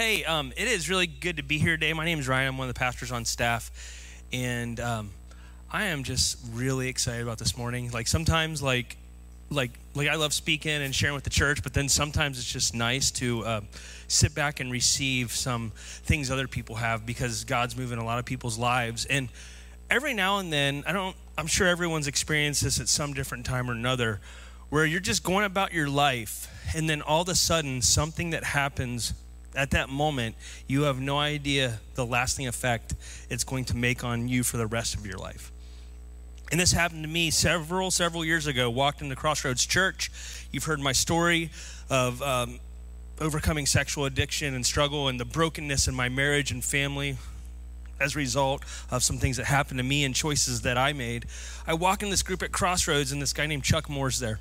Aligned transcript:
hey, 0.00 0.24
um, 0.24 0.50
it 0.56 0.66
is 0.66 0.88
really 0.88 1.06
good 1.06 1.36
to 1.36 1.42
be 1.42 1.58
here 1.58 1.76
today. 1.76 1.92
My 1.92 2.06
name 2.06 2.18
is 2.18 2.26
Ryan. 2.26 2.48
I'm 2.48 2.56
one 2.56 2.66
of 2.66 2.74
the 2.74 2.78
pastors 2.78 3.12
on 3.12 3.26
staff, 3.26 3.70
and 4.32 4.80
um, 4.80 5.10
I 5.70 5.88
am 5.88 6.04
just 6.04 6.38
really 6.54 6.88
excited 6.88 7.20
about 7.20 7.36
this 7.36 7.54
morning. 7.58 7.90
Like 7.90 8.08
sometimes, 8.08 8.62
like, 8.62 8.96
like, 9.50 9.72
like 9.94 10.08
I 10.08 10.14
love 10.14 10.32
speaking 10.32 10.80
and 10.80 10.94
sharing 10.94 11.14
with 11.14 11.24
the 11.24 11.28
church, 11.28 11.62
but 11.62 11.74
then 11.74 11.86
sometimes 11.86 12.38
it's 12.38 12.50
just 12.50 12.74
nice 12.74 13.10
to 13.10 13.44
uh, 13.44 13.60
sit 14.08 14.34
back 14.34 14.60
and 14.60 14.72
receive 14.72 15.32
some 15.32 15.70
things 15.74 16.30
other 16.30 16.48
people 16.48 16.76
have 16.76 17.04
because 17.04 17.44
God's 17.44 17.76
moving 17.76 17.98
a 17.98 18.04
lot 18.04 18.18
of 18.18 18.24
people's 18.24 18.56
lives. 18.56 19.04
And 19.04 19.28
every 19.90 20.14
now 20.14 20.38
and 20.38 20.50
then, 20.50 20.82
I 20.86 20.92
don't. 20.92 21.14
I'm 21.36 21.46
sure 21.46 21.66
everyone's 21.66 22.06
experienced 22.06 22.64
this 22.64 22.80
at 22.80 22.88
some 22.88 23.12
different 23.12 23.44
time 23.44 23.68
or 23.68 23.74
another, 23.74 24.22
where 24.70 24.86
you're 24.86 24.98
just 24.98 25.22
going 25.22 25.44
about 25.44 25.74
your 25.74 25.90
life, 25.90 26.50
and 26.74 26.88
then 26.88 27.02
all 27.02 27.20
of 27.20 27.28
a 27.28 27.34
sudden, 27.34 27.82
something 27.82 28.30
that 28.30 28.44
happens 28.44 29.12
at 29.54 29.72
that 29.72 29.88
moment, 29.88 30.36
you 30.66 30.82
have 30.82 31.00
no 31.00 31.18
idea 31.18 31.80
the 31.94 32.06
lasting 32.06 32.46
effect 32.46 32.94
it's 33.28 33.44
going 33.44 33.64
to 33.66 33.76
make 33.76 34.04
on 34.04 34.28
you 34.28 34.42
for 34.42 34.56
the 34.56 34.66
rest 34.66 34.94
of 34.94 35.06
your 35.06 35.18
life. 35.18 35.50
And 36.50 36.58
this 36.58 36.72
happened 36.72 37.04
to 37.04 37.08
me 37.08 37.30
several, 37.30 37.90
several 37.90 38.24
years 38.24 38.46
ago. 38.46 38.70
Walked 38.70 39.02
into 39.02 39.14
Crossroads 39.14 39.64
Church. 39.64 40.10
You've 40.50 40.64
heard 40.64 40.80
my 40.80 40.92
story 40.92 41.50
of 41.88 42.20
um, 42.22 42.58
overcoming 43.20 43.66
sexual 43.66 44.04
addiction 44.04 44.54
and 44.54 44.66
struggle 44.66 45.08
and 45.08 45.20
the 45.20 45.24
brokenness 45.24 45.86
in 45.86 45.94
my 45.94 46.08
marriage 46.08 46.50
and 46.50 46.64
family 46.64 47.16
as 48.00 48.16
a 48.16 48.18
result 48.18 48.64
of 48.90 49.02
some 49.02 49.18
things 49.18 49.36
that 49.36 49.46
happened 49.46 49.78
to 49.78 49.84
me 49.84 50.04
and 50.04 50.14
choices 50.14 50.62
that 50.62 50.78
I 50.78 50.92
made. 50.92 51.26
I 51.66 51.74
walk 51.74 52.02
in 52.02 52.10
this 52.10 52.22
group 52.22 52.42
at 52.42 52.50
Crossroads, 52.50 53.12
and 53.12 53.20
this 53.20 53.32
guy 53.32 53.46
named 53.46 53.62
Chuck 53.62 53.88
Moore's 53.88 54.18
there. 54.18 54.40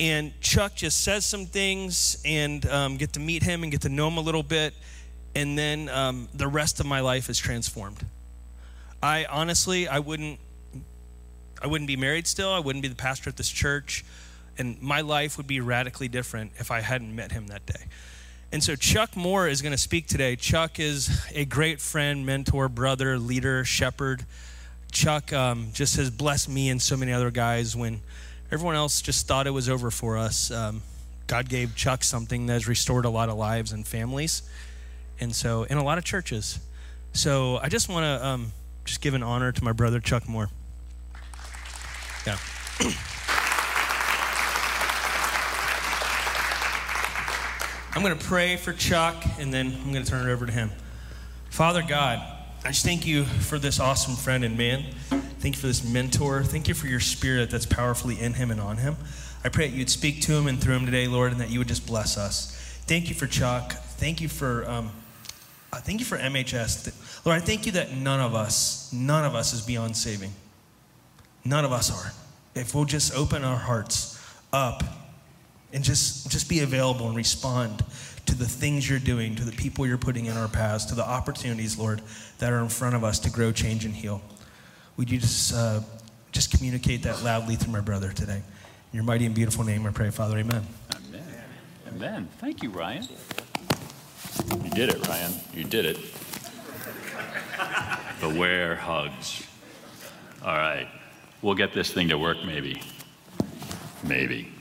And 0.00 0.38
Chuck 0.40 0.74
just 0.74 1.02
says 1.02 1.24
some 1.24 1.46
things 1.46 2.20
and 2.24 2.66
um, 2.66 2.96
get 2.96 3.12
to 3.12 3.20
meet 3.20 3.42
him 3.42 3.62
and 3.62 3.70
get 3.70 3.82
to 3.82 3.88
know 3.88 4.08
him 4.08 4.16
a 4.16 4.20
little 4.20 4.42
bit. 4.42 4.74
And 5.34 5.56
then 5.56 5.88
um, 5.88 6.28
the 6.34 6.48
rest 6.48 6.80
of 6.80 6.86
my 6.86 7.00
life 7.00 7.28
is 7.28 7.38
transformed. 7.38 8.04
I 9.02 9.24
honestly, 9.24 9.88
I 9.88 9.98
wouldn't, 9.98 10.38
I 11.60 11.66
wouldn't 11.66 11.88
be 11.88 11.96
married 11.96 12.26
still. 12.26 12.52
I 12.52 12.58
wouldn't 12.58 12.82
be 12.82 12.88
the 12.88 12.94
pastor 12.94 13.30
at 13.30 13.36
this 13.36 13.48
church, 13.48 14.04
and 14.58 14.80
my 14.80 15.00
life 15.00 15.36
would 15.36 15.46
be 15.46 15.60
radically 15.60 16.08
different 16.08 16.52
if 16.58 16.70
I 16.70 16.80
hadn't 16.80 17.14
met 17.14 17.32
him 17.32 17.48
that 17.48 17.66
day. 17.66 17.84
And 18.52 18.62
so 18.62 18.76
Chuck 18.76 19.16
Moore 19.16 19.48
is 19.48 19.62
going 19.62 19.72
to 19.72 19.78
speak 19.78 20.06
today. 20.06 20.36
Chuck 20.36 20.78
is 20.78 21.24
a 21.34 21.46
great 21.46 21.80
friend, 21.80 22.26
mentor, 22.26 22.68
brother, 22.68 23.18
leader, 23.18 23.64
shepherd. 23.64 24.26
Chuck 24.92 25.32
um, 25.32 25.70
just 25.72 25.96
has 25.96 26.10
blessed 26.10 26.50
me 26.50 26.68
and 26.68 26.80
so 26.80 26.96
many 26.96 27.12
other 27.12 27.30
guys 27.30 27.74
when 27.74 28.02
everyone 28.52 28.76
else 28.76 29.00
just 29.00 29.26
thought 29.26 29.46
it 29.46 29.50
was 29.50 29.68
over 29.68 29.90
for 29.90 30.18
us. 30.18 30.50
Um, 30.50 30.82
God 31.26 31.48
gave 31.48 31.74
Chuck 31.74 32.04
something 32.04 32.46
that 32.46 32.52
has 32.52 32.68
restored 32.68 33.06
a 33.06 33.10
lot 33.10 33.30
of 33.30 33.36
lives 33.36 33.72
and 33.72 33.86
families, 33.86 34.42
and 35.18 35.34
so 35.34 35.62
in 35.64 35.78
a 35.78 35.82
lot 35.82 35.96
of 35.96 36.04
churches. 36.04 36.60
So 37.14 37.56
I 37.56 37.68
just 37.70 37.88
want 37.88 38.04
to 38.04 38.26
um, 38.26 38.52
just 38.84 39.00
give 39.00 39.14
an 39.14 39.22
honor 39.22 39.52
to 39.52 39.64
my 39.64 39.72
brother 39.72 40.00
Chuck 40.00 40.28
Moore. 40.28 40.50
Yeah. 42.26 42.36
I'm 47.94 48.02
going 48.02 48.16
to 48.16 48.24
pray 48.24 48.56
for 48.56 48.72
Chuck, 48.72 49.22
and 49.38 49.52
then 49.52 49.66
I'm 49.66 49.92
going 49.92 50.04
to 50.04 50.10
turn 50.10 50.28
it 50.28 50.32
over 50.32 50.46
to 50.46 50.52
him. 50.52 50.70
Father 51.50 51.82
God, 51.86 52.20
I 52.64 52.68
just 52.68 52.84
thank 52.84 53.08
you 53.08 53.24
for 53.24 53.58
this 53.58 53.80
awesome 53.80 54.14
friend 54.14 54.44
and 54.44 54.56
man. 54.56 54.84
Thank 55.40 55.56
you 55.56 55.60
for 55.60 55.66
this 55.66 55.84
mentor. 55.84 56.44
Thank 56.44 56.68
you 56.68 56.74
for 56.74 56.86
your 56.86 57.00
spirit 57.00 57.50
that's 57.50 57.66
powerfully 57.66 58.20
in 58.20 58.34
him 58.34 58.52
and 58.52 58.60
on 58.60 58.76
him. 58.76 58.94
I 59.42 59.48
pray 59.48 59.68
that 59.68 59.76
you'd 59.76 59.90
speak 59.90 60.20
to 60.22 60.32
him 60.34 60.46
and 60.46 60.62
through 60.62 60.76
him 60.76 60.86
today, 60.86 61.08
Lord, 61.08 61.32
and 61.32 61.40
that 61.40 61.50
you 61.50 61.58
would 61.58 61.66
just 61.66 61.88
bless 61.88 62.16
us. 62.16 62.56
Thank 62.86 63.08
you 63.08 63.16
for 63.16 63.26
Chuck. 63.26 63.72
Thank 63.72 64.20
you 64.20 64.28
for 64.28 64.64
um, 64.70 64.92
uh, 65.72 65.78
thank 65.78 65.98
you 65.98 66.06
for 66.06 66.16
MHS. 66.18 67.26
Lord, 67.26 67.36
I 67.36 67.44
thank 67.44 67.66
you 67.66 67.72
that 67.72 67.96
none 67.96 68.20
of 68.20 68.36
us, 68.36 68.92
none 68.92 69.24
of 69.24 69.34
us 69.34 69.52
is 69.52 69.62
beyond 69.62 69.96
saving. 69.96 70.32
None 71.44 71.64
of 71.64 71.72
us 71.72 71.90
are. 71.90 72.12
If 72.54 72.76
we'll 72.76 72.84
just 72.84 73.12
open 73.12 73.42
our 73.42 73.56
hearts 73.56 74.24
up 74.52 74.84
and 75.72 75.82
just 75.82 76.30
just 76.30 76.48
be 76.48 76.60
available 76.60 77.08
and 77.08 77.16
respond 77.16 77.84
to 78.26 78.34
the 78.34 78.46
things 78.46 78.88
you're 78.88 78.98
doing, 78.98 79.34
to 79.36 79.44
the 79.44 79.52
people 79.52 79.86
you're 79.86 79.98
putting 79.98 80.26
in 80.26 80.36
our 80.36 80.48
paths, 80.48 80.84
to 80.86 80.94
the 80.94 81.06
opportunities, 81.06 81.78
Lord, 81.78 82.02
that 82.38 82.52
are 82.52 82.60
in 82.60 82.68
front 82.68 82.94
of 82.94 83.04
us 83.04 83.18
to 83.20 83.30
grow, 83.30 83.52
change, 83.52 83.84
and 83.84 83.94
heal. 83.94 84.22
Would 84.96 85.10
you 85.10 85.18
just, 85.18 85.54
uh, 85.54 85.80
just 86.30 86.50
communicate 86.50 87.02
that 87.02 87.22
loudly 87.22 87.56
through 87.56 87.72
my 87.72 87.80
brother 87.80 88.12
today? 88.12 88.42
In 88.92 88.96
your 88.96 89.04
mighty 89.04 89.26
and 89.26 89.34
beautiful 89.34 89.64
name, 89.64 89.86
I 89.86 89.90
pray, 89.90 90.10
Father, 90.10 90.38
amen. 90.38 90.66
Amen. 91.08 91.24
Amen. 91.88 92.28
Thank 92.38 92.62
you, 92.62 92.70
Ryan. 92.70 93.08
You 94.50 94.70
did 94.70 94.90
it, 94.90 95.06
Ryan. 95.08 95.32
You 95.54 95.64
did 95.64 95.84
it. 95.84 95.98
Beware 98.20 98.76
hugs. 98.76 99.46
All 100.44 100.54
right. 100.54 100.88
We'll 101.40 101.54
get 101.54 101.72
this 101.72 101.90
thing 101.90 102.08
to 102.10 102.18
work, 102.18 102.44
maybe. 102.44 102.82
Maybe. 104.04 104.51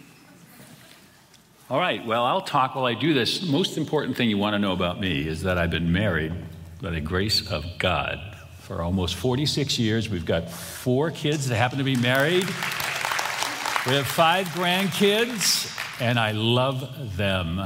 All 1.71 1.79
right. 1.79 2.05
Well, 2.05 2.25
I'll 2.25 2.41
talk 2.41 2.75
while 2.75 2.83
I 2.83 2.95
do 2.95 3.13
this. 3.13 3.47
Most 3.47 3.77
important 3.77 4.17
thing 4.17 4.29
you 4.29 4.37
want 4.37 4.55
to 4.55 4.59
know 4.59 4.73
about 4.73 4.99
me 4.99 5.25
is 5.25 5.43
that 5.43 5.57
I've 5.57 5.71
been 5.71 5.89
married 5.89 6.33
by 6.81 6.89
the 6.89 6.99
grace 6.99 7.49
of 7.49 7.63
God 7.79 8.19
for 8.59 8.81
almost 8.81 9.15
46 9.15 9.79
years. 9.79 10.09
We've 10.09 10.25
got 10.25 10.49
four 10.51 11.11
kids 11.11 11.47
that 11.47 11.55
happen 11.55 11.77
to 11.77 11.85
be 11.85 11.95
married. 11.95 12.43
We 12.43 13.93
have 13.93 14.05
five 14.05 14.47
grandkids, 14.47 15.73
and 16.01 16.19
I 16.19 16.31
love 16.33 17.15
them. 17.15 17.61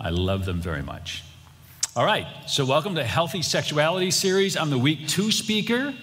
I 0.00 0.10
love 0.10 0.44
them 0.44 0.60
very 0.60 0.82
much. 0.82 1.22
All 1.94 2.04
right, 2.04 2.26
so 2.48 2.64
welcome 2.64 2.96
to 2.96 3.04
Healthy 3.04 3.42
Sexuality 3.42 4.10
Series. 4.10 4.56
I'm 4.56 4.70
the 4.70 4.78
week 4.78 5.06
two 5.06 5.30
speaker. 5.30 5.94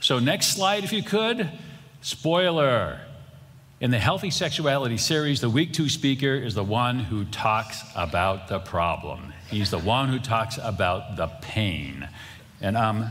So, 0.00 0.18
next 0.18 0.48
slide, 0.48 0.84
if 0.84 0.92
you 0.92 1.02
could. 1.02 1.48
Spoiler. 2.02 3.00
In 3.80 3.90
the 3.90 3.98
Healthy 3.98 4.28
Sexuality 4.28 4.98
series, 4.98 5.40
the 5.40 5.48
week 5.48 5.72
two 5.72 5.88
speaker 5.88 6.34
is 6.34 6.54
the 6.54 6.62
one 6.62 6.98
who 6.98 7.24
talks 7.24 7.82
about 7.96 8.46
the 8.46 8.58
problem. 8.58 9.32
He's 9.48 9.70
the 9.70 9.78
one 9.78 10.10
who 10.10 10.18
talks 10.18 10.58
about 10.62 11.16
the 11.16 11.28
pain. 11.40 12.06
And 12.60 12.76
I'm 12.76 13.10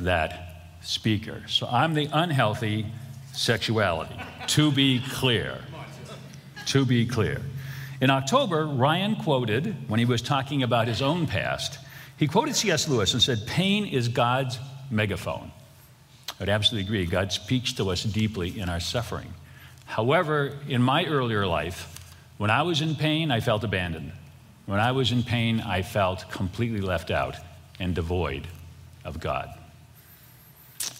that 0.00 0.76
speaker. 0.82 1.42
So 1.48 1.66
I'm 1.66 1.94
the 1.94 2.10
unhealthy 2.12 2.84
sexuality, 3.32 4.14
to 4.48 4.70
be 4.70 5.02
clear. 5.10 5.56
To 6.66 6.84
be 6.84 7.06
clear. 7.06 7.40
In 8.02 8.10
October, 8.10 8.66
Ryan 8.66 9.16
quoted, 9.16 9.88
when 9.88 9.98
he 9.98 10.04
was 10.04 10.20
talking 10.20 10.62
about 10.62 10.86
his 10.86 11.00
own 11.00 11.26
past, 11.26 11.78
he 12.18 12.26
quoted 12.26 12.54
C.S. 12.54 12.90
Lewis 12.90 13.14
and 13.14 13.22
said, 13.22 13.46
Pain 13.46 13.86
is 13.86 14.08
God's 14.08 14.58
megaphone. 14.90 15.50
I'd 16.38 16.50
absolutely 16.50 16.86
agree. 16.86 17.06
God 17.06 17.32
speaks 17.32 17.72
to 17.72 17.88
us 17.88 18.02
deeply 18.02 18.60
in 18.60 18.68
our 18.68 18.80
suffering. 18.80 19.32
However, 19.94 20.58
in 20.68 20.82
my 20.82 21.04
earlier 21.04 21.46
life, 21.46 22.10
when 22.36 22.50
I 22.50 22.62
was 22.62 22.80
in 22.80 22.96
pain, 22.96 23.30
I 23.30 23.38
felt 23.38 23.62
abandoned. 23.62 24.10
When 24.66 24.80
I 24.80 24.90
was 24.90 25.12
in 25.12 25.22
pain, 25.22 25.60
I 25.60 25.82
felt 25.82 26.28
completely 26.32 26.80
left 26.80 27.12
out 27.12 27.36
and 27.78 27.94
devoid 27.94 28.48
of 29.04 29.20
God. 29.20 29.56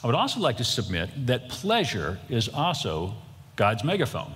I 0.04 0.06
would 0.06 0.14
also 0.14 0.38
like 0.38 0.58
to 0.58 0.64
submit 0.64 1.26
that 1.26 1.48
pleasure 1.48 2.20
is 2.28 2.48
also 2.48 3.16
God's 3.56 3.82
megaphone. 3.82 4.32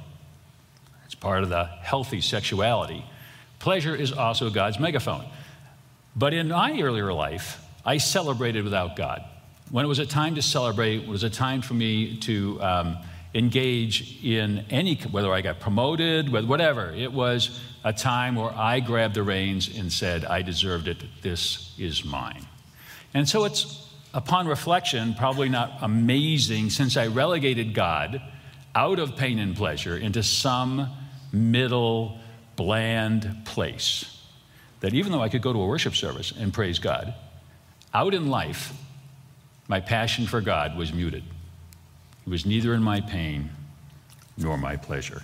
It's 1.04 1.14
part 1.14 1.44
of 1.44 1.50
the 1.50 1.66
healthy 1.66 2.20
sexuality. 2.20 3.04
Pleasure 3.60 3.94
is 3.94 4.10
also 4.10 4.50
God's 4.50 4.80
megaphone. 4.80 5.26
But 6.16 6.34
in 6.34 6.48
my 6.48 6.80
earlier 6.80 7.12
life, 7.12 7.64
I 7.86 7.98
celebrated 7.98 8.64
without 8.64 8.96
God. 8.96 9.22
When 9.70 9.84
it 9.84 9.88
was 9.88 10.00
a 10.00 10.06
time 10.06 10.34
to 10.34 10.42
celebrate, 10.42 11.02
it 11.02 11.08
was 11.08 11.22
a 11.22 11.30
time 11.30 11.62
for 11.62 11.74
me 11.74 12.16
to 12.22 12.60
um, 12.60 12.98
engage 13.34 14.24
in 14.24 14.64
any, 14.70 14.96
whether 14.96 15.32
I 15.32 15.40
got 15.40 15.60
promoted, 15.60 16.30
whatever. 16.32 16.92
It 16.92 17.12
was 17.12 17.60
a 17.84 17.92
time 17.92 18.34
where 18.34 18.50
I 18.50 18.80
grabbed 18.80 19.14
the 19.14 19.22
reins 19.22 19.76
and 19.76 19.92
said, 19.92 20.24
I 20.24 20.42
deserved 20.42 20.88
it, 20.88 20.98
this 21.22 21.74
is 21.78 22.04
mine. 22.04 22.46
And 23.14 23.28
so 23.28 23.44
it's, 23.44 23.88
upon 24.14 24.48
reflection, 24.48 25.14
probably 25.14 25.48
not 25.48 25.78
amazing 25.82 26.70
since 26.70 26.96
I 26.96 27.06
relegated 27.06 27.74
God 27.74 28.20
out 28.74 28.98
of 28.98 29.16
pain 29.16 29.38
and 29.38 29.56
pleasure 29.56 29.96
into 29.96 30.22
some 30.22 30.88
middle, 31.32 32.18
bland 32.56 33.42
place. 33.44 34.14
That 34.80 34.94
even 34.94 35.12
though 35.12 35.22
I 35.22 35.28
could 35.28 35.42
go 35.42 35.52
to 35.52 35.60
a 35.60 35.66
worship 35.66 35.94
service 35.94 36.32
and 36.32 36.52
praise 36.52 36.78
God, 36.78 37.14
out 37.92 38.14
in 38.14 38.28
life, 38.28 38.72
my 39.66 39.80
passion 39.80 40.26
for 40.26 40.40
God 40.40 40.76
was 40.76 40.92
muted. 40.92 41.24
It 42.28 42.30
was 42.30 42.44
neither 42.44 42.74
in 42.74 42.82
my 42.82 43.00
pain 43.00 43.48
nor 44.36 44.58
my 44.58 44.76
pleasure. 44.76 45.22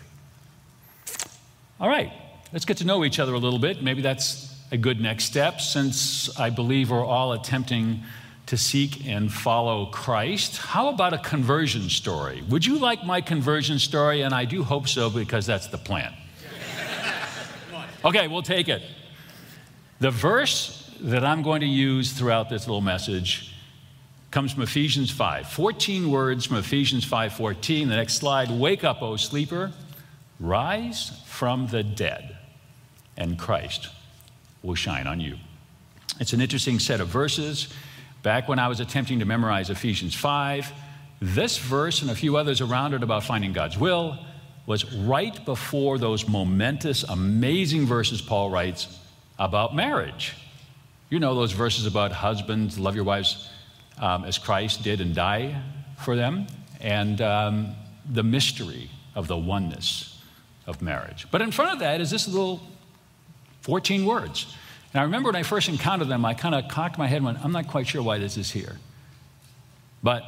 All 1.78 1.86
right, 1.86 2.10
let's 2.50 2.64
get 2.64 2.78
to 2.78 2.86
know 2.86 3.04
each 3.04 3.18
other 3.18 3.34
a 3.34 3.38
little 3.38 3.58
bit. 3.58 3.82
Maybe 3.82 4.00
that's 4.00 4.58
a 4.72 4.78
good 4.78 5.02
next 5.02 5.24
step 5.24 5.60
since 5.60 6.34
I 6.40 6.48
believe 6.48 6.90
we're 6.90 7.04
all 7.04 7.34
attempting 7.34 8.04
to 8.46 8.56
seek 8.56 9.06
and 9.06 9.30
follow 9.30 9.84
Christ. 9.84 10.56
How 10.56 10.88
about 10.88 11.12
a 11.12 11.18
conversion 11.18 11.90
story? 11.90 12.42
Would 12.48 12.64
you 12.64 12.78
like 12.78 13.04
my 13.04 13.20
conversion 13.20 13.78
story? 13.78 14.22
And 14.22 14.32
I 14.32 14.46
do 14.46 14.64
hope 14.64 14.88
so 14.88 15.10
because 15.10 15.44
that's 15.44 15.66
the 15.66 15.76
plan. 15.76 16.14
Okay, 18.02 18.28
we'll 18.28 18.40
take 18.40 18.70
it. 18.70 18.82
The 20.00 20.10
verse 20.10 20.90
that 21.00 21.22
I'm 21.22 21.42
going 21.42 21.60
to 21.60 21.66
use 21.66 22.12
throughout 22.12 22.48
this 22.48 22.66
little 22.66 22.80
message 22.80 23.53
comes 24.34 24.52
from 24.52 24.64
Ephesians 24.64 25.12
5. 25.12 25.48
14 25.48 26.10
words 26.10 26.44
from 26.44 26.56
Ephesians 26.56 27.04
5:14. 27.04 27.88
The 27.88 27.94
next 27.94 28.14
slide, 28.14 28.50
wake 28.50 28.82
up, 28.82 29.00
O 29.00 29.14
sleeper, 29.14 29.70
rise 30.40 31.12
from 31.24 31.68
the 31.68 31.84
dead, 31.84 32.36
and 33.16 33.38
Christ 33.38 33.90
will 34.64 34.74
shine 34.74 35.06
on 35.06 35.20
you. 35.20 35.38
It's 36.18 36.32
an 36.32 36.40
interesting 36.40 36.80
set 36.80 37.00
of 37.00 37.06
verses. 37.06 37.68
Back 38.24 38.48
when 38.48 38.58
I 38.58 38.66
was 38.66 38.80
attempting 38.80 39.20
to 39.20 39.24
memorize 39.24 39.70
Ephesians 39.70 40.16
5, 40.16 40.72
this 41.20 41.56
verse 41.56 42.02
and 42.02 42.10
a 42.10 42.16
few 42.16 42.36
others 42.36 42.60
around 42.60 42.92
it 42.92 43.04
about 43.04 43.22
finding 43.22 43.52
God's 43.52 43.78
will 43.78 44.18
was 44.66 44.84
right 44.92 45.44
before 45.44 45.96
those 45.96 46.26
momentous, 46.26 47.04
amazing 47.04 47.86
verses 47.86 48.20
Paul 48.20 48.50
writes 48.50 48.98
about 49.38 49.76
marriage. 49.76 50.34
You 51.08 51.20
know 51.20 51.36
those 51.36 51.52
verses 51.52 51.86
about 51.86 52.10
husbands, 52.10 52.80
love 52.80 52.96
your 52.96 53.04
wives 53.04 53.48
um, 53.98 54.24
as 54.24 54.38
Christ 54.38 54.82
did 54.82 55.00
and 55.00 55.14
die 55.14 55.60
for 55.98 56.16
them, 56.16 56.46
and 56.80 57.20
um, 57.20 57.74
the 58.10 58.22
mystery 58.22 58.90
of 59.14 59.28
the 59.28 59.36
oneness 59.36 60.20
of 60.66 60.82
marriage. 60.82 61.26
But 61.30 61.42
in 61.42 61.50
front 61.50 61.72
of 61.72 61.78
that 61.80 62.00
is 62.00 62.10
this 62.10 62.26
little 62.26 62.60
14 63.62 64.04
words. 64.04 64.54
And 64.92 65.00
I 65.00 65.04
remember 65.04 65.28
when 65.28 65.36
I 65.36 65.42
first 65.42 65.68
encountered 65.68 66.08
them, 66.08 66.24
I 66.24 66.34
kind 66.34 66.54
of 66.54 66.68
cocked 66.68 66.98
my 66.98 67.06
head 67.06 67.16
and 67.16 67.26
went, 67.26 67.44
I'm 67.44 67.52
not 67.52 67.68
quite 67.68 67.86
sure 67.86 68.02
why 68.02 68.18
this 68.18 68.36
is 68.36 68.50
here. 68.50 68.78
But 70.02 70.22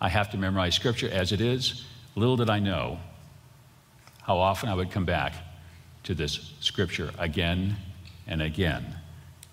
I 0.00 0.08
have 0.08 0.30
to 0.32 0.36
memorize 0.36 0.74
scripture 0.74 1.08
as 1.10 1.32
it 1.32 1.40
is. 1.40 1.84
Little 2.14 2.36
did 2.36 2.50
I 2.50 2.58
know 2.58 2.98
how 4.22 4.38
often 4.38 4.68
I 4.68 4.74
would 4.74 4.90
come 4.90 5.04
back 5.04 5.34
to 6.04 6.14
this 6.14 6.52
scripture 6.60 7.10
again 7.18 7.76
and 8.26 8.42
again 8.42 8.96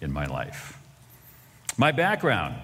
in 0.02 0.12
my 0.12 0.26
life. 0.26 0.78
My 1.78 1.92
background 1.92 2.56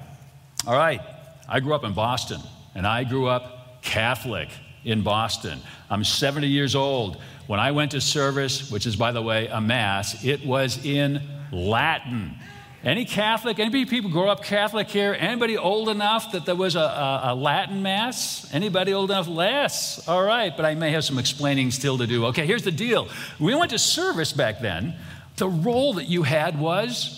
all 0.67 0.75
right, 0.75 1.01
I 1.47 1.59
grew 1.59 1.73
up 1.73 1.83
in 1.83 1.93
Boston, 1.93 2.41
and 2.75 2.85
I 2.85 3.03
grew 3.03 3.27
up 3.27 3.81
Catholic 3.81 4.49
in 4.83 5.01
Boston. 5.01 5.59
I'm 5.89 6.03
70 6.03 6.47
years 6.47 6.75
old. 6.75 7.21
When 7.47 7.59
I 7.59 7.71
went 7.71 7.91
to 7.91 8.01
service, 8.01 8.69
which 8.71 8.85
is, 8.85 8.95
by 8.95 9.11
the 9.11 9.21
way, 9.21 9.47
a 9.47 9.59
Mass, 9.59 10.23
it 10.23 10.45
was 10.45 10.85
in 10.85 11.21
Latin. 11.51 12.35
Any 12.83 13.03
Catholic, 13.03 13.59
any 13.59 13.85
people 13.85 14.09
grow 14.09 14.29
up 14.29 14.43
Catholic 14.43 14.87
here? 14.87 15.15
Anybody 15.19 15.57
old 15.57 15.89
enough 15.89 16.31
that 16.31 16.45
there 16.45 16.55
was 16.55 16.75
a, 16.75 16.79
a, 16.79 17.21
a, 17.23 17.35
Latin 17.35 17.81
Mass? 17.81 18.47
Anybody 18.53 18.93
old 18.93 19.11
enough? 19.11 19.27
Less. 19.27 20.07
All 20.07 20.23
right, 20.23 20.55
but 20.55 20.65
I 20.65 20.75
may 20.75 20.91
have 20.91 21.03
some 21.03 21.19
explaining 21.19 21.71
still 21.71 21.97
to 21.97 22.07
do. 22.07 22.27
Okay, 22.27 22.45
here's 22.45 22.63
the 22.63 22.71
deal. 22.71 23.09
We 23.37 23.53
went 23.53 23.71
to 23.71 23.79
service 23.79 24.31
back 24.31 24.61
then. 24.61 24.95
The 25.35 25.49
role 25.49 25.93
that 25.93 26.05
you 26.05 26.23
had 26.23 26.59
was 26.59 27.15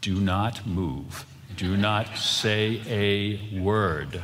do 0.00 0.20
not 0.20 0.64
move. 0.66 1.24
Do 1.56 1.76
not 1.76 2.16
say 2.16 2.80
a 2.86 3.60
word. 3.60 4.22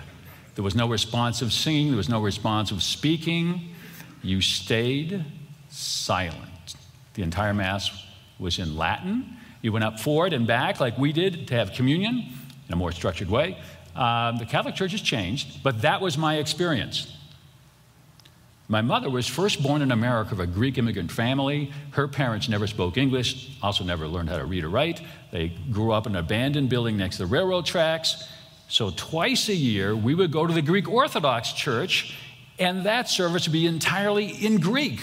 There 0.54 0.64
was 0.64 0.74
no 0.74 0.88
responsive 0.88 1.52
singing, 1.52 1.88
there 1.88 1.96
was 1.96 2.08
no 2.08 2.20
responsive 2.20 2.82
speaking. 2.82 3.74
You 4.22 4.40
stayed 4.40 5.24
silent. 5.68 6.74
The 7.14 7.22
entire 7.22 7.54
Mass 7.54 7.90
was 8.38 8.58
in 8.58 8.76
Latin. 8.76 9.36
You 9.62 9.72
went 9.72 9.84
up 9.84 10.00
forward 10.00 10.32
and 10.32 10.46
back 10.46 10.80
like 10.80 10.98
we 10.98 11.12
did 11.12 11.46
to 11.48 11.54
have 11.54 11.72
communion 11.72 12.32
in 12.66 12.72
a 12.72 12.76
more 12.76 12.92
structured 12.92 13.30
way. 13.30 13.58
Um, 13.94 14.38
the 14.38 14.46
Catholic 14.46 14.74
Church 14.74 14.92
has 14.92 15.00
changed, 15.00 15.62
but 15.62 15.82
that 15.82 16.00
was 16.00 16.16
my 16.16 16.36
experience. 16.36 17.16
My 18.70 18.82
mother 18.82 19.10
was 19.10 19.26
first 19.26 19.64
born 19.64 19.82
in 19.82 19.90
America 19.90 20.30
of 20.30 20.38
a 20.38 20.46
Greek 20.46 20.78
immigrant 20.78 21.10
family. 21.10 21.72
Her 21.90 22.06
parents 22.06 22.48
never 22.48 22.68
spoke 22.68 22.96
English, 22.96 23.58
also 23.60 23.82
never 23.82 24.06
learned 24.06 24.28
how 24.28 24.38
to 24.38 24.44
read 24.44 24.62
or 24.62 24.68
write. 24.68 25.00
They 25.32 25.48
grew 25.72 25.90
up 25.90 26.06
in 26.06 26.14
an 26.14 26.20
abandoned 26.20 26.68
building 26.68 26.96
next 26.96 27.16
to 27.16 27.24
the 27.24 27.26
railroad 27.26 27.66
tracks. 27.66 28.28
So, 28.68 28.90
twice 28.90 29.48
a 29.48 29.54
year, 29.56 29.96
we 29.96 30.14
would 30.14 30.30
go 30.30 30.46
to 30.46 30.54
the 30.54 30.62
Greek 30.62 30.88
Orthodox 30.88 31.52
Church, 31.52 32.16
and 32.60 32.86
that 32.86 33.08
service 33.08 33.48
would 33.48 33.52
be 33.52 33.66
entirely 33.66 34.28
in 34.28 34.60
Greek. 34.60 35.00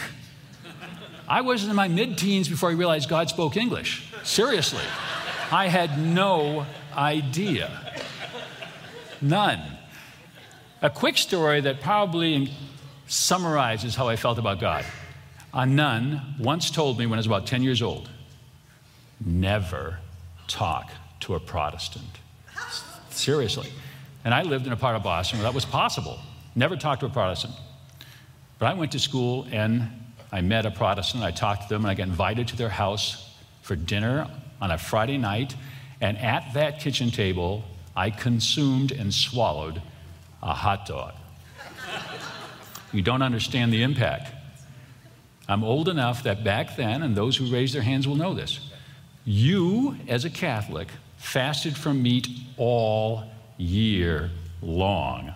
I 1.28 1.42
was 1.42 1.66
in 1.66 1.76
my 1.76 1.90
mid 1.90 2.18
teens 2.18 2.48
before 2.48 2.70
I 2.70 2.72
realized 2.74 3.10
God 3.10 3.28
spoke 3.28 3.58
English. 3.58 4.10
Seriously. 4.24 4.86
I 5.52 5.68
had 5.68 6.00
no 6.00 6.66
idea. 6.96 8.02
None. 9.20 9.60
A 10.82 10.90
quick 10.90 11.18
story 11.18 11.60
that 11.60 11.82
probably 11.82 12.54
summarizes 13.08 13.96
how 13.96 14.08
I 14.08 14.16
felt 14.16 14.38
about 14.38 14.60
God. 14.60 14.86
A 15.54 15.66
nun 15.66 16.36
once 16.40 16.70
told 16.70 17.00
me 17.00 17.06
when 17.06 17.18
I 17.18 17.22
was 17.22 17.26
about 17.26 17.48
10 17.48 17.64
years 17.64 17.82
old 17.82 18.10
never 19.26 20.00
talk 20.48 20.92
to 21.22 21.36
a 21.36 21.40
Protestant. 21.40 22.20
Seriously. 23.10 23.72
And 24.24 24.34
I 24.34 24.44
lived 24.44 24.68
in 24.68 24.74
a 24.74 24.78
part 24.78 24.96
of 24.96 25.04
Boston 25.04 25.40
where 25.40 25.44
that 25.44 25.56
was 25.56 25.66
possible. 25.66 26.20
Never 26.56 26.76
talk 26.76 27.00
to 27.00 27.06
a 27.06 27.10
Protestant. 27.10 27.54
But 28.60 28.68
I 28.68 28.74
went 28.74 28.92
to 28.94 29.00
school 29.00 29.48
and 29.52 29.90
I 30.32 30.42
met 30.42 30.66
a 30.66 30.72
Protestant. 30.72 31.24
I 31.24 31.32
talked 31.32 31.64
to 31.64 31.70
them 31.70 31.84
and 31.84 31.92
I 31.92 31.94
got 31.94 32.08
invited 32.08 32.48
to 32.50 32.56
their 32.56 32.70
house 32.70 33.36
for 33.62 33.76
dinner 33.76 34.28
on 34.62 34.72
a 34.72 34.78
Friday 34.78 35.18
night. 35.18 35.56
And 36.02 36.18
at 36.18 36.54
that 36.54 36.80
kitchen 36.80 37.12
table, 37.12 37.64
I 37.96 38.10
consumed 38.10 38.92
and 38.92 39.14
swallowed 39.14 39.82
a 40.44 40.54
hot 40.54 40.86
dog. 40.86 41.14
You 42.94 43.02
don't 43.02 43.22
understand 43.22 43.74
the 43.74 43.84
impact. 43.84 44.32
I'm 45.48 45.64
old 45.64 45.88
enough 45.88 46.24
that 46.24 46.44
back 46.44 46.76
then, 46.76 47.02
and 47.02 47.16
those 47.16 47.38
who 47.38 47.52
raise 47.52 47.74
their 47.74 47.82
hands 47.82 48.08
will 48.08 48.16
know 48.16 48.34
this, 48.34 48.60
you, 49.24 49.98
as 50.08 50.26
a 50.26 50.30
Catholic, 50.30 50.88
fasted 51.18 51.78
from 51.78 52.02
meat 52.02 52.28
all 52.58 53.26
year 53.58 54.32
long 54.62 55.34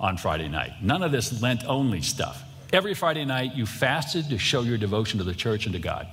on 0.00 0.16
Friday 0.16 0.48
night. 0.48 0.72
None 0.82 1.02
of 1.02 1.12
this 1.12 1.40
Lent 1.42 1.64
only 1.64 2.02
stuff. 2.02 2.42
Every 2.72 2.94
Friday 2.94 3.24
night, 3.24 3.54
you 3.54 3.66
fasted 3.66 4.28
to 4.30 4.38
show 4.38 4.62
your 4.62 4.78
devotion 4.78 5.18
to 5.18 5.24
the 5.24 5.34
church 5.34 5.66
and 5.66 5.74
to 5.74 5.78
God. 5.78 6.08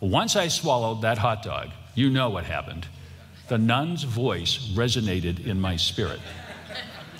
Once 0.00 0.36
I 0.36 0.48
swallowed 0.48 1.02
that 1.02 1.18
hot 1.18 1.42
dog, 1.42 1.70
you 1.94 2.08
know 2.10 2.30
what 2.30 2.44
happened. 2.44 2.86
The 3.48 3.58
nun's 3.58 4.04
voice 4.04 4.70
resonated 4.74 5.46
in 5.46 5.60
my 5.60 5.76
spirit. 5.76 6.20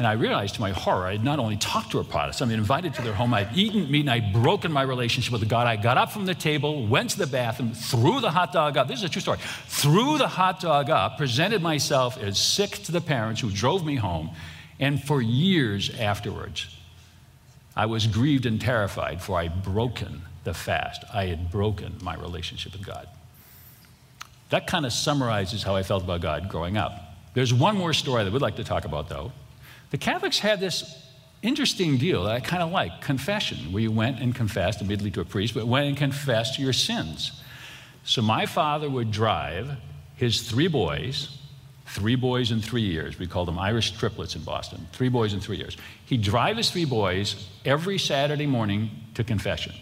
And 0.01 0.07
I 0.07 0.13
realized 0.13 0.55
to 0.55 0.63
my 0.63 0.71
horror, 0.71 1.05
I 1.05 1.13
had 1.13 1.25
not 1.25 1.39
only 1.39 1.59
talked 1.59 1.91
to 1.91 1.99
a 1.99 2.05
Protestant, 2.05 2.49
I'd 2.49 2.53
been 2.53 2.59
invited 2.59 2.95
to 2.95 3.03
their 3.03 3.13
home, 3.13 3.35
I'd 3.35 3.55
eaten 3.55 3.91
meat, 3.91 4.01
and 4.01 4.11
I'd 4.11 4.33
broken 4.33 4.73
my 4.73 4.81
relationship 4.81 5.31
with 5.31 5.47
God. 5.47 5.67
I 5.67 5.77
got 5.77 5.99
up 5.99 6.11
from 6.11 6.25
the 6.25 6.35
table, 6.35 6.87
went 6.87 7.11
to 7.11 7.19
the 7.19 7.27
bathroom, 7.27 7.75
threw 7.75 8.19
the 8.23 8.31
hot 8.31 8.51
dog 8.51 8.79
up. 8.79 8.89
This 8.89 9.01
is 9.01 9.05
a 9.05 9.11
true 9.11 9.21
story. 9.21 9.41
Threw 9.67 10.17
the 10.17 10.27
hot 10.27 10.59
dog 10.59 10.89
up, 10.89 11.19
presented 11.19 11.61
myself 11.61 12.17
as 12.17 12.39
sick 12.39 12.71
to 12.85 12.93
the 12.93 13.03
parents 13.03 13.43
who 13.43 13.51
drove 13.51 13.85
me 13.85 13.97
home. 13.97 14.31
And 14.79 15.05
for 15.05 15.21
years 15.21 15.91
afterwards, 16.01 16.75
I 17.77 17.85
was 17.85 18.07
grieved 18.07 18.47
and 18.47 18.59
terrified, 18.59 19.21
for 19.21 19.39
I 19.39 19.49
had 19.49 19.63
broken 19.63 20.23
the 20.45 20.55
fast. 20.55 21.05
I 21.13 21.27
had 21.27 21.51
broken 21.51 21.99
my 22.01 22.15
relationship 22.15 22.73
with 22.73 22.87
God. 22.87 23.07
That 24.49 24.67
kind 24.67 24.87
of 24.87 24.95
summarizes 24.95 25.63
how 25.63 25.77
I 25.77 25.83
felt 25.83 26.05
about 26.05 26.23
God 26.23 26.49
growing 26.49 26.79
up. 26.79 27.19
There's 27.35 27.53
one 27.53 27.77
more 27.77 27.93
story 27.93 28.25
that 28.25 28.33
we'd 28.33 28.41
like 28.41 28.57
to 28.57 28.65
talk 28.65 28.87
about, 28.87 29.11
though. 29.11 29.33
The 29.91 29.99
Catholics 29.99 30.39
had 30.39 30.61
this 30.61 30.97
interesting 31.43 31.99
deal 31.99 32.25
that 32.25 32.33
I 32.33 32.41
kind 32.41 32.63
of 32.63 32.71
like 32.71 33.01
confession, 33.01 33.73
where 33.73 33.83
you 33.83 33.91
went 33.91 34.21
and 34.21 34.35
confessed, 34.35 34.81
admittedly 34.81 35.11
to 35.13 35.21
a 35.21 35.25
priest, 35.25 35.55
but 35.55 35.67
went 35.67 35.87
and 35.87 35.97
confessed 35.97 36.59
your 36.59 36.73
sins. 36.73 37.43
So 38.05 38.23
my 38.23 38.47
father 38.47 38.89
would 38.89 39.11
drive 39.11 39.77
his 40.15 40.43
three 40.43 40.69
boys, 40.69 41.39
three 41.87 42.15
boys 42.15 42.51
in 42.53 42.61
three 42.61 42.83
years. 42.83 43.19
We 43.19 43.27
called 43.27 43.49
them 43.49 43.59
Irish 43.59 43.93
triplets 43.93 44.37
in 44.37 44.43
Boston, 44.43 44.87
three 44.93 45.09
boys 45.09 45.33
in 45.33 45.41
three 45.41 45.57
years. 45.57 45.77
He'd 46.07 46.23
drive 46.23 46.57
his 46.57 46.71
three 46.71 46.85
boys 46.85 47.49
every 47.65 47.99
Saturday 47.99 48.47
morning 48.47 48.91
to 49.15 49.25
confession. 49.25 49.75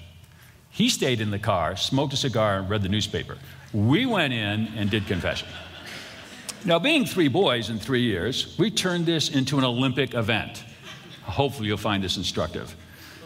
He 0.71 0.89
stayed 0.89 1.21
in 1.21 1.31
the 1.31 1.39
car, 1.39 1.77
smoked 1.77 2.13
a 2.13 2.17
cigar, 2.17 2.59
and 2.59 2.71
read 2.71 2.83
the 2.83 2.89
newspaper. 2.89 3.37
We 3.73 4.07
went 4.07 4.33
in 4.33 4.69
and 4.77 4.91
did 4.91 5.07
confession. 5.07 5.49
Now, 6.65 6.79
being 6.79 7.07
three 7.07 7.29
boys 7.29 7.71
in 7.71 7.79
three 7.79 8.03
years, 8.03 8.57
we 8.59 8.71
turned 8.71 9.07
this 9.07 9.31
into 9.31 9.59
an 9.59 9.65
Olympic 9.65 10.15
event. 10.15 10.65
Hopefully, 11.23 11.69
you'll 11.69 11.77
find 11.77 12.03
this 12.03 12.17
instructive. 12.17 12.75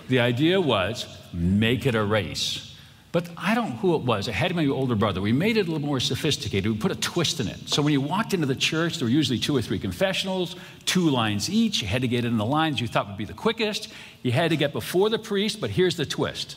The 0.08 0.20
idea 0.20 0.60
was 0.60 1.06
make 1.32 1.86
it 1.86 1.94
a 1.94 2.04
race. 2.04 2.76
But 3.10 3.28
I 3.36 3.54
don't 3.54 3.70
know 3.70 3.76
who 3.76 3.94
it 3.94 4.02
was. 4.02 4.28
I 4.28 4.32
had 4.32 4.54
my 4.54 4.66
older 4.66 4.94
brother. 4.94 5.20
We 5.20 5.32
made 5.32 5.58
it 5.58 5.68
a 5.68 5.70
little 5.70 5.86
more 5.86 6.00
sophisticated. 6.00 6.72
We 6.72 6.78
put 6.78 6.92
a 6.92 6.96
twist 6.96 7.40
in 7.40 7.48
it. 7.48 7.68
So 7.68 7.82
when 7.82 7.92
you 7.92 8.00
walked 8.00 8.32
into 8.32 8.46
the 8.46 8.56
church, 8.56 8.98
there 8.98 9.06
were 9.06 9.12
usually 9.12 9.38
two 9.38 9.54
or 9.54 9.60
three 9.60 9.78
confessionals, 9.78 10.56
two 10.86 11.10
lines 11.10 11.50
each. 11.50 11.82
You 11.82 11.88
had 11.88 12.02
to 12.02 12.08
get 12.08 12.24
in 12.24 12.38
the 12.38 12.44
lines 12.44 12.80
you 12.80 12.88
thought 12.88 13.08
would 13.08 13.18
be 13.18 13.26
the 13.26 13.34
quickest. 13.34 13.88
You 14.22 14.32
had 14.32 14.50
to 14.50 14.56
get 14.56 14.72
before 14.72 15.10
the 15.10 15.18
priest, 15.18 15.60
but 15.60 15.68
here's 15.68 15.96
the 15.96 16.06
twist. 16.06 16.56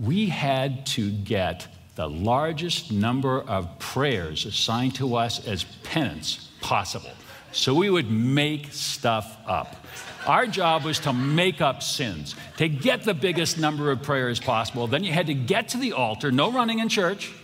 We 0.00 0.26
had 0.26 0.86
to 0.86 1.10
get 1.10 1.68
the 2.00 2.08
largest 2.08 2.90
number 2.90 3.42
of 3.42 3.78
prayers 3.78 4.46
assigned 4.46 4.94
to 4.94 5.16
us 5.16 5.46
as 5.46 5.64
penance 5.82 6.48
possible. 6.62 7.10
So 7.52 7.74
we 7.74 7.90
would 7.90 8.10
make 8.10 8.72
stuff 8.72 9.36
up. 9.46 9.76
Our 10.26 10.46
job 10.46 10.84
was 10.84 10.98
to 11.00 11.12
make 11.12 11.60
up 11.60 11.82
sins, 11.82 12.34
to 12.56 12.70
get 12.70 13.02
the 13.02 13.12
biggest 13.12 13.58
number 13.58 13.90
of 13.90 14.02
prayers 14.02 14.40
possible. 14.40 14.86
Then 14.86 15.04
you 15.04 15.12
had 15.12 15.26
to 15.26 15.34
get 15.34 15.68
to 15.70 15.76
the 15.76 15.92
altar, 15.92 16.32
no 16.32 16.50
running 16.50 16.78
in 16.78 16.88
church, 16.88 17.34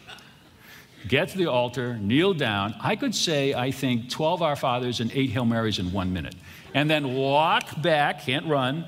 get 1.06 1.28
to 1.28 1.36
the 1.36 1.50
altar, 1.50 1.98
kneel 1.98 2.32
down. 2.32 2.74
I 2.80 2.96
could 2.96 3.14
say, 3.14 3.52
I 3.52 3.72
think, 3.72 4.08
12 4.08 4.40
Our 4.40 4.56
Fathers 4.56 5.00
and 5.00 5.12
eight 5.12 5.28
Hail 5.32 5.44
Marys 5.44 5.78
in 5.78 5.92
one 5.92 6.14
minute. 6.14 6.34
And 6.72 6.88
then 6.88 7.14
walk 7.14 7.82
back, 7.82 8.24
can't 8.24 8.46
run, 8.46 8.86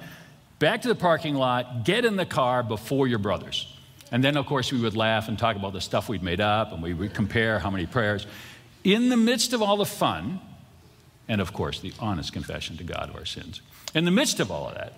back 0.60 0.80
to 0.80 0.88
the 0.88 0.94
parking 0.94 1.34
lot, 1.34 1.84
get 1.84 2.06
in 2.06 2.16
the 2.16 2.25
car 2.25 2.62
before 2.62 3.06
your 3.06 3.18
brothers. 3.18 3.75
And 4.10 4.24
then, 4.24 4.36
of 4.36 4.46
course, 4.46 4.72
we 4.72 4.80
would 4.80 4.96
laugh 4.96 5.28
and 5.28 5.38
talk 5.38 5.56
about 5.56 5.72
the 5.72 5.80
stuff 5.80 6.08
we'd 6.08 6.22
made 6.22 6.40
up, 6.40 6.72
and 6.72 6.82
we 6.82 6.94
would 6.94 7.14
compare 7.14 7.58
how 7.58 7.70
many 7.70 7.86
prayers. 7.86 8.26
In 8.84 9.08
the 9.08 9.16
midst 9.16 9.52
of 9.52 9.60
all 9.60 9.76
the 9.76 9.84
fun, 9.84 10.40
and 11.28 11.40
of 11.40 11.52
course, 11.52 11.80
the 11.80 11.92
honest 11.98 12.32
confession 12.32 12.76
to 12.78 12.84
God 12.84 13.10
of 13.10 13.16
our 13.16 13.26
sins, 13.26 13.60
in 13.94 14.04
the 14.04 14.10
midst 14.10 14.40
of 14.40 14.50
all 14.50 14.68
of 14.68 14.74
that, 14.74 14.94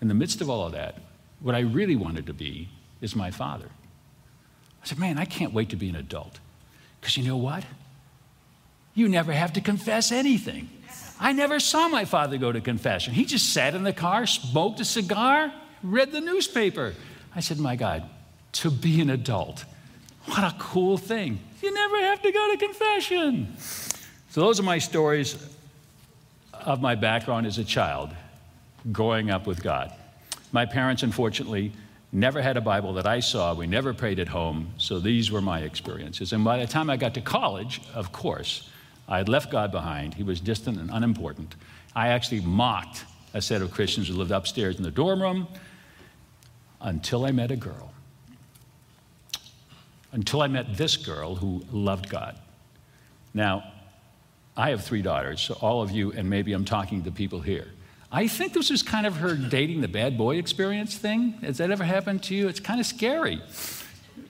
in 0.00 0.08
the 0.08 0.14
midst 0.14 0.40
of 0.40 0.48
all 0.48 0.66
of 0.66 0.72
that, 0.72 0.98
what 1.40 1.54
I 1.54 1.60
really 1.60 1.96
wanted 1.96 2.26
to 2.26 2.32
be 2.32 2.68
is 3.00 3.16
my 3.16 3.30
father. 3.30 3.68
I 4.82 4.86
said, 4.86 4.98
Man, 4.98 5.18
I 5.18 5.24
can't 5.24 5.52
wait 5.52 5.70
to 5.70 5.76
be 5.76 5.88
an 5.88 5.96
adult. 5.96 6.38
Because 7.00 7.16
you 7.16 7.24
know 7.24 7.36
what? 7.36 7.64
You 8.94 9.08
never 9.08 9.32
have 9.32 9.54
to 9.54 9.60
confess 9.60 10.12
anything. 10.12 10.70
I 11.18 11.32
never 11.32 11.60
saw 11.60 11.88
my 11.88 12.04
father 12.04 12.38
go 12.38 12.52
to 12.52 12.60
confession. 12.60 13.14
He 13.14 13.24
just 13.24 13.52
sat 13.52 13.74
in 13.74 13.82
the 13.82 13.92
car, 13.92 14.26
smoked 14.26 14.80
a 14.80 14.84
cigar, 14.84 15.52
read 15.82 16.12
the 16.12 16.20
newspaper. 16.20 16.94
I 17.34 17.40
said, 17.40 17.58
My 17.58 17.76
God, 17.76 18.08
to 18.52 18.70
be 18.70 19.00
an 19.00 19.10
adult, 19.10 19.64
what 20.26 20.38
a 20.38 20.54
cool 20.58 20.96
thing. 20.96 21.40
You 21.62 21.72
never 21.72 21.98
have 21.98 22.22
to 22.22 22.32
go 22.32 22.50
to 22.52 22.56
confession. 22.56 23.56
So, 23.58 24.40
those 24.40 24.58
are 24.58 24.64
my 24.64 24.78
stories 24.78 25.36
of 26.52 26.80
my 26.80 26.94
background 26.94 27.46
as 27.46 27.58
a 27.58 27.64
child 27.64 28.10
growing 28.90 29.30
up 29.30 29.46
with 29.46 29.62
God. 29.62 29.92
My 30.52 30.66
parents, 30.66 31.02
unfortunately, 31.02 31.72
never 32.12 32.40
had 32.40 32.56
a 32.56 32.60
Bible 32.60 32.94
that 32.94 33.06
I 33.06 33.20
saw. 33.20 33.54
We 33.54 33.66
never 33.66 33.92
prayed 33.92 34.18
at 34.18 34.28
home. 34.28 34.70
So, 34.78 34.98
these 34.98 35.30
were 35.30 35.40
my 35.40 35.60
experiences. 35.60 36.32
And 36.32 36.44
by 36.44 36.58
the 36.58 36.66
time 36.66 36.88
I 36.90 36.96
got 36.96 37.14
to 37.14 37.20
college, 37.20 37.80
of 37.94 38.12
course, 38.12 38.70
I 39.08 39.18
had 39.18 39.28
left 39.28 39.50
God 39.50 39.70
behind. 39.70 40.14
He 40.14 40.22
was 40.22 40.40
distant 40.40 40.78
and 40.78 40.90
unimportant. 40.90 41.54
I 41.94 42.08
actually 42.08 42.40
mocked 42.40 43.04
a 43.34 43.42
set 43.42 43.62
of 43.62 43.72
Christians 43.72 44.08
who 44.08 44.14
lived 44.14 44.30
upstairs 44.30 44.76
in 44.76 44.82
the 44.82 44.90
dorm 44.90 45.20
room 45.20 45.48
until 46.84 47.24
I 47.24 47.32
met 47.32 47.50
a 47.50 47.56
girl. 47.56 47.92
Until 50.12 50.42
I 50.42 50.46
met 50.46 50.76
this 50.76 50.96
girl 50.96 51.34
who 51.34 51.64
loved 51.72 52.08
God. 52.08 52.38
Now, 53.32 53.64
I 54.56 54.70
have 54.70 54.84
three 54.84 55.02
daughters, 55.02 55.40
so 55.40 55.54
all 55.54 55.82
of 55.82 55.90
you, 55.90 56.12
and 56.12 56.30
maybe 56.30 56.52
I'm 56.52 56.64
talking 56.64 57.02
to 57.02 57.10
people 57.10 57.40
here. 57.40 57.66
I 58.12 58.28
think 58.28 58.52
this 58.52 58.70
was 58.70 58.84
kind 58.84 59.06
of 59.06 59.16
her 59.16 59.34
dating 59.34 59.80
the 59.80 59.88
bad 59.88 60.16
boy 60.16 60.36
experience 60.36 60.96
thing. 60.96 61.32
Has 61.42 61.58
that 61.58 61.72
ever 61.72 61.82
happened 61.82 62.22
to 62.24 62.34
you? 62.36 62.46
It's 62.46 62.60
kind 62.60 62.78
of 62.78 62.86
scary. 62.86 63.42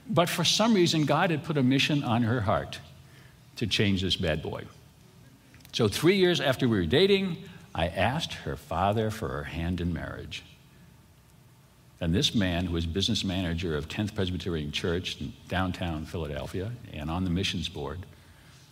But 0.08 0.30
for 0.30 0.44
some 0.44 0.72
reason, 0.72 1.04
God 1.04 1.30
had 1.30 1.44
put 1.44 1.58
a 1.58 1.62
mission 1.62 2.02
on 2.02 2.22
her 2.22 2.40
heart 2.42 2.78
to 3.56 3.66
change 3.66 4.00
this 4.00 4.16
bad 4.16 4.42
boy. 4.42 4.64
So, 5.72 5.88
three 5.88 6.16
years 6.16 6.40
after 6.40 6.66
we 6.66 6.78
were 6.78 6.86
dating, 6.86 7.36
I 7.74 7.88
asked 7.88 8.32
her 8.32 8.56
father 8.56 9.10
for 9.10 9.28
her 9.28 9.44
hand 9.44 9.80
in 9.80 9.92
marriage. 9.92 10.44
And 12.00 12.14
this 12.14 12.34
man, 12.34 12.66
who 12.66 12.72
was 12.72 12.86
business 12.86 13.24
manager 13.24 13.76
of 13.76 13.88
10th 13.88 14.14
Presbyterian 14.14 14.72
Church 14.72 15.20
in 15.20 15.32
downtown 15.48 16.04
Philadelphia 16.04 16.72
and 16.92 17.10
on 17.10 17.24
the 17.24 17.30
missions 17.30 17.68
board, 17.68 18.00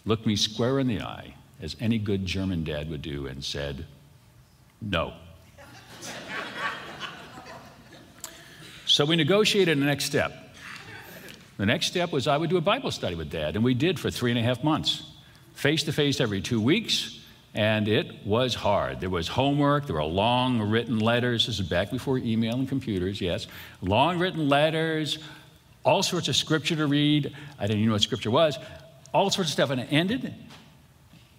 looked 0.04 0.26
me 0.26 0.36
square 0.36 0.78
in 0.80 0.88
the 0.88 1.00
eye, 1.00 1.34
as 1.60 1.76
any 1.80 1.98
good 1.98 2.26
German 2.26 2.64
dad 2.64 2.90
would 2.90 3.02
do, 3.02 3.26
and 3.28 3.44
said, 3.44 3.86
No. 4.80 5.12
so 8.86 9.04
we 9.04 9.14
negotiated 9.14 9.78
the 9.78 9.84
next 9.84 10.06
step. 10.06 10.32
The 11.58 11.66
next 11.66 11.86
step 11.86 12.10
was 12.10 12.26
I 12.26 12.36
would 12.36 12.50
do 12.50 12.56
a 12.56 12.62
Bible 12.62 12.90
study 12.90 13.14
with 13.14 13.30
dad, 13.30 13.54
and 13.54 13.64
we 13.64 13.74
did 13.74 14.00
for 14.00 14.10
three 14.10 14.32
and 14.32 14.40
a 14.40 14.42
half 14.42 14.64
months, 14.64 15.04
face 15.54 15.84
to 15.84 15.92
face 15.92 16.20
every 16.20 16.40
two 16.40 16.60
weeks 16.60 17.21
and 17.54 17.86
it 17.86 18.26
was 18.26 18.54
hard. 18.54 19.00
There 19.00 19.10
was 19.10 19.28
homework, 19.28 19.86
there 19.86 19.96
were 19.96 20.04
long 20.04 20.60
written 20.62 20.98
letters. 20.98 21.46
This 21.46 21.60
is 21.60 21.68
back 21.68 21.90
before 21.90 22.18
email 22.18 22.54
and 22.54 22.68
computers, 22.68 23.20
yes. 23.20 23.46
Long 23.82 24.18
written 24.18 24.48
letters, 24.48 25.18
all 25.84 26.02
sorts 26.02 26.28
of 26.28 26.36
scripture 26.36 26.76
to 26.76 26.86
read. 26.86 27.34
I 27.58 27.62
didn't 27.66 27.78
even 27.78 27.88
know 27.88 27.94
what 27.94 28.02
scripture 28.02 28.30
was. 28.30 28.58
All 29.12 29.28
sorts 29.30 29.50
of 29.50 29.52
stuff. 29.52 29.70
And 29.70 29.80
it 29.80 29.88
ended 29.90 30.34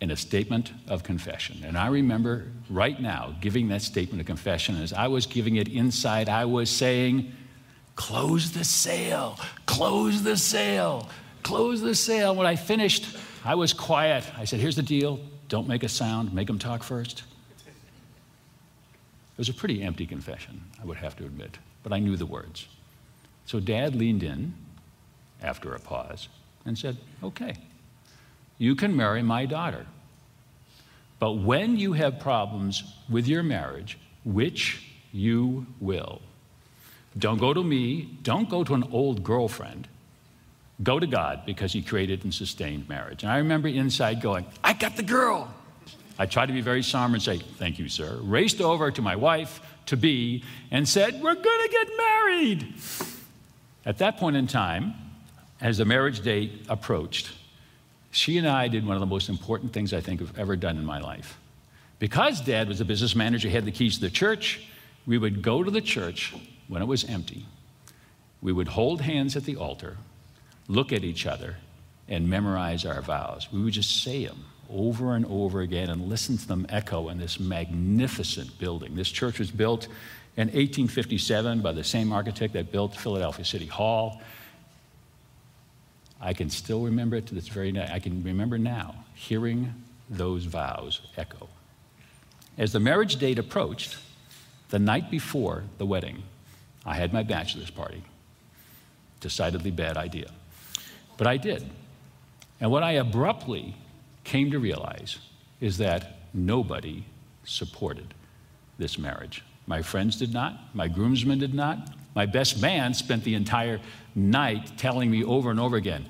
in 0.01 0.11
a 0.11 0.15
statement 0.15 0.71
of 0.87 1.01
confession. 1.01 1.63
And 1.63 1.77
I 1.77 1.87
remember 1.87 2.47
right 2.69 2.99
now 2.99 3.35
giving 3.41 3.69
that 3.69 3.81
statement 3.81 4.21
of 4.21 4.27
confession. 4.27 4.75
As 4.81 4.93
I 4.93 5.07
was 5.07 5.25
giving 5.25 5.55
it 5.55 5.67
inside, 5.67 6.29
I 6.29 6.45
was 6.45 6.69
saying, 6.69 7.31
Close 7.95 8.51
the 8.51 8.63
sale, 8.63 9.39
close 9.67 10.23
the 10.23 10.35
sale, 10.35 11.09
close 11.43 11.79
the 11.79 11.93
sale. 11.95 12.35
When 12.35 12.47
I 12.47 12.55
finished, 12.55 13.17
I 13.45 13.55
was 13.55 13.71
quiet. 13.71 14.25
I 14.35 14.45
said, 14.45 14.59
Here's 14.59 14.75
the 14.75 14.83
deal 14.83 15.19
don't 15.47 15.67
make 15.67 15.83
a 15.83 15.89
sound, 15.89 16.33
make 16.33 16.47
them 16.47 16.59
talk 16.59 16.83
first. 16.83 17.23
It 17.67 19.37
was 19.37 19.49
a 19.49 19.53
pretty 19.53 19.81
empty 19.81 20.05
confession, 20.05 20.61
I 20.81 20.85
would 20.85 20.97
have 20.97 21.15
to 21.17 21.25
admit, 21.25 21.57
but 21.81 21.91
I 21.91 21.99
knew 21.99 22.15
the 22.15 22.25
words. 22.25 22.67
So 23.45 23.59
dad 23.59 23.95
leaned 23.95 24.23
in 24.23 24.53
after 25.41 25.73
a 25.73 25.79
pause 25.79 26.27
and 26.65 26.77
said, 26.77 26.97
Okay, 27.23 27.55
you 28.57 28.75
can 28.75 28.95
marry 28.95 29.21
my 29.21 29.45
daughter. 29.45 29.85
But 31.19 31.33
when 31.33 31.77
you 31.77 31.93
have 31.93 32.19
problems 32.19 32.83
with 33.09 33.27
your 33.27 33.43
marriage, 33.43 33.97
which 34.25 34.85
you 35.11 35.65
will, 35.79 36.21
don't 37.17 37.37
go 37.37 37.53
to 37.53 37.63
me, 37.63 38.09
don't 38.23 38.49
go 38.49 38.63
to 38.63 38.73
an 38.73 38.83
old 38.91 39.23
girlfriend. 39.23 39.87
Go 40.83 40.99
to 40.99 41.07
God 41.07 41.45
because 41.45 41.71
He 41.71 41.81
created 41.81 42.23
and 42.23 42.33
sustained 42.33 42.87
marriage. 42.89 43.23
And 43.23 43.31
I 43.31 43.37
remember 43.37 43.67
inside 43.67 44.21
going, 44.21 44.45
I 44.63 44.73
got 44.73 44.97
the 44.97 45.03
girl. 45.03 45.53
I 46.19 46.25
tried 46.25 46.47
to 46.47 46.53
be 46.53 46.61
very 46.61 46.83
somber 46.83 47.15
and 47.15 47.23
say, 47.23 47.39
Thank 47.39 47.79
you, 47.79 47.89
sir. 47.89 48.19
Raced 48.21 48.61
over 48.61 48.91
to 48.91 49.01
my 49.01 49.15
wife 49.15 49.61
to 49.87 49.97
be 49.97 50.43
and 50.71 50.87
said, 50.87 51.21
We're 51.21 51.35
going 51.35 51.43
to 51.43 51.69
get 51.69 51.87
married. 51.97 52.73
At 53.85 53.97
that 53.99 54.17
point 54.17 54.35
in 54.35 54.47
time, 54.47 54.93
as 55.61 55.77
the 55.77 55.85
marriage 55.85 56.21
date 56.21 56.65
approached, 56.69 57.31
she 58.11 58.37
and 58.37 58.47
I 58.47 58.67
did 58.67 58.85
one 58.85 58.95
of 58.95 58.99
the 58.99 59.07
most 59.07 59.29
important 59.29 59.73
things 59.73 59.93
I 59.93 60.01
think 60.01 60.21
I've 60.21 60.37
ever 60.37 60.55
done 60.55 60.77
in 60.77 60.85
my 60.85 60.99
life. 60.99 61.39
Because 61.99 62.41
dad 62.41 62.67
was 62.67 62.81
a 62.81 62.85
business 62.85 63.15
manager, 63.15 63.47
he 63.47 63.55
had 63.55 63.65
the 63.65 63.71
keys 63.71 63.95
to 63.95 64.01
the 64.01 64.09
church, 64.09 64.67
we 65.05 65.17
would 65.17 65.41
go 65.41 65.63
to 65.63 65.71
the 65.71 65.81
church 65.81 66.33
when 66.67 66.81
it 66.81 66.85
was 66.85 67.03
empty. 67.05 67.45
We 68.41 68.51
would 68.51 68.67
hold 68.67 69.01
hands 69.01 69.35
at 69.35 69.45
the 69.45 69.55
altar 69.55 69.97
look 70.67 70.93
at 70.93 71.03
each 71.03 71.25
other 71.25 71.57
and 72.07 72.29
memorize 72.29 72.85
our 72.85 73.01
vows. 73.01 73.47
We 73.51 73.61
would 73.61 73.73
just 73.73 74.03
say 74.03 74.25
them 74.25 74.45
over 74.69 75.15
and 75.15 75.25
over 75.25 75.61
again 75.61 75.89
and 75.89 76.09
listen 76.09 76.37
to 76.37 76.47
them 76.47 76.65
echo 76.69 77.09
in 77.09 77.19
this 77.19 77.39
magnificent 77.39 78.57
building. 78.59 78.95
This 78.95 79.09
church 79.09 79.39
was 79.39 79.51
built 79.51 79.87
in 80.35 80.47
1857 80.47 81.61
by 81.61 81.71
the 81.71 81.83
same 81.83 82.11
architect 82.11 82.53
that 82.53 82.71
built 82.71 82.95
Philadelphia 82.95 83.45
City 83.45 83.67
Hall. 83.67 84.21
I 86.19 86.33
can 86.33 86.49
still 86.49 86.81
remember 86.83 87.17
it 87.17 87.27
to 87.27 87.35
this 87.35 87.47
very 87.47 87.71
night. 87.71 87.91
I 87.91 87.99
can 87.99 88.23
remember 88.23 88.57
now 88.57 88.95
hearing 89.13 89.73
those 90.09 90.45
vows 90.45 91.01
echo. 91.17 91.49
As 92.57 92.71
the 92.71 92.79
marriage 92.79 93.17
date 93.17 93.39
approached, 93.39 93.97
the 94.69 94.79
night 94.79 95.11
before 95.11 95.63
the 95.77 95.85
wedding, 95.85 96.23
I 96.85 96.95
had 96.95 97.13
my 97.13 97.23
bachelor's 97.23 97.69
party. 97.69 98.03
Decidedly 99.19 99.71
bad 99.71 99.97
idea. 99.97 100.31
But 101.17 101.27
I 101.27 101.37
did. 101.37 101.69
And 102.59 102.71
what 102.71 102.83
I 102.83 102.93
abruptly 102.93 103.75
came 104.23 104.51
to 104.51 104.59
realize 104.59 105.17
is 105.59 105.77
that 105.77 106.17
nobody 106.33 107.03
supported 107.43 108.13
this 108.77 108.97
marriage. 108.97 109.43
My 109.67 109.81
friends 109.81 110.17
did 110.17 110.33
not, 110.33 110.75
my 110.75 110.87
groomsmen 110.87 111.39
did 111.39 111.53
not. 111.53 111.89
My 112.15 112.25
best 112.25 112.61
man 112.61 112.93
spent 112.93 113.23
the 113.23 113.33
entire 113.33 113.79
night 114.13 114.77
telling 114.77 115.09
me 115.09 115.23
over 115.23 115.49
and 115.49 115.59
over 115.59 115.77
again 115.77 116.05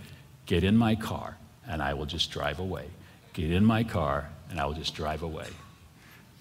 get 0.46 0.64
in 0.64 0.76
my 0.76 0.96
car 0.96 1.38
and 1.68 1.82
I 1.82 1.94
will 1.94 2.06
just 2.06 2.32
drive 2.32 2.60
away. 2.60 2.88
Get 3.34 3.52
in 3.52 3.64
my 3.64 3.84
car 3.84 4.30
and 4.50 4.60
I 4.60 4.66
will 4.66 4.74
just 4.74 4.96
drive 4.96 5.24
away. 5.24 5.48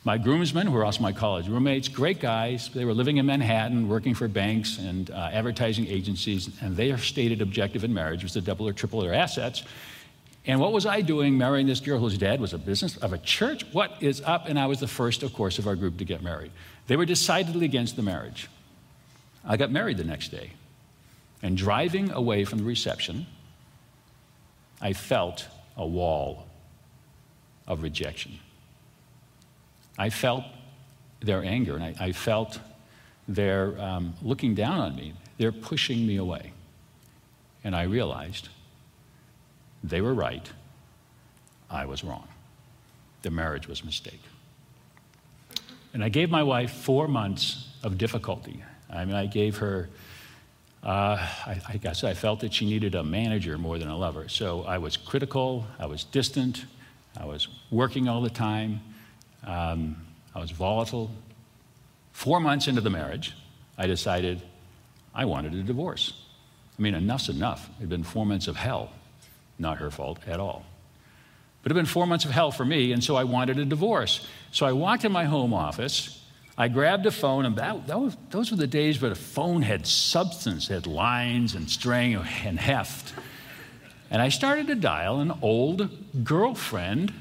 My 0.05 0.19
groomsmen, 0.19 0.67
who 0.67 0.73
were 0.73 0.85
also 0.85 1.01
my 1.01 1.13
college 1.13 1.49
roommates, 1.49 1.87
great 1.87 2.19
guys. 2.19 2.69
They 2.75 2.85
were 2.85 2.95
living 2.95 3.19
in 3.19 3.27
Manhattan, 3.27 3.89
working 3.89 4.15
for 4.15 4.27
banks 4.27 4.79
and 4.79 5.09
uh, 5.11 5.31
advertising 5.33 5.87
agencies, 5.87 6.51
and 6.61 6.77
their 6.77 6.99
stated 6.99 7.41
objective 7.41 7.85
in 7.85 7.95
marriage 7.95 8.25
was 8.25 8.33
to 8.33 8.41
double 8.41 8.67
or 8.67 8.73
triple 8.73 9.01
their 9.01 9.15
assets. 9.15 9.63
And 10.45 10.59
what 10.59 10.73
was 10.73 10.87
I 10.87 11.03
doing 11.03 11.39
marrying 11.39 11.69
this 11.69 11.79
girl 11.79 12.01
whose 12.01 12.19
dad 12.19 12.41
was 12.41 12.53
a 12.53 12.59
business 12.59 12.97
of 12.97 13.13
a 13.13 13.19
church? 13.19 13.65
What 13.71 13.93
is 14.01 14.21
up? 14.23 14.49
And 14.49 14.59
I 14.59 14.67
was 14.67 14.81
the 14.81 14.89
first, 14.89 15.23
of 15.23 15.33
course, 15.35 15.61
of 15.61 15.69
our 15.69 15.77
group 15.77 15.99
to 15.99 16.05
get 16.05 16.21
married. 16.21 16.51
They 16.89 16.97
were 16.97 17.07
decidedly 17.07 17.65
against 17.65 17.95
the 17.95 18.03
marriage. 18.03 18.49
I 19.45 19.57
got 19.57 19.71
married 19.71 19.99
the 19.99 20.05
next 20.05 20.31
day. 20.31 20.51
And 21.43 21.57
driving 21.57 22.11
away 22.11 22.45
from 22.45 22.59
the 22.59 22.65
reception, 22.65 23.27
I 24.81 24.95
felt 24.95 25.47
a 25.77 25.87
wall 25.87 26.49
of 27.69 27.83
rejection. 27.85 28.41
I 29.99 30.11
felt 30.11 30.45
their 31.21 31.45
anger 31.45 31.77
and 31.77 31.85
I, 31.85 31.95
I 31.99 32.13
felt 32.13 32.59
their 33.29 33.81
um, 33.81 34.15
looking 34.23 34.55
down 34.55 34.81
on 34.81 34.97
me. 34.97 35.15
They're 35.39 35.53
pushing 35.53 36.07
me 36.07 36.17
away. 36.17 36.53
And 37.65 37.77
I 37.77 37.85
realized 37.85 38.49
They 39.85 40.01
were 40.01 40.15
right. 40.15 40.49
I 41.71 41.87
was 41.87 42.05
wrong. 42.05 42.29
The 43.23 43.31
marriage 43.31 43.67
was 43.69 43.83
a 43.83 43.87
mistake. 43.87 44.21
And 45.95 46.05
I 46.05 46.09
gave 46.09 46.31
my 46.31 46.43
wife 46.43 46.71
four 46.71 47.09
months 47.09 47.69
of 47.83 47.99
difficulty. 47.99 48.63
I 48.91 49.05
mean, 49.05 49.17
I 49.17 49.27
gave 49.27 49.59
her, 49.59 49.89
uh, 50.83 51.17
I, 51.47 51.61
I, 51.69 51.77
guess 51.79 52.05
I 52.05 52.15
felt 52.15 52.41
that 52.41 52.55
she 52.55 52.67
needed 52.67 52.95
a 52.95 53.03
manager 53.03 53.59
more 53.59 53.79
than 53.79 53.89
a 53.89 53.97
lover. 53.97 54.29
So 54.29 54.63
I 54.63 54.79
was 54.79 54.97
critical, 54.97 55.67
I 55.79 55.87
was 55.87 56.05
distant, 56.05 56.65
I 57.17 57.25
was 57.25 57.49
working 57.71 58.09
all 58.09 58.23
the 58.23 58.31
time, 58.31 58.81
um, 59.45 59.97
I 60.35 60.41
was 60.41 60.51
volatile. 60.51 61.11
Four 62.13 62.41
months 62.41 62.69
into 62.69 62.81
the 62.81 62.91
marriage, 62.91 63.35
I 63.77 63.87
decided 63.87 64.43
I 65.15 65.25
wanted 65.25 65.55
a 65.55 65.63
divorce. 65.63 66.13
I 66.79 66.83
mean, 66.83 66.95
enough's 66.95 67.29
enough. 67.29 67.69
It 67.79 67.81
had 67.81 67.89
been 67.89 68.03
four 68.03 68.27
months 68.27 68.49
of 68.49 68.57
hell. 68.57 68.91
Not 69.59 69.79
her 69.79 69.91
fault 69.91 70.19
at 70.27 70.41
all. 70.41 70.65
But 71.63 71.71
it 71.71 71.77
had 71.77 71.81
been 71.81 71.87
four 71.87 72.07
months 72.07 72.25
of 72.25 72.31
hell 72.31 72.51
for 72.51 72.65
me, 72.65 72.93
and 72.93 73.03
so 73.05 73.15
I 73.15 73.25
wanted 73.25 73.59
a 73.59 73.65
divorce. 73.65 74.27
So 74.51 74.67
I 74.67 74.73
walked 74.73 75.05
in 75.05 75.13
my 75.13 75.25
home 75.25 75.55
office. 75.55 76.25
I 76.59 76.69
grabbed 76.69 77.07
a 77.07 77.11
phone, 77.11 77.47
and 77.47 77.57
that, 77.57 77.87
that 77.87 78.01
was, 78.01 78.17
those 78.31 78.51
were 78.51 78.57
the 78.57 78.67
days 78.67 79.01
where 79.01 79.11
the 79.11 79.15
phone 79.15 79.63
had 79.63 79.87
substance, 79.87 80.69
had 80.69 80.87
lines 80.87 81.55
and 81.55 81.71
string 81.71 82.17
and 82.17 82.59
heft. 82.59 83.15
And 84.11 84.21
I 84.21 84.29
started 84.29 84.67
to 84.67 84.75
dial 84.75 85.21
an 85.21 85.33
old 85.41 85.89
girlfriend 86.25 87.13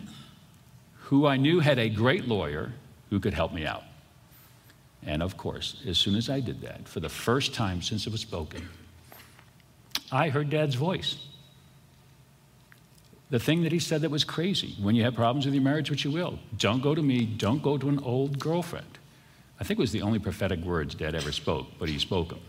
who 1.12 1.28
I 1.28 1.36
knew 1.36 1.60
had 1.60 1.78
a 1.78 1.90
great 1.90 2.26
lawyer 2.26 2.72
who 3.10 3.20
could 3.20 3.34
help 3.34 3.52
me 3.54 3.66
out. 3.66 3.84
And 5.06 5.22
of 5.22 5.36
course, 5.36 5.76
as 5.86 5.98
soon 5.98 6.16
as 6.16 6.30
I 6.30 6.40
did 6.40 6.62
that, 6.62 6.88
for 6.88 7.02
the 7.02 7.10
first 7.10 7.54
time 7.54 7.82
since 7.82 8.08
it 8.08 8.12
was 8.14 8.22
spoken, 8.22 8.70
I 10.10 10.30
heard 10.30 10.50
Dad's 10.50 10.76
voice. 10.76 11.28
The 13.30 13.40
thing 13.40 13.64
that 13.64 13.74
he 13.74 13.80
said 13.80 14.02
that 14.02 14.10
was 14.10 14.24
crazy 14.24 14.78
when 14.82 14.96
you 14.96 15.04
have 15.04 15.14
problems 15.14 15.46
with 15.46 15.54
your 15.54 15.64
marriage, 15.64 15.92
which 15.92 16.06
you 16.06 16.12
will, 16.12 16.40
don't 16.58 16.82
go 16.82 16.96
to 16.96 17.02
me, 17.02 17.26
don't 17.26 17.62
go 17.62 17.78
to 17.78 17.90
an 17.90 18.00
old 18.00 18.40
girlfriend. 18.40 18.98
I 19.60 19.66
think 19.66 19.80
it 19.80 19.84
was 19.84 19.92
the 19.92 20.04
only 20.04 20.20
prophetic 20.20 20.62
words 20.62 20.96
Dad 20.96 21.14
ever 21.14 21.34
spoke, 21.34 21.68
but 21.78 21.90
he 21.90 22.00
spoke 22.00 22.30
them 22.30 22.40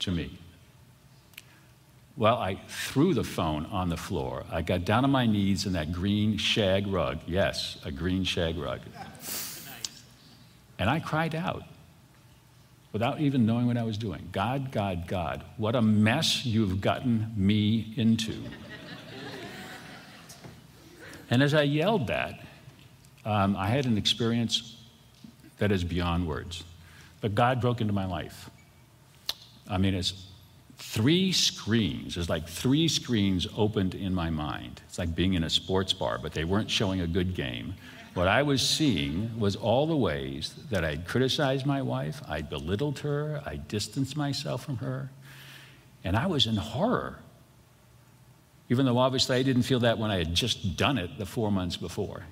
to 0.00 0.10
me. 0.10 0.36
Well, 2.16 2.36
I 2.36 2.58
threw 2.68 3.12
the 3.12 3.24
phone 3.24 3.66
on 3.66 3.90
the 3.90 3.96
floor. 3.96 4.44
I 4.50 4.62
got 4.62 4.86
down 4.86 5.04
on 5.04 5.10
my 5.10 5.26
knees 5.26 5.66
in 5.66 5.74
that 5.74 5.92
green 5.92 6.38
shag 6.38 6.86
rug. 6.86 7.18
Yes, 7.26 7.76
a 7.84 7.92
green 7.92 8.24
shag 8.24 8.56
rug. 8.56 8.80
And 10.78 10.88
I 10.88 11.00
cried 11.00 11.34
out 11.34 11.64
without 12.92 13.20
even 13.20 13.44
knowing 13.44 13.66
what 13.66 13.76
I 13.76 13.82
was 13.82 13.98
doing 13.98 14.28
God, 14.32 14.72
God, 14.72 15.06
God, 15.06 15.44
what 15.58 15.74
a 15.74 15.82
mess 15.82 16.46
you've 16.46 16.80
gotten 16.80 17.32
me 17.36 17.92
into. 17.96 18.42
and 21.28 21.42
as 21.42 21.52
I 21.52 21.62
yelled 21.62 22.06
that, 22.06 22.40
um, 23.26 23.56
I 23.56 23.68
had 23.68 23.84
an 23.84 23.98
experience 23.98 24.76
that 25.58 25.70
is 25.70 25.84
beyond 25.84 26.26
words. 26.26 26.64
But 27.20 27.34
God 27.34 27.60
broke 27.60 27.82
into 27.82 27.92
my 27.92 28.06
life. 28.06 28.48
I 29.68 29.76
mean, 29.76 29.94
it's 29.94 30.25
three 30.78 31.32
screens. 31.32 32.14
There's 32.14 32.28
like 32.28 32.48
three 32.48 32.88
screens 32.88 33.46
opened 33.56 33.94
in 33.94 34.14
my 34.14 34.30
mind. 34.30 34.80
It's 34.88 34.98
like 34.98 35.14
being 35.14 35.34
in 35.34 35.44
a 35.44 35.50
sports 35.50 35.92
bar, 35.92 36.18
but 36.20 36.32
they 36.32 36.44
weren't 36.44 36.70
showing 36.70 37.00
a 37.00 37.06
good 37.06 37.34
game. 37.34 37.74
What 38.14 38.28
I 38.28 38.42
was 38.42 38.66
seeing 38.66 39.38
was 39.38 39.56
all 39.56 39.86
the 39.86 39.96
ways 39.96 40.54
that 40.70 40.84
I'd 40.84 41.06
criticized 41.06 41.66
my 41.66 41.82
wife, 41.82 42.22
I'd 42.26 42.48
belittled 42.48 43.00
her, 43.00 43.42
I 43.44 43.56
distanced 43.56 44.16
myself 44.16 44.64
from 44.64 44.78
her, 44.78 45.10
and 46.02 46.16
I 46.16 46.26
was 46.26 46.46
in 46.46 46.56
horror. 46.56 47.18
Even 48.68 48.86
though 48.86 48.98
obviously 48.98 49.36
I 49.36 49.42
didn't 49.42 49.62
feel 49.64 49.80
that 49.80 49.98
when 49.98 50.10
I 50.10 50.16
had 50.16 50.34
just 50.34 50.76
done 50.76 50.98
it 50.98 51.18
the 51.18 51.26
four 51.26 51.52
months 51.52 51.76
before. 51.76 52.22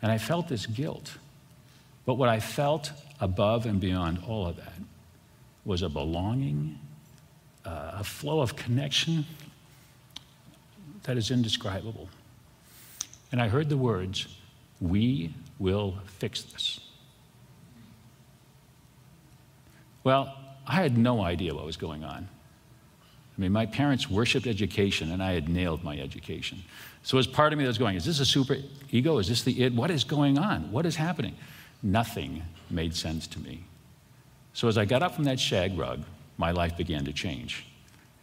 And 0.00 0.10
I 0.10 0.18
felt 0.18 0.48
this 0.48 0.66
guilt. 0.66 1.18
But 2.04 2.14
what 2.14 2.28
I 2.28 2.40
felt 2.40 2.90
above 3.20 3.66
and 3.66 3.78
beyond 3.80 4.20
all 4.26 4.46
of 4.46 4.56
that 4.56 4.72
was 5.64 5.82
a 5.82 5.88
belonging, 5.88 6.78
uh, 7.64 7.92
a 7.94 8.04
flow 8.04 8.40
of 8.40 8.56
connection 8.56 9.24
that 11.04 11.16
is 11.16 11.30
indescribable. 11.30 12.08
And 13.30 13.40
I 13.40 13.48
heard 13.48 13.68
the 13.68 13.76
words, 13.76 14.26
we 14.80 15.34
will 15.58 15.96
fix 16.18 16.42
this. 16.42 16.80
Well, 20.04 20.36
I 20.66 20.74
had 20.74 20.98
no 20.98 21.22
idea 21.22 21.54
what 21.54 21.64
was 21.64 21.76
going 21.76 22.04
on. 22.04 22.28
I 23.36 23.40
mean, 23.40 23.52
my 23.52 23.66
parents 23.66 24.10
worshiped 24.10 24.46
education, 24.46 25.10
and 25.10 25.22
I 25.22 25.32
had 25.32 25.48
nailed 25.48 25.82
my 25.82 25.98
education. 25.98 26.62
So, 27.02 27.18
as 27.18 27.26
part 27.26 27.52
of 27.52 27.58
me 27.58 27.64
that 27.64 27.68
was 27.68 27.78
going, 27.78 27.96
is 27.96 28.04
this 28.04 28.20
a 28.20 28.26
super 28.26 28.58
ego? 28.90 29.18
Is 29.18 29.28
this 29.28 29.42
the 29.42 29.62
id? 29.62 29.76
What 29.76 29.90
is 29.90 30.04
going 30.04 30.38
on? 30.38 30.70
What 30.70 30.84
is 30.84 30.96
happening? 30.96 31.36
Nothing 31.82 32.42
made 32.70 32.94
sense 32.94 33.26
to 33.28 33.40
me. 33.40 33.64
So, 34.52 34.68
as 34.68 34.76
I 34.76 34.84
got 34.84 35.02
up 35.02 35.14
from 35.14 35.24
that 35.24 35.40
shag 35.40 35.78
rug, 35.78 36.02
my 36.36 36.50
life 36.50 36.76
began 36.76 37.04
to 37.04 37.12
change. 37.12 37.66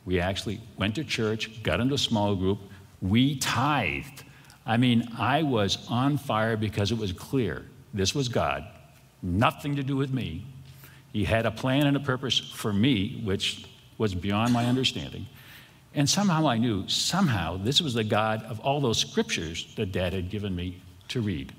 We 0.06 0.20
actually 0.20 0.62
went 0.78 0.96
to 0.96 1.04
church, 1.04 1.62
got 1.64 1.80
into 1.80 1.96
a 1.96 2.00
small 2.00 2.36
group, 2.36 2.60
we 3.02 3.38
tithed 3.38 4.24
I 4.70 4.78
mean, 4.78 5.10
I 5.18 5.42
was 5.42 5.80
on 5.90 6.18
fire 6.18 6.56
because 6.56 6.92
it 6.92 6.98
was 7.00 7.12
clear 7.12 7.66
this 7.92 8.14
was 8.14 8.30
God, 8.30 8.68
nothing 9.24 9.76
to 9.78 9.84
do 9.84 9.96
with 9.98 10.14
me. 10.14 10.46
He 11.12 11.24
had 11.24 11.48
a 11.48 11.52
plan 11.52 11.88
and 11.88 11.98
a 11.98 12.00
purpose 12.00 12.38
for 12.38 12.72
me, 12.72 13.20
which 13.24 13.66
was 13.98 14.14
beyond 14.14 14.54
my 14.54 14.66
understanding. 14.66 15.26
And 15.96 16.08
somehow 16.08 16.48
I 16.48 16.60
knew, 16.60 16.88
somehow, 16.88 17.58
this 17.58 17.82
was 17.82 17.96
the 17.96 18.04
God 18.04 18.44
of 18.44 18.60
all 18.60 18.80
those 18.80 19.00
scriptures 19.00 19.74
that 19.76 19.92
Dad 19.92 20.14
had 20.14 20.30
given 20.30 20.56
me 20.56 20.80
to 21.08 21.20
read. 21.20 21.52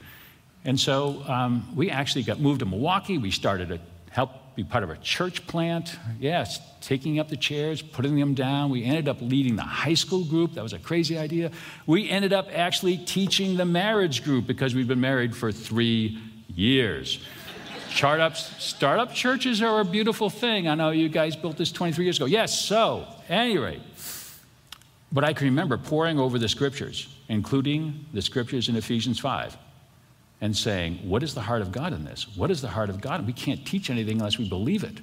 And 0.65 0.79
so 0.79 1.25
um, 1.27 1.69
we 1.75 1.91
actually 1.91 2.23
got 2.23 2.39
moved 2.39 2.61
to 2.61 2.67
Milwaukee. 2.67 3.19
We 3.19 3.33
started 3.33 3.71
to 3.71 3.81
help 4.11 4.31
be 4.55 4.65
part 4.65 4.85
of 4.85 4.91
a 4.91 4.97
church 4.97 5.47
plant. 5.47 5.97
Yes, 6.19 6.61
taking 6.81 7.19
up 7.19 7.29
the 7.29 7.37
chairs, 7.37 7.83
putting 7.83 8.19
them 8.19 8.35
down. 8.35 8.71
We 8.71 8.85
ended 8.85 9.09
up 9.09 9.21
leading 9.21 9.57
the 9.57 9.63
high 9.63 9.95
school 9.95 10.25
group. 10.25 10.55
That 10.55 10.63
was 10.63 10.73
a 10.73 10.79
crazy 10.79 11.17
idea. 11.17 11.51
We 11.87 12.11
ended 12.11 12.33
up 12.33 12.49
actually 12.53 12.99
teaching 12.99 13.57
the 13.57 13.65
marriage 13.65 14.25
group 14.25 14.47
because 14.47 14.75
we've 14.75 14.89
been 14.89 15.01
married 15.01 15.37
for 15.37 15.53
three 15.53 16.19
years. 16.55 17.25
Startups, 17.91 18.63
startup 18.63 19.13
churches 19.13 19.63
are 19.63 19.81
a 19.81 19.85
beautiful 19.85 20.31
thing. 20.31 20.69
I 20.69 20.75
know 20.75 20.91
you 20.91 21.09
guys 21.09 21.37
built 21.37 21.57
this 21.57 21.73
23 21.73 22.05
years 22.05 22.17
ago. 22.19 22.27
Yes, 22.27 22.59
so, 22.59 23.07
any 23.29 23.59
rate. 23.59 23.83
But 25.13 25.25
I 25.25 25.33
can 25.33 25.47
remember 25.47 25.77
poring 25.77 26.19
over 26.19 26.39
the 26.39 26.49
scriptures, 26.49 27.09
including 27.29 28.07
the 28.13 28.23
scriptures 28.23 28.69
in 28.69 28.77
Ephesians 28.77 29.19
5 29.19 29.57
and 30.41 30.57
saying, 30.57 30.99
What 31.09 31.23
is 31.23 31.35
the 31.35 31.43
heart 31.43 31.63
of 31.63 31.73
God 31.73 31.93
in 31.93 32.05
this? 32.05 32.27
What 32.37 32.51
is 32.51 32.63
the 32.63 32.69
heart 32.69 32.91
of 32.91 33.01
God? 33.01 33.27
We 33.27 33.33
can't 33.33 33.65
teach 33.67 33.91
anything 33.91 34.19
unless 34.19 34.39
we 34.39 34.49
believe 34.49 34.85
it. 34.85 35.01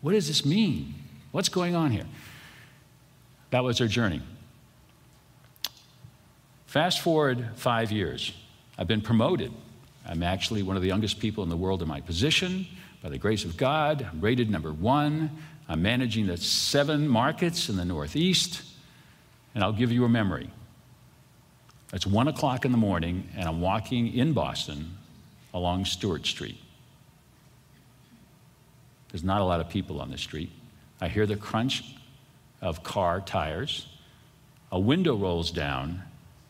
What 0.00 0.12
does 0.12 0.28
this 0.28 0.44
mean? 0.44 0.94
What's 1.32 1.48
going 1.48 1.74
on 1.76 1.90
here? 1.90 2.06
That 3.50 3.64
was 3.64 3.80
our 3.80 3.86
journey. 3.86 4.22
Fast 6.66 7.00
forward 7.00 7.48
five 7.56 7.90
years. 7.90 8.32
I've 8.78 8.86
been 8.86 9.00
promoted. 9.00 9.52
I'm 10.06 10.22
actually 10.22 10.62
one 10.62 10.76
of 10.76 10.82
the 10.82 10.88
youngest 10.88 11.18
people 11.18 11.42
in 11.44 11.50
the 11.50 11.56
world 11.56 11.82
in 11.82 11.88
my 11.88 12.00
position. 12.00 12.66
By 13.02 13.08
the 13.08 13.18
grace 13.18 13.44
of 13.44 13.56
God, 13.56 14.08
I'm 14.10 14.20
rated 14.20 14.50
number 14.50 14.72
one. 14.72 15.30
I'm 15.68 15.82
managing 15.82 16.26
the 16.26 16.36
seven 16.36 17.08
markets 17.08 17.68
in 17.68 17.76
the 17.76 17.84
Northeast. 17.84 18.62
And 19.54 19.64
I'll 19.64 19.72
give 19.72 19.92
you 19.92 20.04
a 20.04 20.08
memory. 20.08 20.50
It's 21.92 22.06
one 22.06 22.28
o'clock 22.28 22.64
in 22.64 22.70
the 22.70 22.78
morning, 22.78 23.28
and 23.36 23.48
I'm 23.48 23.60
walking 23.60 24.14
in 24.14 24.32
Boston 24.32 24.96
along 25.52 25.86
Stuart 25.86 26.24
Street. 26.24 26.58
There's 29.10 29.24
not 29.24 29.40
a 29.40 29.44
lot 29.44 29.60
of 29.60 29.68
people 29.68 30.00
on 30.00 30.10
the 30.10 30.18
street. 30.18 30.50
I 31.00 31.08
hear 31.08 31.26
the 31.26 31.36
crunch 31.36 31.82
of 32.60 32.84
car 32.84 33.20
tires. 33.20 33.88
A 34.70 34.78
window 34.78 35.16
rolls 35.16 35.50
down, 35.50 36.02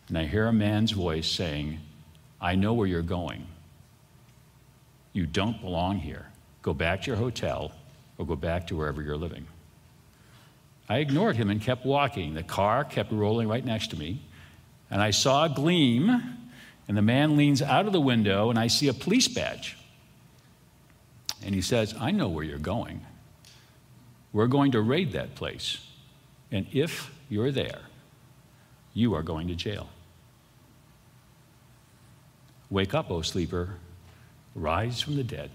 and 0.09 0.19
I 0.19 0.27
hear 0.27 0.47
a 0.47 0.53
man's 0.53 0.91
voice 0.91 1.31
saying, 1.31 1.79
I 2.39 2.55
know 2.55 2.75
where 2.75 2.87
you're 2.87 3.01
going. 3.01 3.47
You 5.15 5.25
don't 5.25 5.61
belong 5.63 5.99
here. 5.99 6.27
Go 6.61 6.75
back 6.75 7.03
to 7.03 7.07
your 7.07 7.17
hotel 7.17 7.73
or 8.19 8.27
go 8.27 8.37
back 8.37 8.67
to 8.67 8.77
wherever 8.77 9.01
you're 9.01 9.17
living. 9.17 9.47
I 10.87 10.99
ignored 10.99 11.37
him 11.37 11.49
and 11.49 11.63
kept 11.63 11.87
walking. 11.87 12.35
The 12.35 12.43
car 12.43 12.85
kept 12.85 13.11
rolling 13.11 13.49
right 13.49 13.65
next 13.65 13.89
to 13.91 13.97
me. 13.97 14.21
And 14.91 15.01
I 15.01 15.11
saw 15.11 15.45
a 15.45 15.49
gleam, 15.49 16.11
and 16.89 16.97
the 16.97 17.03
man 17.03 17.37
leans 17.37 17.63
out 17.63 17.87
of 17.87 17.93
the 17.93 18.01
window, 18.01 18.51
and 18.51 18.59
I 18.59 18.67
see 18.67 18.89
a 18.89 18.95
police 18.95 19.29
badge. 19.29 19.77
And 21.45 21.55
he 21.55 21.63
says, 21.63 21.95
I 21.99 22.11
know 22.11 22.29
where 22.29 22.45
you're 22.45 22.59
going. 22.59 23.01
We're 24.33 24.47
going 24.47 24.73
to 24.73 24.81
raid 24.81 25.13
that 25.13 25.35
place. 25.35 25.79
And 26.53 26.67
if 26.73 27.11
you're 27.29 27.51
there, 27.51 27.81
you 28.93 29.15
are 29.15 29.23
going 29.23 29.49
to 29.49 29.55
jail. 29.55 29.89
Wake 32.69 32.95
up, 32.95 33.11
O 33.11 33.23
sleeper, 33.23 33.77
rise 34.55 35.01
from 35.01 35.17
the 35.17 35.25
dead, 35.25 35.51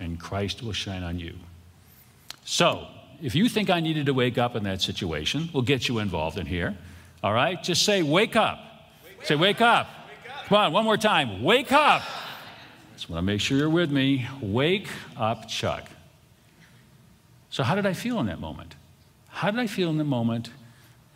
and 0.00 0.18
Christ 0.18 0.62
will 0.62 0.72
shine 0.72 1.02
on 1.02 1.18
you. 1.18 1.34
So, 2.44 2.86
if 3.20 3.34
you 3.34 3.48
think 3.48 3.70
I 3.70 3.80
needed 3.80 4.06
to 4.06 4.14
wake 4.14 4.38
up 4.38 4.56
in 4.56 4.64
that 4.64 4.80
situation, 4.80 5.48
we'll 5.52 5.62
get 5.62 5.88
you 5.88 5.98
involved 5.98 6.38
in 6.38 6.46
here. 6.46 6.76
All 7.22 7.32
right? 7.32 7.62
Just 7.62 7.84
say, 7.84 8.02
wake 8.02 8.36
up. 8.36 8.58
Wake 9.04 9.26
say, 9.26 9.34
wake 9.34 9.60
up. 9.60 9.88
wake 10.08 10.30
up. 10.30 10.46
Come 10.46 10.58
on, 10.58 10.72
one 10.72 10.84
more 10.84 10.96
time. 10.96 11.42
Wake 11.42 11.72
up. 11.72 12.02
Just 12.94 13.10
want 13.10 13.18
to 13.18 13.22
make 13.22 13.40
sure 13.40 13.56
you're 13.56 13.70
with 13.70 13.90
me. 13.90 14.26
Wake 14.40 14.88
up, 15.16 15.48
Chuck. 15.48 15.88
So, 17.50 17.62
how 17.62 17.74
did 17.74 17.86
I 17.86 17.92
feel 17.92 18.20
in 18.20 18.26
that 18.26 18.40
moment? 18.40 18.74
How 19.28 19.50
did 19.50 19.60
I 19.60 19.66
feel 19.66 19.90
in 19.90 19.98
the 19.98 20.04
moment 20.04 20.50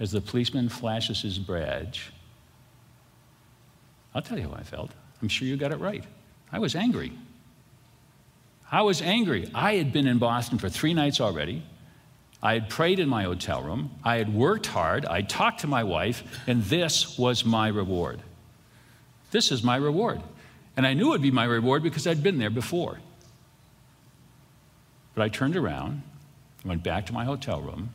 as 0.00 0.12
the 0.12 0.20
policeman 0.20 0.68
flashes 0.68 1.22
his 1.22 1.38
badge? 1.38 2.12
I'll 4.14 4.22
tell 4.22 4.38
you 4.38 4.48
how 4.48 4.54
I 4.54 4.62
felt. 4.62 4.90
I'm 5.20 5.28
sure 5.28 5.46
you 5.46 5.56
got 5.56 5.72
it 5.72 5.78
right. 5.78 6.04
I 6.50 6.58
was 6.58 6.74
angry. 6.74 7.12
I 8.70 8.82
was 8.82 9.02
angry. 9.02 9.50
I 9.54 9.74
had 9.74 9.92
been 9.92 10.06
in 10.06 10.18
Boston 10.18 10.58
for 10.58 10.68
three 10.68 10.94
nights 10.94 11.20
already. 11.20 11.62
I 12.42 12.54
had 12.54 12.68
prayed 12.68 12.98
in 12.98 13.08
my 13.08 13.22
hotel 13.22 13.62
room. 13.62 13.90
I 14.02 14.16
had 14.16 14.34
worked 14.34 14.66
hard. 14.66 15.06
I 15.06 15.22
talked 15.22 15.60
to 15.60 15.68
my 15.68 15.84
wife, 15.84 16.24
and 16.48 16.64
this 16.64 17.16
was 17.16 17.44
my 17.44 17.68
reward. 17.68 18.20
This 19.30 19.52
is 19.52 19.62
my 19.62 19.76
reward. 19.76 20.20
And 20.76 20.84
I 20.86 20.94
knew 20.94 21.08
it 21.08 21.10
would 21.10 21.22
be 21.22 21.30
my 21.30 21.44
reward 21.44 21.84
because 21.84 22.06
I'd 22.06 22.22
been 22.22 22.38
there 22.38 22.50
before. 22.50 22.98
But 25.14 25.22
I 25.22 25.28
turned 25.28 25.56
around, 25.56 26.02
went 26.64 26.82
back 26.82 27.06
to 27.06 27.12
my 27.12 27.24
hotel 27.24 27.60
room, 27.60 27.90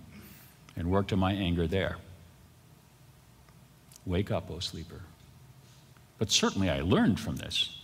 and 0.78 0.90
worked 0.90 1.12
on 1.12 1.20
my 1.20 1.34
anger 1.34 1.68
there. 1.68 1.98
Wake 4.06 4.32
up, 4.32 4.50
O 4.50 4.56
oh 4.56 4.60
sleeper. 4.60 5.02
But 6.20 6.32
certainly 6.32 6.70
I 6.70 6.82
learned 6.82 7.20
from 7.20 7.36
this. 7.36 7.76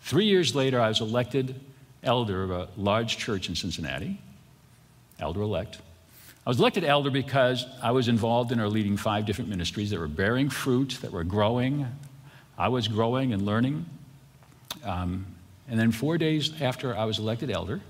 Three 0.00 0.26
years 0.26 0.54
later, 0.54 0.80
I 0.80 0.88
was 0.88 1.00
elected 1.00 1.60
elder 2.02 2.42
of 2.42 2.50
a 2.50 2.68
large 2.76 3.18
church 3.18 3.48
in 3.48 3.54
Cincinnati 3.54 4.20
elder 5.18 5.42
elect. 5.42 5.78
I 6.46 6.50
was 6.50 6.60
elected 6.60 6.84
elder 6.84 7.10
because 7.10 7.66
I 7.82 7.90
was 7.90 8.06
involved 8.06 8.52
in 8.52 8.60
our 8.60 8.68
leading 8.68 8.96
five 8.96 9.26
different 9.26 9.50
ministries 9.50 9.90
that 9.90 9.98
were 9.98 10.06
bearing 10.06 10.48
fruit, 10.48 10.98
that 11.02 11.10
were 11.10 11.24
growing. 11.24 11.86
I 12.56 12.68
was 12.68 12.86
growing 12.86 13.32
and 13.32 13.42
learning. 13.42 13.84
Um, 14.84 15.26
and 15.68 15.78
then 15.78 15.90
four 15.90 16.18
days 16.18 16.52
after 16.62 16.96
I 16.96 17.04
was 17.04 17.18
elected 17.18 17.50
elder, 17.50 17.80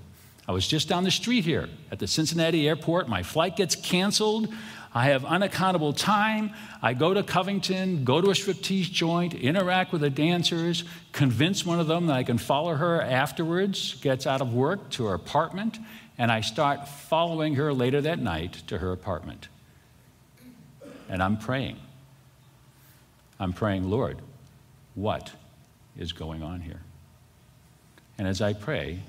I 0.47 0.53
was 0.53 0.67
just 0.67 0.87
down 0.87 1.03
the 1.03 1.11
street 1.11 1.43
here 1.43 1.69
at 1.91 1.99
the 1.99 2.07
Cincinnati 2.07 2.67
airport. 2.67 3.07
My 3.07 3.21
flight 3.21 3.55
gets 3.55 3.75
canceled. 3.75 4.51
I 4.93 5.05
have 5.07 5.25
unaccountable 5.25 5.93
time. 5.93 6.51
I 6.81 6.93
go 6.93 7.13
to 7.13 7.21
Covington, 7.21 8.03
go 8.03 8.21
to 8.21 8.29
a 8.29 8.33
striptease 8.33 8.89
joint, 8.91 9.35
interact 9.35 9.91
with 9.91 10.01
the 10.01 10.09
dancers, 10.09 10.83
convince 11.11 11.65
one 11.65 11.79
of 11.79 11.85
them 11.85 12.07
that 12.07 12.15
I 12.15 12.23
can 12.23 12.37
follow 12.39 12.73
her 12.73 13.01
afterwards, 13.01 13.95
gets 14.01 14.25
out 14.25 14.41
of 14.41 14.53
work 14.53 14.89
to 14.91 15.05
her 15.05 15.13
apartment, 15.13 15.77
and 16.17 16.31
I 16.31 16.41
start 16.41 16.87
following 16.87 17.55
her 17.55 17.73
later 17.73 18.01
that 18.01 18.19
night 18.19 18.53
to 18.67 18.79
her 18.79 18.91
apartment. 18.91 19.47
And 21.09 21.21
I'm 21.21 21.37
praying. 21.37 21.77
I'm 23.39 23.53
praying, 23.53 23.89
Lord, 23.89 24.17
what 24.95 25.31
is 25.97 26.11
going 26.11 26.41
on 26.41 26.61
here? 26.61 26.81
And 28.17 28.27
as 28.27 28.41
I 28.41 28.53
pray, 28.53 28.99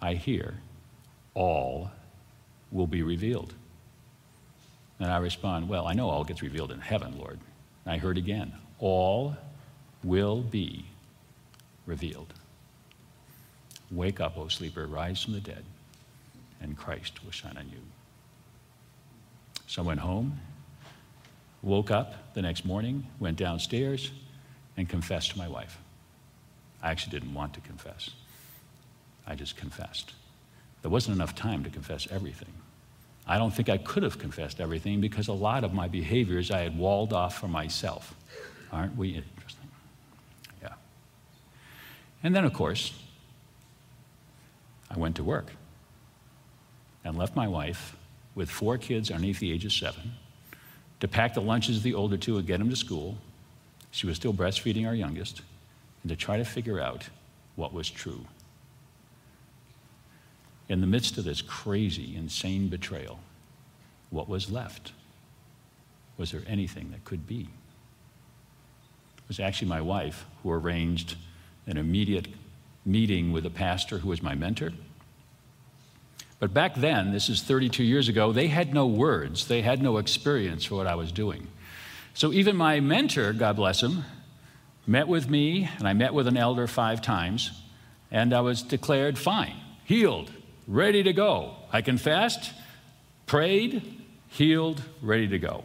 I 0.00 0.14
hear, 0.14 0.54
all 1.34 1.90
will 2.70 2.86
be 2.86 3.02
revealed. 3.02 3.52
And 4.98 5.10
I 5.10 5.18
respond, 5.18 5.68
Well, 5.68 5.86
I 5.86 5.92
know 5.92 6.08
all 6.08 6.24
gets 6.24 6.42
revealed 6.42 6.72
in 6.72 6.80
heaven, 6.80 7.18
Lord. 7.18 7.38
And 7.84 7.92
I 7.92 7.98
heard 7.98 8.16
again, 8.16 8.52
all 8.78 9.36
will 10.02 10.40
be 10.40 10.86
revealed. 11.84 12.32
Wake 13.90 14.20
up, 14.20 14.38
O 14.38 14.48
sleeper, 14.48 14.86
rise 14.86 15.22
from 15.22 15.34
the 15.34 15.40
dead 15.40 15.64
and 16.62 16.76
Christ 16.76 17.22
will 17.24 17.32
shine 17.32 17.56
on 17.56 17.68
you. 17.68 17.78
So 19.66 19.82
I 19.82 19.86
went 19.86 20.00
home, 20.00 20.40
woke 21.62 21.90
up 21.90 22.34
the 22.34 22.42
next 22.42 22.64
morning, 22.64 23.06
went 23.18 23.36
downstairs, 23.36 24.10
and 24.76 24.88
confessed 24.88 25.32
to 25.32 25.38
my 25.38 25.48
wife. 25.48 25.78
I 26.82 26.90
actually 26.90 27.18
didn't 27.18 27.34
want 27.34 27.54
to 27.54 27.60
confess. 27.60 28.10
I 29.26 29.34
just 29.34 29.56
confessed. 29.56 30.14
There 30.82 30.90
wasn't 30.90 31.16
enough 31.16 31.34
time 31.34 31.62
to 31.64 31.70
confess 31.70 32.08
everything. 32.10 32.52
I 33.26 33.38
don't 33.38 33.52
think 33.52 33.68
I 33.68 33.78
could 33.78 34.02
have 34.02 34.18
confessed 34.18 34.60
everything 34.60 35.00
because 35.00 35.28
a 35.28 35.32
lot 35.32 35.62
of 35.62 35.72
my 35.72 35.86
behaviors 35.86 36.50
I 36.50 36.60
had 36.60 36.76
walled 36.76 37.12
off 37.12 37.38
for 37.38 37.46
myself. 37.46 38.14
Aren't 38.72 38.96
we 38.96 39.10
interesting? 39.10 39.68
Yeah. 40.60 40.74
And 42.24 42.34
then, 42.34 42.44
of 42.44 42.52
course, 42.52 42.92
I 44.90 44.98
went 44.98 45.16
to 45.16 45.24
work 45.24 45.52
and 47.04 47.16
left 47.16 47.36
my 47.36 47.48
wife 47.48 47.96
with 48.34 48.50
four 48.50 48.78
kids 48.78 49.10
underneath 49.10 49.40
the 49.40 49.52
age 49.52 49.64
of 49.64 49.72
seven 49.72 50.12
to 51.00 51.08
pack 51.08 51.34
the 51.34 51.40
lunches 51.40 51.78
of 51.78 51.82
the 51.82 51.94
older 51.94 52.16
two 52.16 52.38
and 52.38 52.46
get 52.46 52.58
them 52.58 52.70
to 52.70 52.76
school. 52.76 53.18
She 53.90 54.06
was 54.06 54.16
still 54.16 54.32
breastfeeding 54.32 54.86
our 54.86 54.94
youngest, 54.94 55.42
and 56.02 56.10
to 56.10 56.16
try 56.16 56.36
to 56.36 56.44
figure 56.44 56.80
out 56.80 57.08
what 57.56 57.72
was 57.72 57.90
true. 57.90 58.24
In 60.68 60.80
the 60.80 60.86
midst 60.86 61.18
of 61.18 61.24
this 61.24 61.42
crazy, 61.42 62.14
insane 62.16 62.68
betrayal, 62.68 63.18
what 64.10 64.28
was 64.28 64.50
left? 64.50 64.92
Was 66.18 66.30
there 66.30 66.42
anything 66.46 66.92
that 66.92 67.04
could 67.04 67.26
be? 67.26 67.48
It 69.16 69.28
was 69.28 69.40
actually 69.40 69.68
my 69.68 69.80
wife 69.80 70.24
who 70.42 70.52
arranged 70.52 71.16
an 71.66 71.78
immediate 71.78 72.28
meeting 72.86 73.32
with 73.32 73.44
a 73.44 73.50
pastor 73.50 73.98
who 73.98 74.08
was 74.08 74.22
my 74.22 74.34
mentor 74.36 74.72
but 76.42 76.52
back 76.52 76.74
then, 76.74 77.12
this 77.12 77.28
is 77.28 77.40
32 77.40 77.84
years 77.84 78.08
ago, 78.08 78.32
they 78.32 78.48
had 78.48 78.74
no 78.74 78.84
words, 78.84 79.46
they 79.46 79.62
had 79.62 79.80
no 79.80 79.98
experience 79.98 80.64
for 80.64 80.74
what 80.74 80.88
I 80.88 80.96
was 80.96 81.12
doing. 81.12 81.46
So 82.14 82.32
even 82.32 82.56
my 82.56 82.80
mentor, 82.80 83.32
God 83.32 83.54
bless 83.54 83.80
him, 83.80 84.02
met 84.84 85.06
with 85.06 85.30
me, 85.30 85.70
and 85.78 85.86
I 85.86 85.92
met 85.92 86.12
with 86.12 86.26
an 86.26 86.36
elder 86.36 86.66
five 86.66 87.00
times, 87.00 87.52
and 88.10 88.34
I 88.34 88.40
was 88.40 88.60
declared 88.60 89.18
fine, 89.18 89.54
healed, 89.84 90.32
ready 90.66 91.04
to 91.04 91.12
go. 91.12 91.54
I 91.72 91.80
confessed, 91.80 92.52
prayed, 93.26 94.02
healed, 94.26 94.82
ready 95.00 95.28
to 95.28 95.38
go. 95.38 95.62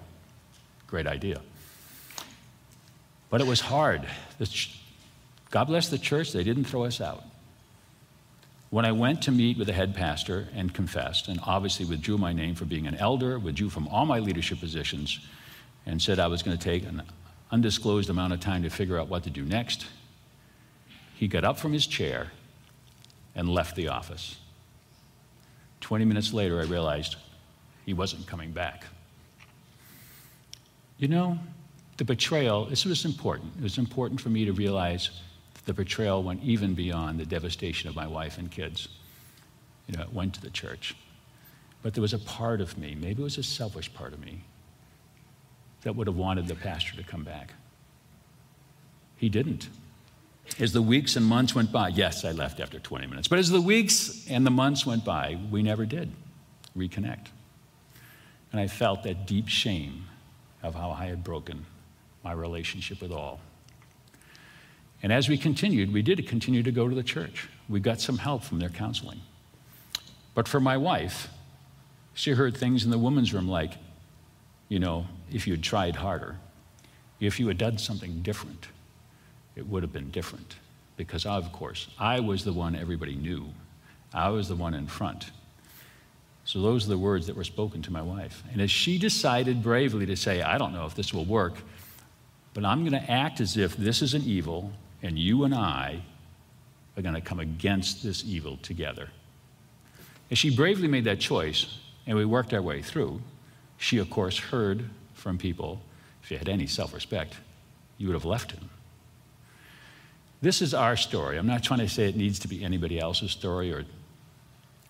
Great 0.86 1.08
idea. 1.08 1.42
But 3.32 3.42
it 3.42 3.48
was 3.48 3.62
hard. 3.62 4.08
God 5.50 5.64
bless 5.64 5.90
the 5.90 5.98
church, 5.98 6.34
they 6.34 6.44
didn't 6.44 6.66
throw 6.66 6.84
us 6.84 7.02
out. 7.02 7.24
When 8.70 8.84
I 8.84 8.92
went 8.92 9.22
to 9.24 9.32
meet 9.32 9.58
with 9.58 9.68
the 9.68 9.74
head 9.74 9.96
pastor 9.96 10.50
and 10.54 10.74
confessed, 10.74 11.30
and 11.30 11.40
obviously 11.44 11.86
withdrew 11.86 12.18
my 12.18 12.34
name 12.34 12.54
for 12.54 12.66
being 12.66 12.86
an 12.86 12.96
elder, 12.96 13.40
withdrew 13.40 13.70
from 13.70 13.88
all 13.88 14.06
my 14.06 14.20
leadership 14.20 14.60
positions, 14.60 15.20
and 15.86 16.02
said 16.02 16.20
I 16.20 16.28
was 16.28 16.44
going 16.44 16.58
to 16.58 16.64
take 16.64 16.84
an 16.84 17.04
undisclosed 17.50 18.10
amount 18.10 18.34
of 18.34 18.42
time 18.42 18.64
to 18.64 18.70
figure 18.70 19.00
out 19.00 19.08
what 19.08 19.24
to 19.24 19.30
do 19.30 19.46
next, 19.46 19.86
he 21.16 21.28
got 21.28 21.46
up 21.46 21.58
from 21.58 21.72
his 21.72 21.88
chair 21.88 22.32
and 23.36 23.50
left 23.50 23.76
the 23.76 23.88
office. 23.88 24.36
20 25.80 26.04
minutes 26.04 26.34
later, 26.34 26.60
I 26.60 26.66
realized 26.66 27.16
he 27.86 27.94
wasn't 27.94 28.28
coming 28.28 28.52
back. 28.52 28.84
You 30.98 31.08
know, 31.08 31.40
the 31.96 32.04
betrayal, 32.04 32.66
this 32.66 32.84
was 32.84 33.06
important. 33.06 33.54
It 33.58 33.64
was 33.64 33.78
important 33.78 34.20
for 34.20 34.30
me 34.30 34.46
to 34.46 34.52
realize 34.52 35.10
the 35.68 35.74
betrayal 35.74 36.24
went 36.24 36.42
even 36.44 36.74
beyond 36.74 37.20
the 37.20 37.26
devastation 37.26 37.90
of 37.90 37.96
my 37.96 38.08
wife 38.08 38.38
and 38.38 38.50
kids. 38.50 38.88
You 39.86 39.98
know, 39.98 40.04
it 40.04 40.14
went 40.14 40.34
to 40.36 40.42
the 40.42 40.50
church. 40.50 40.96
But 41.84 41.94
there 41.94 42.02
was 42.02 42.14
a 42.14 42.20
part 42.20 42.62
of 42.62 42.78
me, 42.78 42.96
maybe 42.96 43.22
it 43.22 43.24
was 43.24 43.38
a 43.38 43.44
selfish 43.44 43.94
part 43.94 44.14
of 44.14 44.24
me, 44.24 44.44
that 45.82 45.94
would 45.94 46.08
have 46.08 46.16
wanted 46.16 46.48
the 46.48 46.56
pastor 46.56 46.96
to 46.96 47.04
come 47.04 47.26
back. 47.26 47.54
He 49.18 49.28
didn't. 49.28 49.68
As 50.58 50.72
the 50.72 50.82
weeks 50.82 51.18
and 51.18 51.26
months 51.26 51.54
went 51.54 51.74
by, 51.74 51.90
yes, 51.90 52.24
I 52.24 52.32
left 52.32 52.62
after 52.62 52.80
20 52.80 53.06
minutes, 53.08 53.28
but 53.28 53.38
as 53.38 53.50
the 53.50 53.62
weeks 53.62 54.26
and 54.30 54.46
the 54.46 54.52
months 54.52 54.86
went 54.86 55.04
by, 55.04 55.38
we 55.52 55.62
never 55.62 55.86
did 55.86 56.14
reconnect. 56.78 57.28
And 58.54 58.62
I 58.62 58.68
felt 58.68 59.04
that 59.04 59.28
deep 59.28 59.50
shame 59.50 60.06
of 60.64 60.76
how 60.76 60.92
I 60.92 61.08
had 61.08 61.26
broken 61.26 61.66
my 62.24 62.32
relationship 62.32 63.02
with 63.02 63.12
all. 63.12 63.42
And 65.04 65.14
as 65.14 65.30
we 65.30 65.38
continued, 65.38 65.94
we 65.94 66.02
did 66.02 66.28
continue 66.28 66.64
to 66.64 66.72
go 66.72 66.88
to 66.88 66.96
the 66.96 67.04
church. 67.04 67.48
We 67.70 67.80
got 67.80 68.02
some 68.02 68.18
help 68.18 68.44
from 68.44 68.60
their 68.60 68.70
counseling. 68.70 69.22
But 70.34 70.48
for 70.48 70.60
my 70.60 70.78
wife, 70.78 71.30
she 72.14 72.32
heard 72.32 72.58
things 72.58 72.84
in 72.84 72.92
the 72.92 72.98
women's 72.98 73.34
room 73.34 73.48
like, 73.48 73.74
you 74.70 74.80
know, 74.80 75.06
if 75.32 75.48
you 75.48 75.54
had 75.54 75.64
tried 75.64 75.96
harder, 75.96 76.38
if 77.20 77.40
you 77.40 77.48
had 77.48 77.58
done 77.58 77.78
something 77.78 78.22
different, 78.22 78.68
it 79.56 79.68
would 79.68 79.84
have 79.84 79.94
been 79.94 80.12
different. 80.12 80.56
Because, 80.96 81.26
of 81.26 81.52
course, 81.52 81.88
I 82.00 82.20
was 82.20 82.44
the 82.44 82.54
one 82.54 82.76
everybody 82.76 83.16
knew, 83.16 83.46
I 84.14 84.30
was 84.30 84.48
the 84.48 84.56
one 84.56 84.74
in 84.74 84.88
front. 84.88 85.32
So, 86.44 86.62
those 86.62 86.86
are 86.86 86.90
the 86.90 86.98
words 86.98 87.28
that 87.28 87.36
were 87.36 87.44
spoken 87.44 87.82
to 87.84 87.92
my 87.92 88.02
wife. 88.02 88.42
And 88.52 88.62
as 88.62 88.72
she 88.72 88.98
decided 88.98 89.62
bravely 89.62 90.06
to 90.06 90.16
say, 90.16 90.42
I 90.42 90.58
don't 90.58 90.74
know 90.74 90.86
if 90.86 90.96
this 90.96 91.14
will 91.14 91.26
work, 91.26 91.56
but 92.54 92.66
I'm 92.66 92.88
going 92.88 93.00
to 93.00 93.12
act 93.12 93.42
as 93.42 93.58
if 93.58 93.76
this 93.76 94.02
is 94.02 94.14
an 94.14 94.24
evil 94.24 94.72
and 95.02 95.18
you 95.18 95.44
and 95.44 95.54
I 95.54 96.02
are 96.96 97.02
going 97.02 97.16
to 97.16 97.22
come 97.22 97.40
against 97.40 98.04
this 98.04 98.24
evil 98.26 98.58
together. 98.58 99.10
And 100.30 100.38
she 100.38 100.56
bravely 100.56 100.88
made 100.88 101.06
that 101.06 101.20
choice, 101.20 101.78
and 102.06 102.18
we 102.18 102.26
worked 102.26 102.54
our 102.54 102.62
way 102.62 102.82
through. 102.82 103.22
She, 103.78 104.00
of 104.00 104.10
course, 104.10 104.38
heard 104.38 104.90
from 105.14 105.38
people, 105.38 105.82
if 106.24 106.32
you 106.32 106.38
had 106.38 106.50
any 106.50 106.68
self 106.68 106.94
respect, 106.94 107.36
you 107.98 108.08
would 108.08 108.16
have 108.16 108.26
left 108.26 108.52
him. 108.52 108.70
This 110.42 110.62
is 110.62 110.74
our 110.74 110.96
story. 110.96 111.38
I'm 111.38 111.48
not 111.48 111.64
trying 111.64 111.80
to 111.80 111.90
say 111.90 112.08
it 112.08 112.16
needs 112.16 112.40
to 112.40 112.48
be 112.48 112.64
anybody 112.64 113.00
else's 113.00 113.32
story, 113.32 113.72
or, 113.72 113.86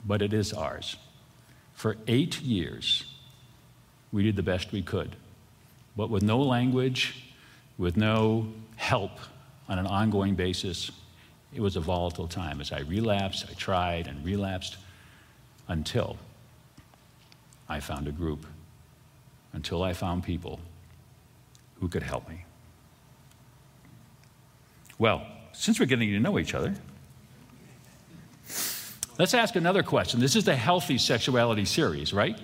but 0.05 0.21
it 0.21 0.33
is 0.33 0.53
ours. 0.53 0.97
For 1.73 1.95
eight 2.07 2.41
years, 2.41 3.05
we 4.11 4.23
did 4.23 4.35
the 4.35 4.43
best 4.43 4.71
we 4.71 4.81
could, 4.81 5.15
but 5.95 6.09
with 6.09 6.23
no 6.23 6.39
language, 6.41 7.27
with 7.77 7.97
no 7.97 8.51
help 8.77 9.11
on 9.69 9.79
an 9.79 9.87
ongoing 9.87 10.35
basis. 10.35 10.91
It 11.53 11.61
was 11.61 11.75
a 11.75 11.79
volatile 11.79 12.27
time. 12.27 12.61
As 12.61 12.71
I 12.71 12.79
relapsed, 12.81 13.45
I 13.49 13.53
tried 13.53 14.07
and 14.07 14.23
relapsed 14.23 14.77
until 15.67 16.17
I 17.69 17.79
found 17.79 18.07
a 18.07 18.11
group, 18.11 18.45
until 19.53 19.83
I 19.83 19.93
found 19.93 20.23
people 20.23 20.59
who 21.79 21.87
could 21.87 22.03
help 22.03 22.27
me. 22.29 22.43
Well, 24.99 25.25
since 25.53 25.79
we're 25.79 25.85
getting 25.85 26.09
to 26.09 26.19
know 26.19 26.39
each 26.39 26.53
other, 26.53 26.73
let's 29.19 29.33
ask 29.33 29.55
another 29.55 29.83
question. 29.83 30.19
This 30.19 30.35
is 30.35 30.45
the 30.45 30.55
healthy 30.55 30.97
sexuality 30.97 31.65
series, 31.65 32.13
right? 32.13 32.39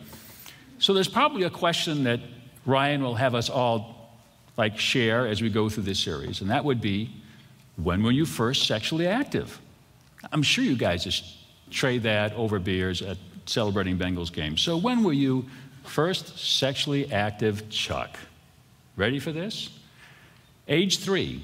So 0.78 0.94
there's 0.94 1.08
probably 1.08 1.44
a 1.44 1.50
question 1.50 2.04
that 2.04 2.20
Ryan 2.66 3.02
will 3.02 3.16
have 3.16 3.36
us 3.36 3.50
all 3.50 4.03
like 4.58 4.78
share 4.78 5.28
as 5.28 5.42
we 5.42 5.50
go 5.50 5.70
through 5.70 5.84
this 5.84 6.00
series, 6.00 6.42
and 6.42 6.50
that 6.50 6.64
would 6.64 6.82
be 6.82 7.10
when 7.78 8.04
were 8.04 8.12
you 8.12 8.26
first 8.26 8.68
sexually 8.68 9.08
active? 9.08 9.60
I'm 10.32 10.44
sure 10.44 10.64
you 10.64 10.76
guys 10.76 11.04
just 11.04 11.24
trade 11.72 12.04
that 12.04 12.34
over 12.34 12.60
beers 12.60 13.02
at 13.02 13.18
celebrating 13.46 13.98
Bengals 13.98 14.32
games. 14.32 14.62
So 14.62 14.78
when 14.78 15.04
were 15.04 15.14
you 15.14 15.46
first 15.84 16.38
sexually 16.38 17.12
active, 17.12 17.68
Chuck? 17.70 18.18
Ready 18.96 19.20
for 19.20 19.32
this? 19.32 19.70
Age 20.68 21.00
three, 21.00 21.44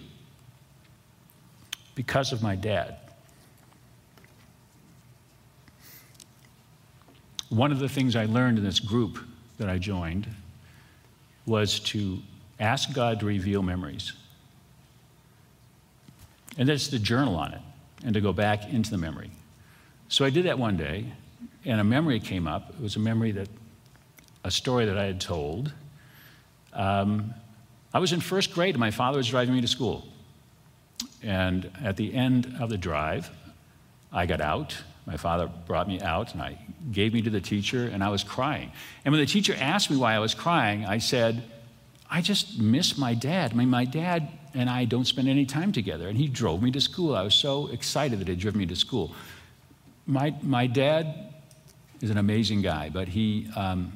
because 1.95 2.31
of 2.31 2.41
my 2.41 2.55
dad. 2.55 2.95
One 7.49 7.71
of 7.71 7.79
the 7.79 7.89
things 7.89 8.15
I 8.15 8.25
learned 8.25 8.59
in 8.59 8.63
this 8.63 8.79
group 8.79 9.17
that 9.57 9.67
I 9.67 9.79
joined 9.79 10.27
was 11.47 11.79
to 11.79 12.19
ask 12.59 12.93
God 12.93 13.19
to 13.21 13.25
reveal 13.25 13.63
memories. 13.63 14.13
And 16.57 16.67
that's 16.67 16.89
to 16.89 16.99
journal 16.99 17.35
on 17.35 17.53
it 17.53 17.61
and 18.03 18.13
to 18.13 18.21
go 18.21 18.33
back 18.33 18.71
into 18.71 18.89
the 18.91 18.97
memory. 18.97 19.31
So 20.09 20.25
I 20.25 20.29
did 20.29 20.45
that 20.45 20.57
one 20.57 20.75
day, 20.75 21.05
and 21.65 21.79
a 21.79 21.83
memory 21.83 22.19
came 22.19 22.47
up. 22.47 22.71
It 22.71 22.81
was 22.81 22.95
a 22.95 22.99
memory 22.99 23.31
that, 23.33 23.47
a 24.43 24.51
story 24.51 24.85
that 24.85 24.97
I 24.97 25.05
had 25.05 25.21
told. 25.21 25.71
Um, 26.73 27.33
I 27.93 27.99
was 27.99 28.11
in 28.13 28.19
first 28.19 28.53
grade, 28.53 28.75
and 28.75 28.79
my 28.79 28.91
father 28.91 29.17
was 29.17 29.27
driving 29.27 29.53
me 29.53 29.61
to 29.61 29.67
school. 29.67 30.07
And 31.21 31.71
at 31.83 31.97
the 31.97 32.13
end 32.13 32.57
of 32.59 32.69
the 32.69 32.77
drive, 32.77 33.29
I 34.11 34.25
got 34.25 34.41
out. 34.41 34.77
My 35.05 35.17
father 35.17 35.49
brought 35.67 35.87
me 35.87 36.01
out, 36.01 36.33
and 36.33 36.41
I 36.41 36.57
gave 36.91 37.13
me 37.13 37.21
to 37.21 37.29
the 37.29 37.41
teacher, 37.41 37.87
and 37.87 38.03
I 38.03 38.09
was 38.09 38.23
crying. 38.23 38.71
And 39.05 39.11
when 39.11 39.21
the 39.21 39.27
teacher 39.27 39.55
asked 39.59 39.89
me 39.89 39.97
why 39.97 40.13
I 40.13 40.19
was 40.19 40.33
crying, 40.33 40.85
I 40.85 40.97
said, 40.97 41.43
I 42.09 42.21
just 42.21 42.59
miss 42.59 42.97
my 42.97 43.13
dad. 43.13 43.51
I 43.51 43.55
mean, 43.55 43.69
my 43.69 43.85
dad 43.85 44.29
and 44.53 44.69
I 44.69 44.85
don't 44.85 45.05
spend 45.05 45.27
any 45.27 45.45
time 45.45 45.71
together. 45.71 46.07
And 46.07 46.17
he 46.17 46.27
drove 46.27 46.61
me 46.61 46.71
to 46.71 46.81
school. 46.81 47.15
I 47.15 47.21
was 47.21 47.35
so 47.35 47.67
excited 47.67 48.19
that 48.19 48.27
he 48.27 48.35
drove 48.35 48.55
me 48.55 48.65
to 48.65 48.75
school. 48.75 49.13
My, 50.07 50.35
my 50.41 50.65
dad 50.65 51.33
is 52.01 52.09
an 52.09 52.17
amazing 52.17 52.61
guy, 52.61 52.89
but 52.89 53.07
he, 53.07 53.47
um, 53.55 53.93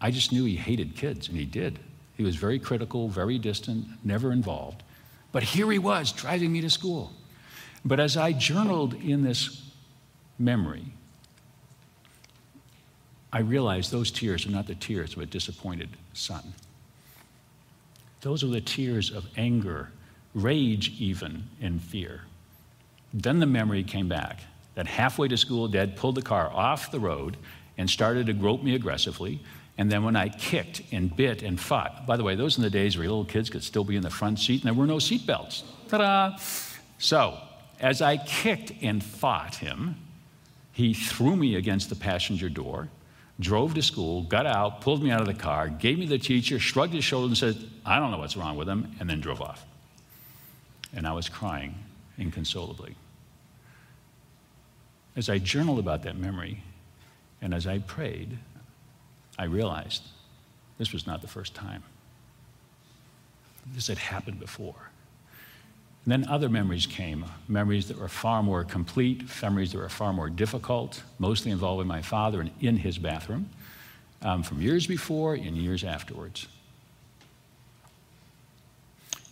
I 0.00 0.10
just 0.10 0.32
knew 0.32 0.44
he 0.44 0.56
hated 0.56 0.94
kids, 0.94 1.28
and 1.28 1.36
he 1.36 1.44
did. 1.44 1.78
He 2.16 2.22
was 2.22 2.36
very 2.36 2.58
critical, 2.58 3.08
very 3.08 3.38
distant, 3.38 3.86
never 4.04 4.30
involved. 4.30 4.82
But 5.32 5.42
here 5.42 5.70
he 5.70 5.78
was 5.78 6.12
driving 6.12 6.52
me 6.52 6.60
to 6.60 6.70
school. 6.70 7.12
But 7.84 7.98
as 7.98 8.16
I 8.16 8.32
journaled 8.32 8.94
in 8.94 9.22
this 9.22 9.62
memory, 10.38 10.84
I 13.32 13.40
realized 13.40 13.90
those 13.90 14.10
tears 14.10 14.46
are 14.46 14.50
not 14.50 14.66
the 14.66 14.74
tears 14.74 15.14
of 15.14 15.22
a 15.22 15.26
disappointed 15.26 15.88
son. 16.12 16.52
Those 18.20 18.44
are 18.44 18.48
the 18.48 18.60
tears 18.60 19.10
of 19.10 19.26
anger, 19.36 19.90
rage, 20.34 20.92
even, 20.98 21.48
and 21.60 21.80
fear. 21.80 22.22
Then 23.12 23.40
the 23.40 23.46
memory 23.46 23.82
came 23.82 24.08
back 24.08 24.40
that 24.74 24.86
halfway 24.86 25.28
to 25.28 25.36
school, 25.36 25.68
Dad 25.68 25.96
pulled 25.96 26.14
the 26.14 26.22
car 26.22 26.50
off 26.52 26.92
the 26.92 27.00
road 27.00 27.36
and 27.76 27.88
started 27.88 28.26
to 28.26 28.32
grope 28.32 28.62
me 28.62 28.74
aggressively. 28.74 29.40
And 29.78 29.90
then 29.90 30.04
when 30.04 30.16
I 30.16 30.28
kicked 30.28 30.82
and 30.92 31.14
bit 31.14 31.42
and 31.42 31.58
fought, 31.58 32.06
by 32.06 32.16
the 32.16 32.22
way, 32.22 32.34
those 32.34 32.58
are 32.58 32.62
the 32.62 32.70
days 32.70 32.96
where 32.96 33.06
little 33.08 33.24
kids 33.24 33.50
could 33.50 33.64
still 33.64 33.84
be 33.84 33.96
in 33.96 34.02
the 34.02 34.10
front 34.10 34.38
seat 34.38 34.62
and 34.62 34.64
there 34.64 34.74
were 34.74 34.86
no 34.86 34.98
seat 34.98 35.26
belts. 35.26 35.64
Ta 35.88 35.98
da! 35.98 36.36
So, 36.98 37.38
as 37.80 38.02
I 38.02 38.18
kicked 38.18 38.72
and 38.82 39.02
fought 39.02 39.56
him, 39.56 39.96
he 40.72 40.94
threw 40.94 41.34
me 41.34 41.56
against 41.56 41.88
the 41.88 41.96
passenger 41.96 42.48
door 42.48 42.88
drove 43.40 43.74
to 43.74 43.82
school, 43.82 44.22
got 44.22 44.46
out, 44.46 44.80
pulled 44.82 45.02
me 45.02 45.10
out 45.10 45.20
of 45.20 45.26
the 45.26 45.34
car, 45.34 45.68
gave 45.68 45.98
me 45.98 46.06
the 46.06 46.18
teacher, 46.18 46.58
shrugged 46.58 46.92
his 46.92 47.04
shoulders, 47.04 47.42
and 47.42 47.54
said, 47.56 47.70
I 47.84 47.98
don't 47.98 48.10
know 48.10 48.18
what's 48.18 48.36
wrong 48.36 48.56
with 48.56 48.68
him, 48.68 48.94
and 49.00 49.08
then 49.08 49.20
drove 49.20 49.40
off. 49.40 49.64
And 50.94 51.06
I 51.06 51.12
was 51.12 51.28
crying 51.28 51.74
inconsolably. 52.18 52.94
As 55.16 55.28
I 55.28 55.38
journaled 55.38 55.78
about 55.78 56.02
that 56.04 56.16
memory 56.16 56.62
and 57.40 57.54
as 57.54 57.66
I 57.66 57.78
prayed, 57.78 58.38
I 59.38 59.44
realized 59.44 60.02
this 60.78 60.92
was 60.92 61.06
not 61.06 61.22
the 61.22 61.28
first 61.28 61.54
time. 61.54 61.82
This 63.74 63.86
had 63.86 63.98
happened 63.98 64.38
before. 64.38 64.89
And 66.04 66.12
then 66.12 66.28
other 66.28 66.48
memories 66.48 66.86
came, 66.86 67.26
memories 67.46 67.88
that 67.88 67.98
were 67.98 68.08
far 68.08 68.42
more 68.42 68.64
complete, 68.64 69.22
memories 69.42 69.72
that 69.72 69.78
were 69.78 69.88
far 69.88 70.12
more 70.12 70.30
difficult, 70.30 71.02
mostly 71.18 71.50
involving 71.50 71.86
my 71.86 72.00
father 72.00 72.40
and 72.40 72.50
in 72.60 72.78
his 72.78 72.96
bathroom, 72.98 73.50
um, 74.22 74.42
from 74.42 74.62
years 74.62 74.86
before 74.86 75.34
and 75.34 75.56
years 75.56 75.84
afterwards. 75.84 76.46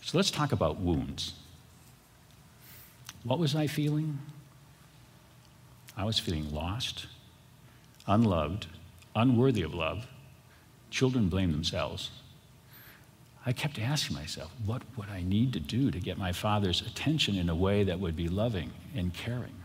So 0.03 0.17
let's 0.17 0.31
talk 0.31 0.51
about 0.51 0.79
wounds. 0.79 1.33
What 3.23 3.39
was 3.39 3.55
I 3.55 3.67
feeling? 3.67 4.19
I 5.97 6.05
was 6.05 6.17
feeling 6.17 6.53
lost, 6.53 7.07
unloved, 8.07 8.67
unworthy 9.15 9.63
of 9.63 9.73
love. 9.73 10.07
Children 10.89 11.29
blame 11.29 11.51
themselves. 11.51 12.09
I 13.45 13.53
kept 13.53 13.79
asking 13.79 14.15
myself, 14.15 14.51
what 14.65 14.83
would 14.97 15.09
I 15.09 15.21
need 15.21 15.53
to 15.53 15.59
do 15.59 15.91
to 15.91 15.99
get 15.99 16.17
my 16.17 16.31
father's 16.31 16.81
attention 16.81 17.35
in 17.35 17.49
a 17.49 17.55
way 17.55 17.83
that 17.83 17.99
would 17.99 18.15
be 18.15 18.27
loving 18.27 18.71
and 18.95 19.13
caring? 19.13 19.55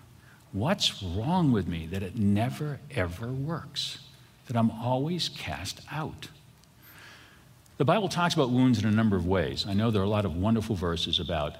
What's 0.52 1.02
wrong 1.02 1.50
with 1.50 1.66
me 1.66 1.86
that 1.86 2.02
it 2.02 2.16
never, 2.16 2.78
ever 2.92 3.32
works? 3.32 3.98
That 4.46 4.56
I'm 4.56 4.70
always 4.70 5.28
cast 5.28 5.80
out? 5.90 6.28
The 7.76 7.84
Bible 7.84 8.08
talks 8.08 8.34
about 8.34 8.50
wounds 8.50 8.78
in 8.78 8.86
a 8.86 8.92
number 8.92 9.16
of 9.16 9.26
ways. 9.26 9.66
I 9.68 9.74
know 9.74 9.90
there 9.90 10.02
are 10.02 10.04
a 10.04 10.08
lot 10.08 10.24
of 10.24 10.36
wonderful 10.36 10.76
verses 10.76 11.18
about 11.18 11.56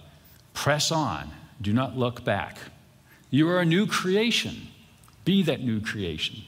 press 0.52 0.92
on, 0.92 1.30
do 1.60 1.72
not 1.72 1.96
look 1.96 2.24
back. 2.24 2.58
You 3.30 3.48
are 3.48 3.60
a 3.60 3.64
new 3.64 3.86
creation. 3.86 4.68
Be 5.24 5.42
that 5.42 5.60
new 5.60 5.80
creation. 5.80 6.42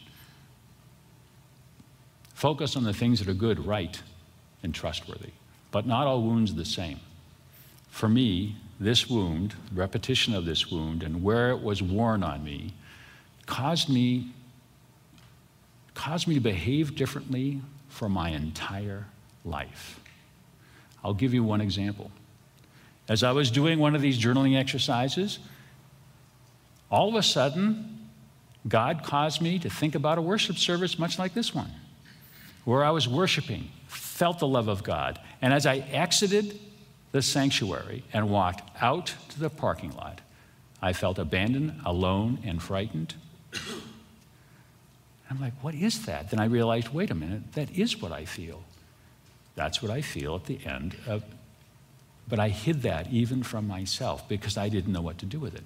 Focus 2.34 2.76
on 2.76 2.84
the 2.84 2.92
things 2.92 3.18
that 3.18 3.28
are 3.28 3.34
good, 3.34 3.66
right, 3.66 4.00
and 4.62 4.74
trustworthy. 4.74 5.32
But 5.76 5.84
not 5.84 6.06
all 6.06 6.22
wounds 6.22 6.52
are 6.52 6.54
the 6.54 6.64
same. 6.64 7.00
For 7.90 8.08
me, 8.08 8.56
this 8.80 9.10
wound, 9.10 9.56
repetition 9.74 10.34
of 10.34 10.46
this 10.46 10.70
wound, 10.70 11.02
and 11.02 11.22
where 11.22 11.50
it 11.50 11.60
was 11.60 11.82
worn 11.82 12.22
on 12.22 12.42
me, 12.42 12.72
caused 13.44 13.90
me, 13.90 14.32
caused 15.92 16.28
me 16.28 16.36
to 16.36 16.40
behave 16.40 16.94
differently 16.94 17.60
for 17.90 18.08
my 18.08 18.30
entire 18.30 19.04
life. 19.44 20.00
I'll 21.04 21.12
give 21.12 21.34
you 21.34 21.44
one 21.44 21.60
example. 21.60 22.10
As 23.06 23.22
I 23.22 23.32
was 23.32 23.50
doing 23.50 23.78
one 23.78 23.94
of 23.94 24.00
these 24.00 24.18
journaling 24.18 24.56
exercises, 24.56 25.40
all 26.90 27.10
of 27.10 27.16
a 27.16 27.22
sudden, 27.22 28.08
God 28.66 29.02
caused 29.04 29.42
me 29.42 29.58
to 29.58 29.68
think 29.68 29.94
about 29.94 30.16
a 30.16 30.22
worship 30.22 30.56
service 30.56 30.98
much 30.98 31.18
like 31.18 31.34
this 31.34 31.54
one, 31.54 31.70
where 32.64 32.82
I 32.82 32.92
was 32.92 33.06
worshiping 33.06 33.72
felt 34.16 34.38
the 34.38 34.46
love 34.46 34.68
of 34.68 34.82
God. 34.82 35.20
And 35.42 35.52
as 35.52 35.66
I 35.66 35.76
exited 35.76 36.58
the 37.12 37.20
sanctuary 37.20 38.02
and 38.12 38.30
walked 38.30 38.62
out 38.80 39.14
to 39.28 39.38
the 39.38 39.50
parking 39.50 39.94
lot, 39.94 40.22
I 40.80 40.94
felt 40.94 41.18
abandoned, 41.18 41.80
alone, 41.84 42.38
and 42.44 42.62
frightened. 42.62 43.14
I'm 45.30 45.40
like, 45.40 45.52
what 45.60 45.74
is 45.74 46.06
that? 46.06 46.30
Then 46.30 46.40
I 46.40 46.46
realized, 46.46 46.88
wait 46.90 47.10
a 47.10 47.14
minute, 47.14 47.52
that 47.52 47.70
is 47.70 48.00
what 48.00 48.12
I 48.12 48.24
feel. 48.24 48.62
That's 49.54 49.82
what 49.82 49.90
I 49.90 50.00
feel 50.00 50.34
at 50.36 50.46
the 50.46 50.64
end 50.64 50.96
of. 51.06 51.22
But 52.28 52.38
I 52.38 52.48
hid 52.48 52.82
that 52.82 53.12
even 53.12 53.42
from 53.42 53.68
myself 53.68 54.26
because 54.28 54.56
I 54.56 54.68
didn't 54.68 54.92
know 54.92 55.02
what 55.02 55.18
to 55.18 55.26
do 55.26 55.38
with 55.38 55.54
it. 55.54 55.64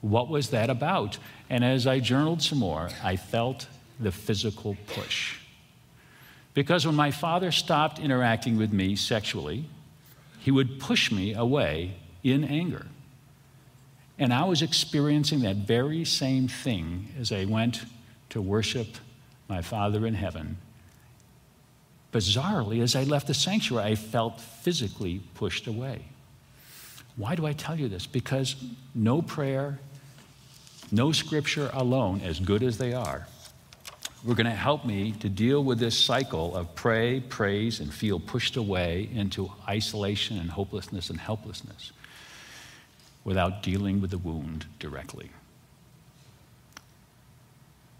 What 0.00 0.28
was 0.28 0.50
that 0.50 0.70
about? 0.70 1.18
And 1.50 1.62
as 1.62 1.86
I 1.86 2.00
journaled 2.00 2.42
some 2.42 2.58
more, 2.58 2.88
I 3.04 3.16
felt 3.16 3.66
the 4.00 4.12
physical 4.12 4.76
push 4.86 5.36
Because 6.54 6.86
when 6.86 6.94
my 6.94 7.10
father 7.10 7.50
stopped 7.50 7.98
interacting 7.98 8.58
with 8.58 8.72
me 8.72 8.96
sexually, 8.96 9.64
he 10.38 10.50
would 10.50 10.78
push 10.78 11.10
me 11.10 11.34
away 11.34 11.94
in 12.22 12.44
anger. 12.44 12.86
And 14.18 14.32
I 14.32 14.44
was 14.44 14.62
experiencing 14.62 15.40
that 15.40 15.56
very 15.56 16.04
same 16.04 16.48
thing 16.48 17.08
as 17.18 17.32
I 17.32 17.44
went 17.44 17.84
to 18.30 18.40
worship 18.40 18.96
my 19.48 19.62
Father 19.62 20.06
in 20.06 20.14
heaven. 20.14 20.58
Bizarrely, 22.12 22.82
as 22.82 22.94
I 22.94 23.04
left 23.04 23.26
the 23.26 23.34
sanctuary, 23.34 23.92
I 23.92 23.94
felt 23.94 24.40
physically 24.40 25.22
pushed 25.34 25.66
away. 25.66 26.02
Why 27.16 27.34
do 27.34 27.46
I 27.46 27.52
tell 27.52 27.78
you 27.78 27.88
this? 27.88 28.06
Because 28.06 28.56
no 28.94 29.22
prayer, 29.22 29.78
no 30.90 31.12
scripture 31.12 31.70
alone, 31.72 32.20
as 32.22 32.38
good 32.38 32.62
as 32.62 32.78
they 32.78 32.92
are, 32.92 33.26
were 34.24 34.34
going 34.34 34.46
to 34.46 34.52
help 34.52 34.84
me 34.84 35.12
to 35.12 35.28
deal 35.28 35.64
with 35.64 35.78
this 35.78 35.98
cycle 35.98 36.56
of 36.56 36.74
pray, 36.74 37.20
praise, 37.20 37.80
and 37.80 37.92
feel 37.92 38.20
pushed 38.20 38.56
away 38.56 39.08
into 39.12 39.50
isolation 39.68 40.38
and 40.38 40.50
hopelessness 40.50 41.10
and 41.10 41.18
helplessness 41.18 41.92
without 43.24 43.62
dealing 43.62 44.00
with 44.00 44.10
the 44.10 44.18
wound 44.18 44.66
directly. 44.78 45.30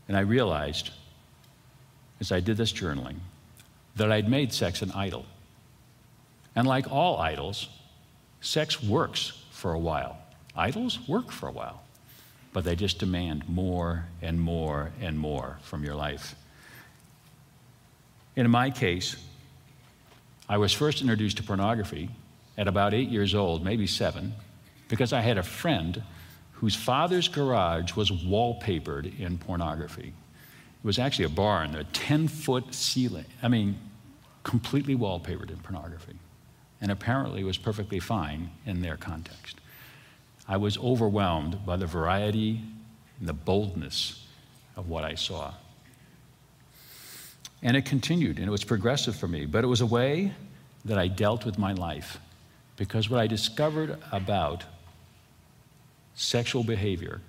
And 0.06 0.16
I 0.16 0.20
realized 0.20 0.90
as 2.20 2.30
I 2.30 2.40
did 2.40 2.56
this 2.56 2.72
journaling 2.72 3.16
that 3.96 4.12
I'd 4.12 4.28
made 4.28 4.52
sex 4.52 4.80
an 4.82 4.92
idol. 4.92 5.26
And 6.54 6.68
like 6.68 6.90
all 6.90 7.18
idols, 7.18 7.68
sex 8.40 8.82
works 8.82 9.42
for 9.50 9.72
a 9.72 9.78
while. 9.78 10.18
Idols 10.54 11.00
work 11.08 11.32
for 11.32 11.48
a 11.48 11.52
while 11.52 11.82
but 12.52 12.64
they 12.64 12.76
just 12.76 12.98
demand 12.98 13.48
more 13.48 14.06
and 14.20 14.40
more 14.40 14.90
and 15.00 15.18
more 15.18 15.58
from 15.62 15.84
your 15.84 15.94
life. 15.94 16.34
In 18.36 18.50
my 18.50 18.70
case, 18.70 19.16
I 20.48 20.58
was 20.58 20.72
first 20.72 21.00
introduced 21.00 21.38
to 21.38 21.42
pornography 21.42 22.10
at 22.58 22.68
about 22.68 22.94
eight 22.94 23.08
years 23.08 23.34
old, 23.34 23.64
maybe 23.64 23.86
seven, 23.86 24.34
because 24.88 25.12
I 25.12 25.20
had 25.20 25.38
a 25.38 25.42
friend 25.42 26.02
whose 26.52 26.74
father's 26.74 27.28
garage 27.28 27.94
was 27.94 28.10
wallpapered 28.10 29.18
in 29.18 29.38
pornography. 29.38 30.08
It 30.08 30.86
was 30.86 30.98
actually 30.98 31.24
a 31.26 31.30
barn, 31.30 31.74
a 31.74 31.84
10 31.84 32.28
foot 32.28 32.74
ceiling. 32.74 33.24
I 33.42 33.48
mean, 33.48 33.78
completely 34.44 34.94
wallpapered 34.94 35.50
in 35.50 35.56
pornography. 35.56 36.16
And 36.80 36.90
apparently 36.90 37.40
it 37.40 37.44
was 37.44 37.58
perfectly 37.58 38.00
fine 38.00 38.50
in 38.66 38.82
their 38.82 38.96
context. 38.96 39.60
I 40.48 40.56
was 40.56 40.76
overwhelmed 40.78 41.64
by 41.64 41.76
the 41.76 41.86
variety 41.86 42.60
and 43.18 43.28
the 43.28 43.32
boldness 43.32 44.26
of 44.76 44.88
what 44.88 45.04
I 45.04 45.14
saw. 45.14 45.54
And 47.62 47.76
it 47.76 47.84
continued, 47.84 48.38
and 48.38 48.48
it 48.48 48.50
was 48.50 48.64
progressive 48.64 49.14
for 49.14 49.28
me, 49.28 49.46
but 49.46 49.62
it 49.62 49.68
was 49.68 49.80
a 49.80 49.86
way 49.86 50.32
that 50.84 50.98
I 50.98 51.06
dealt 51.06 51.44
with 51.44 51.58
my 51.58 51.72
life. 51.72 52.18
Because 52.76 53.08
what 53.08 53.20
I 53.20 53.28
discovered 53.28 53.98
about 54.10 54.64
sexual 56.14 56.64
behavior, 56.64 57.20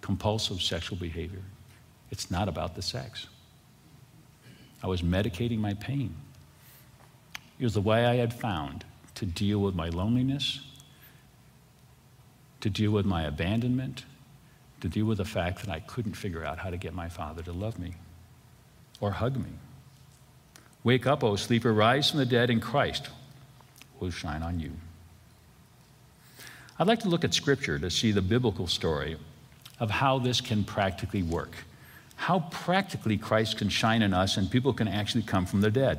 compulsive 0.00 0.62
sexual 0.62 0.96
behavior, 0.96 1.42
it's 2.10 2.30
not 2.30 2.48
about 2.48 2.76
the 2.76 2.82
sex. 2.82 3.26
I 4.82 4.86
was 4.86 5.02
medicating 5.02 5.58
my 5.58 5.74
pain. 5.74 6.14
It 7.58 7.64
was 7.64 7.74
the 7.74 7.80
way 7.80 8.06
I 8.06 8.14
had 8.14 8.32
found 8.32 8.84
to 9.16 9.26
deal 9.26 9.58
with 9.58 9.74
my 9.74 9.88
loneliness 9.88 10.60
to 12.60 12.70
deal 12.70 12.90
with 12.90 13.06
my 13.06 13.22
abandonment, 13.24 14.04
to 14.80 14.88
deal 14.88 15.06
with 15.06 15.18
the 15.18 15.24
fact 15.24 15.60
that 15.60 15.70
I 15.70 15.80
couldn't 15.80 16.14
figure 16.14 16.44
out 16.44 16.58
how 16.58 16.70
to 16.70 16.76
get 16.76 16.94
my 16.94 17.08
father 17.08 17.42
to 17.42 17.52
love 17.52 17.78
me 17.78 17.94
or 19.00 19.12
hug 19.12 19.36
me. 19.36 19.50
Wake 20.84 21.06
up, 21.06 21.24
O 21.24 21.36
sleeper, 21.36 21.72
rise 21.72 22.10
from 22.10 22.18
the 22.18 22.26
dead, 22.26 22.50
and 22.50 22.62
Christ 22.62 23.08
will 24.00 24.10
shine 24.10 24.42
on 24.42 24.60
you. 24.60 24.72
I'd 26.78 26.86
like 26.86 27.00
to 27.00 27.08
look 27.08 27.24
at 27.24 27.34
Scripture 27.34 27.78
to 27.78 27.90
see 27.90 28.12
the 28.12 28.22
biblical 28.22 28.68
story 28.68 29.16
of 29.80 29.90
how 29.90 30.18
this 30.18 30.40
can 30.40 30.64
practically 30.64 31.22
work, 31.22 31.52
how 32.14 32.40
practically 32.50 33.18
Christ 33.18 33.58
can 33.58 33.68
shine 33.68 34.02
in 34.02 34.14
us 34.14 34.36
and 34.36 34.50
people 34.50 34.72
can 34.72 34.86
actually 34.86 35.22
come 35.22 35.46
from 35.46 35.60
the 35.60 35.70
dead. 35.70 35.98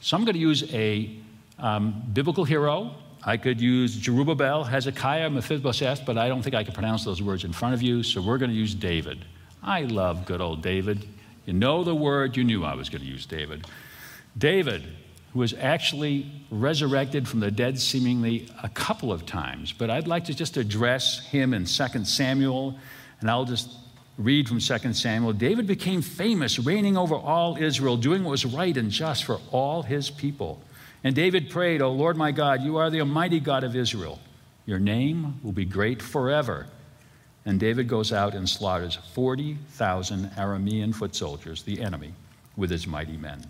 So 0.00 0.16
I'm 0.16 0.24
going 0.24 0.34
to 0.34 0.40
use 0.40 0.72
a 0.72 1.16
um, 1.58 2.02
biblical 2.12 2.44
hero 2.44 2.94
I 3.28 3.36
could 3.36 3.60
use 3.60 3.96
Jerubbaal, 3.96 4.68
Hezekiah, 4.68 5.28
Mephibosheth, 5.30 6.06
but 6.06 6.16
I 6.16 6.28
don't 6.28 6.42
think 6.42 6.54
I 6.54 6.62
can 6.62 6.72
pronounce 6.72 7.04
those 7.04 7.20
words 7.20 7.42
in 7.42 7.52
front 7.52 7.74
of 7.74 7.82
you, 7.82 8.04
so 8.04 8.22
we're 8.22 8.38
going 8.38 8.52
to 8.52 8.56
use 8.56 8.72
David. 8.72 9.24
I 9.64 9.82
love 9.82 10.26
good 10.26 10.40
old 10.40 10.62
David. 10.62 11.08
You 11.44 11.52
know 11.52 11.82
the 11.82 11.94
word, 11.94 12.36
you 12.36 12.44
knew 12.44 12.64
I 12.64 12.74
was 12.76 12.88
going 12.88 13.02
to 13.02 13.06
use 13.06 13.26
David. 13.26 13.66
David, 14.38 14.84
who 15.32 15.40
was 15.40 15.54
actually 15.54 16.30
resurrected 16.52 17.26
from 17.26 17.40
the 17.40 17.50
dead 17.50 17.80
seemingly 17.80 18.48
a 18.62 18.68
couple 18.68 19.10
of 19.10 19.26
times, 19.26 19.72
but 19.72 19.90
I'd 19.90 20.06
like 20.06 20.26
to 20.26 20.34
just 20.34 20.56
address 20.56 21.26
him 21.26 21.52
in 21.52 21.64
2 21.64 22.04
Samuel, 22.04 22.78
and 23.20 23.28
I'll 23.28 23.44
just 23.44 23.68
read 24.18 24.48
from 24.48 24.60
2 24.60 24.92
Samuel. 24.92 25.32
David 25.32 25.66
became 25.66 26.00
famous, 26.00 26.60
reigning 26.60 26.96
over 26.96 27.16
all 27.16 27.56
Israel, 27.56 27.96
doing 27.96 28.22
what 28.22 28.30
was 28.30 28.46
right 28.46 28.76
and 28.76 28.88
just 28.88 29.24
for 29.24 29.40
all 29.50 29.82
his 29.82 30.10
people. 30.10 30.62
And 31.06 31.14
David 31.14 31.50
prayed, 31.50 31.82
O 31.82 31.92
Lord 31.92 32.16
my 32.16 32.32
God, 32.32 32.64
you 32.64 32.78
are 32.78 32.90
the 32.90 32.98
Almighty 32.98 33.38
God 33.38 33.62
of 33.62 33.76
Israel. 33.76 34.18
Your 34.66 34.80
name 34.80 35.38
will 35.44 35.52
be 35.52 35.64
great 35.64 36.02
forever. 36.02 36.66
And 37.44 37.60
David 37.60 37.86
goes 37.86 38.12
out 38.12 38.34
and 38.34 38.48
slaughters 38.48 38.98
40,000 39.14 40.32
Aramean 40.32 40.92
foot 40.92 41.14
soldiers, 41.14 41.62
the 41.62 41.80
enemy, 41.80 42.12
with 42.56 42.70
his 42.70 42.88
mighty 42.88 43.16
men. 43.16 43.46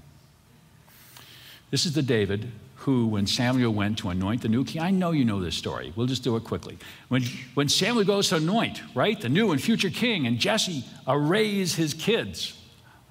This 1.71 1.87
is 1.87 1.95
the 1.95 2.03
David 2.03 2.53
who, 2.75 3.07
when 3.07 3.27
Samuel 3.27 3.73
went 3.73 3.97
to 4.01 4.11
anoint 4.11 4.42
the 4.42 4.51
new 4.51 4.62
king, 4.62 4.83
I 4.83 4.90
know 4.90 5.12
you 5.12 5.25
know 5.25 5.40
this 5.40 5.57
story. 5.57 5.95
We'll 5.97 6.07
just 6.07 6.25
do 6.25 6.37
it 6.37 6.45
quickly. 6.45 6.77
When, 7.09 7.23
when 7.55 7.71
Samuel 7.71 8.05
goes 8.05 8.29
to 8.29 8.37
anoint, 8.37 8.83
right, 8.95 9.19
the 9.19 9.31
new 9.31 9.53
and 9.53 9.62
future 9.62 9.88
king, 9.88 10.27
and 10.27 10.38
Jesse 10.38 10.85
arrays 11.09 11.75
his 11.75 11.95
kids, 11.95 12.53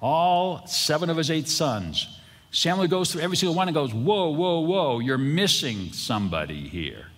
all 0.00 0.64
seven 0.68 1.10
of 1.10 1.16
his 1.16 1.32
eight 1.32 1.48
sons, 1.48 2.16
Samuel 2.56 2.88
goes 2.88 3.12
through 3.12 3.20
every 3.20 3.36
single 3.36 3.54
one 3.54 3.68
and 3.68 3.74
goes, 3.74 3.92
Whoa, 3.92 4.30
whoa, 4.30 4.60
whoa, 4.60 5.00
you're 5.00 5.18
missing 5.18 5.92
somebody 5.92 6.66
here. 6.66 7.08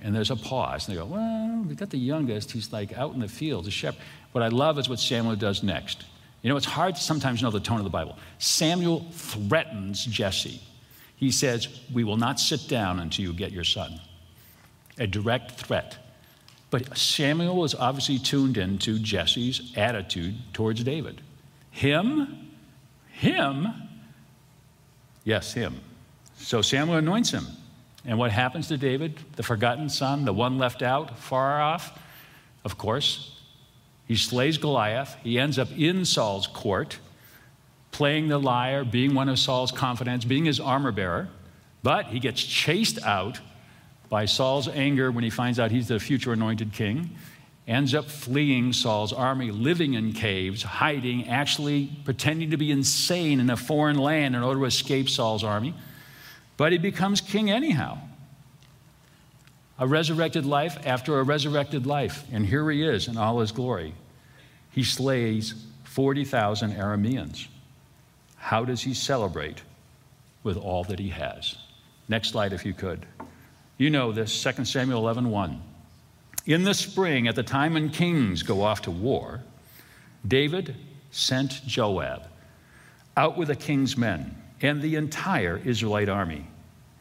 And 0.00 0.14
there's 0.14 0.30
a 0.30 0.36
pause. 0.36 0.86
And 0.86 0.96
they 0.96 1.00
go, 1.00 1.06
Well, 1.06 1.64
we've 1.66 1.76
got 1.76 1.90
the 1.90 1.98
youngest. 1.98 2.52
He's 2.52 2.72
like 2.72 2.96
out 2.96 3.14
in 3.14 3.18
the 3.18 3.26
field, 3.26 3.66
a 3.66 3.72
shepherd. 3.72 4.00
What 4.30 4.44
I 4.44 4.48
love 4.48 4.78
is 4.78 4.88
what 4.88 5.00
Samuel 5.00 5.34
does 5.34 5.64
next. 5.64 6.04
You 6.42 6.50
know, 6.50 6.56
it's 6.56 6.66
hard 6.66 6.94
to 6.94 7.00
sometimes 7.00 7.42
know 7.42 7.50
the 7.50 7.58
tone 7.58 7.78
of 7.78 7.84
the 7.84 7.90
Bible. 7.90 8.16
Samuel 8.38 9.06
threatens 9.10 10.04
Jesse. 10.04 10.62
He 11.16 11.32
says, 11.32 11.66
We 11.92 12.04
will 12.04 12.16
not 12.16 12.38
sit 12.38 12.68
down 12.68 13.00
until 13.00 13.24
you 13.24 13.32
get 13.32 13.50
your 13.50 13.64
son. 13.64 14.00
A 14.98 15.08
direct 15.08 15.50
threat. 15.50 15.96
But 16.70 16.96
Samuel 16.96 17.56
was 17.56 17.74
obviously 17.74 18.20
tuned 18.20 18.56
into 18.56 19.00
Jesse's 19.00 19.72
attitude 19.74 20.36
towards 20.52 20.84
David. 20.84 21.22
Him, 21.72 22.50
him, 23.08 23.87
Yes, 25.28 25.52
him. 25.52 25.78
So 26.38 26.62
Samuel 26.62 26.96
anoints 26.96 27.30
him. 27.30 27.46
And 28.06 28.18
what 28.18 28.30
happens 28.30 28.68
to 28.68 28.78
David, 28.78 29.18
the 29.36 29.42
forgotten 29.42 29.90
son, 29.90 30.24
the 30.24 30.32
one 30.32 30.56
left 30.56 30.80
out, 30.80 31.18
far 31.18 31.60
off? 31.60 31.98
Of 32.64 32.78
course, 32.78 33.38
he 34.06 34.16
slays 34.16 34.56
Goliath. 34.56 35.18
He 35.22 35.38
ends 35.38 35.58
up 35.58 35.68
in 35.76 36.06
Saul's 36.06 36.46
court, 36.46 36.98
playing 37.92 38.28
the 38.28 38.38
lyre, 38.38 38.86
being 38.86 39.12
one 39.12 39.28
of 39.28 39.38
Saul's 39.38 39.70
confidants, 39.70 40.24
being 40.24 40.46
his 40.46 40.60
armor 40.60 40.92
bearer. 40.92 41.28
But 41.82 42.06
he 42.06 42.20
gets 42.20 42.42
chased 42.42 42.98
out 43.02 43.38
by 44.08 44.24
Saul's 44.24 44.66
anger 44.66 45.10
when 45.12 45.24
he 45.24 45.30
finds 45.30 45.60
out 45.60 45.70
he's 45.70 45.88
the 45.88 46.00
future 46.00 46.32
anointed 46.32 46.72
king 46.72 47.10
ends 47.68 47.94
up 47.94 48.06
fleeing 48.06 48.72
Saul's 48.72 49.12
army, 49.12 49.50
living 49.50 49.92
in 49.92 50.14
caves, 50.14 50.62
hiding, 50.62 51.28
actually 51.28 51.90
pretending 52.04 52.50
to 52.50 52.56
be 52.56 52.70
insane 52.70 53.40
in 53.40 53.50
a 53.50 53.56
foreign 53.58 53.98
land 53.98 54.34
in 54.34 54.42
order 54.42 54.60
to 54.60 54.64
escape 54.64 55.10
Saul's 55.10 55.44
army. 55.44 55.74
But 56.56 56.72
he 56.72 56.78
becomes 56.78 57.20
king 57.20 57.50
anyhow. 57.50 57.98
A 59.78 59.86
resurrected 59.86 60.46
life 60.46 60.78
after 60.86 61.20
a 61.20 61.22
resurrected 61.22 61.86
life. 61.86 62.24
And 62.32 62.44
here 62.44 62.68
he 62.70 62.82
is 62.82 63.06
in 63.06 63.18
all 63.18 63.38
his 63.38 63.52
glory. 63.52 63.94
He 64.70 64.82
slays 64.82 65.54
40,000 65.84 66.72
Arameans. 66.72 67.48
How 68.36 68.64
does 68.64 68.82
he 68.82 68.94
celebrate? 68.94 69.60
With 70.42 70.56
all 70.56 70.84
that 70.84 70.98
he 70.98 71.10
has. 71.10 71.56
Next 72.08 72.30
slide, 72.30 72.52
if 72.52 72.64
you 72.64 72.72
could. 72.72 73.04
You 73.76 73.90
know 73.90 74.12
this, 74.12 74.42
2 74.42 74.64
Samuel 74.64 75.00
11 75.00 75.30
1. 75.30 75.62
In 76.48 76.64
the 76.64 76.72
spring, 76.72 77.28
at 77.28 77.34
the 77.34 77.42
time 77.42 77.74
when 77.74 77.90
kings 77.90 78.42
go 78.42 78.62
off 78.62 78.80
to 78.82 78.90
war, 78.90 79.42
David 80.26 80.74
sent 81.10 81.60
Joab 81.66 82.22
out 83.18 83.36
with 83.36 83.48
the 83.48 83.54
king's 83.54 83.98
men 83.98 84.34
and 84.62 84.80
the 84.80 84.96
entire 84.96 85.58
Israelite 85.58 86.08
army. 86.08 86.46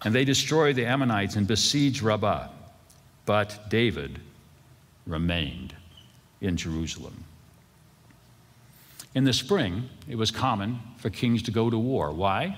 And 0.04 0.14
they 0.14 0.26
destroyed 0.26 0.76
the 0.76 0.86
Ammonites 0.86 1.38
and 1.38 1.48
besieged 1.48 2.02
Rabbah. 2.02 2.50
But 3.26 3.70
David 3.70 4.20
remained 5.06 5.74
in 6.41 6.58
Jerusalem. 6.58 7.24
In 9.16 9.24
the 9.24 9.32
spring, 9.32 9.89
it 10.10 10.18
was 10.18 10.30
common 10.30 10.80
for 10.98 11.10
kings 11.10 11.41
to 11.43 11.52
go 11.52 11.70
to 11.70 11.78
war. 11.78 12.12
Why? 12.12 12.58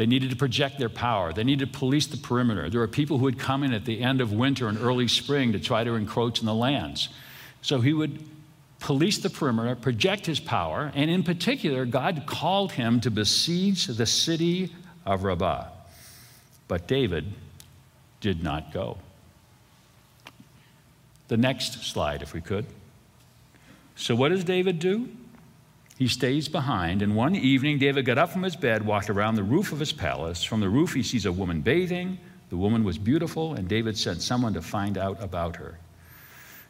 They 0.00 0.06
needed 0.06 0.30
to 0.30 0.36
project 0.36 0.78
their 0.78 0.88
power. 0.88 1.30
They 1.30 1.44
needed 1.44 1.70
to 1.70 1.78
police 1.78 2.06
the 2.06 2.16
perimeter. 2.16 2.70
There 2.70 2.80
were 2.80 2.88
people 2.88 3.18
who 3.18 3.24
would 3.24 3.38
come 3.38 3.62
in 3.62 3.74
at 3.74 3.84
the 3.84 4.00
end 4.00 4.22
of 4.22 4.32
winter 4.32 4.66
and 4.66 4.78
early 4.78 5.06
spring 5.06 5.52
to 5.52 5.60
try 5.60 5.84
to 5.84 5.92
encroach 5.92 6.40
in 6.40 6.46
the 6.46 6.54
lands. 6.54 7.10
So 7.60 7.82
he 7.82 7.92
would 7.92 8.24
police 8.78 9.18
the 9.18 9.28
perimeter, 9.28 9.76
project 9.76 10.24
his 10.24 10.40
power, 10.40 10.90
and 10.94 11.10
in 11.10 11.22
particular, 11.22 11.84
God 11.84 12.22
called 12.24 12.72
him 12.72 13.02
to 13.02 13.10
besiege 13.10 13.88
the 13.88 14.06
city 14.06 14.74
of 15.04 15.22
Rabbah. 15.22 15.66
But 16.66 16.86
David 16.86 17.34
did 18.22 18.42
not 18.42 18.72
go. 18.72 18.96
The 21.28 21.36
next 21.36 21.84
slide, 21.84 22.22
if 22.22 22.32
we 22.32 22.40
could. 22.40 22.64
So, 23.96 24.14
what 24.14 24.30
does 24.30 24.44
David 24.44 24.78
do? 24.78 25.10
He 26.00 26.08
stays 26.08 26.48
behind, 26.48 27.02
and 27.02 27.14
one 27.14 27.36
evening, 27.36 27.78
David 27.78 28.06
got 28.06 28.16
up 28.16 28.30
from 28.30 28.42
his 28.42 28.56
bed, 28.56 28.86
walked 28.86 29.10
around 29.10 29.34
the 29.34 29.42
roof 29.42 29.70
of 29.70 29.78
his 29.78 29.92
palace. 29.92 30.42
From 30.42 30.60
the 30.60 30.68
roof, 30.70 30.94
he 30.94 31.02
sees 31.02 31.26
a 31.26 31.30
woman 31.30 31.60
bathing. 31.60 32.18
The 32.48 32.56
woman 32.56 32.84
was 32.84 32.96
beautiful, 32.96 33.52
and 33.52 33.68
David 33.68 33.98
sent 33.98 34.22
someone 34.22 34.54
to 34.54 34.62
find 34.62 34.96
out 34.96 35.22
about 35.22 35.56
her. 35.56 35.78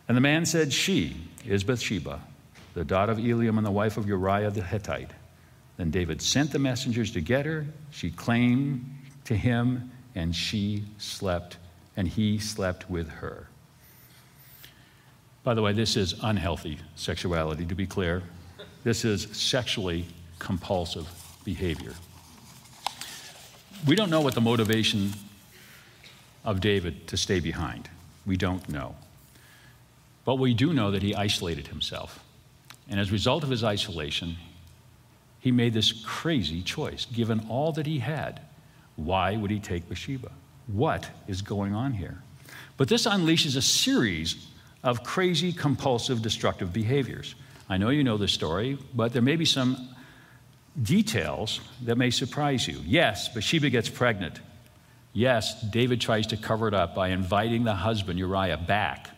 And 0.09 0.16
the 0.16 0.20
man 0.20 0.45
said, 0.47 0.72
She 0.72 1.16
is 1.47 1.62
Bathsheba, 1.62 2.20
the 2.74 2.85
daughter 2.85 3.12
of 3.12 3.18
Eliam 3.18 3.57
and 3.57 3.64
the 3.64 3.70
wife 3.70 3.97
of 3.97 4.09
Uriah 4.09 4.51
the 4.51 4.64
Hittite. 4.64 5.12
Then 5.76 5.93
David 5.93 6.20
sent 6.20 6.51
the 6.51 6.59
messengers 6.59 7.12
to 7.12 7.20
get 7.20 7.47
her. 7.47 7.66
She 7.93 8.11
claimed 8.11 8.85
to 9.26 9.37
him, 9.37 9.93
and 10.16 10.35
she 10.35 10.87
slept, 10.99 11.57
and 11.97 12.09
he 12.09 12.41
slept 12.41 12.91
with 12.91 13.09
her. 13.09 13.47
By 15.45 15.55
the 15.55 15.62
way, 15.62 15.72
this 15.72 15.97
is 15.97 16.16
unhealthy 16.20 16.81
sexuality, 16.97 17.64
to 17.66 17.76
be 17.76 17.87
clear. 17.87 18.24
This 18.83 19.05
is 19.05 19.22
sexually 19.33 20.07
compulsive 20.39 21.09
behavior. 21.45 21.95
We 23.87 23.95
don't 23.95 24.11
know 24.11 24.20
what 24.20 24.35
the 24.35 24.41
motivation 24.41 25.12
of 26.45 26.61
David 26.61 27.07
to 27.09 27.16
stay 27.16 27.41
behind. 27.41 27.89
We 28.26 28.37
don't 28.37 28.68
know. 28.68 28.95
But 30.24 30.37
we 30.37 30.55
do 30.55 30.72
know 30.72 30.91
that 30.91 31.03
he 31.03 31.14
isolated 31.14 31.68
himself. 31.68 32.22
And 32.89 32.99
as 32.99 33.09
a 33.09 33.12
result 33.12 33.43
of 33.43 33.51
his 33.51 33.64
isolation, 33.64 34.37
he 35.41 35.51
made 35.51 35.72
this 35.72 35.93
crazy 36.05 36.62
choice. 36.62 37.07
Given 37.07 37.47
all 37.49 37.72
that 37.72 37.87
he 37.87 37.99
had, 37.99 38.41
why 38.97 39.37
would 39.37 39.51
he 39.51 39.59
take 39.59 39.89
Bathsheba? 39.89 40.31
What 40.66 41.09
is 41.26 41.43
going 41.43 41.74
on 41.74 41.93
here? 41.93 42.22
But 42.76 42.89
this 42.89 43.07
unleashes 43.07 43.57
a 43.57 43.62
series 43.62 44.47
of 44.83 45.05
crazy, 45.05 45.53
compulsive, 45.53 46.22
destructive 46.22 46.72
behaviors. 46.72 47.35
I 47.70 47.78
know 47.78 47.90
you 47.90 48.02
know 48.02 48.18
the 48.18 48.26
story, 48.26 48.76
but 48.92 49.12
there 49.12 49.22
may 49.22 49.36
be 49.36 49.44
some 49.44 49.94
details 50.82 51.60
that 51.84 51.96
may 51.96 52.10
surprise 52.10 52.66
you. 52.66 52.80
Yes, 52.84 53.28
Bathsheba 53.28 53.70
gets 53.70 53.88
pregnant. 53.88 54.40
Yes, 55.12 55.62
David 55.62 56.00
tries 56.00 56.26
to 56.28 56.36
cover 56.36 56.66
it 56.66 56.74
up 56.74 56.96
by 56.96 57.08
inviting 57.08 57.62
the 57.62 57.74
husband, 57.74 58.18
Uriah, 58.18 58.56
back. 58.56 59.10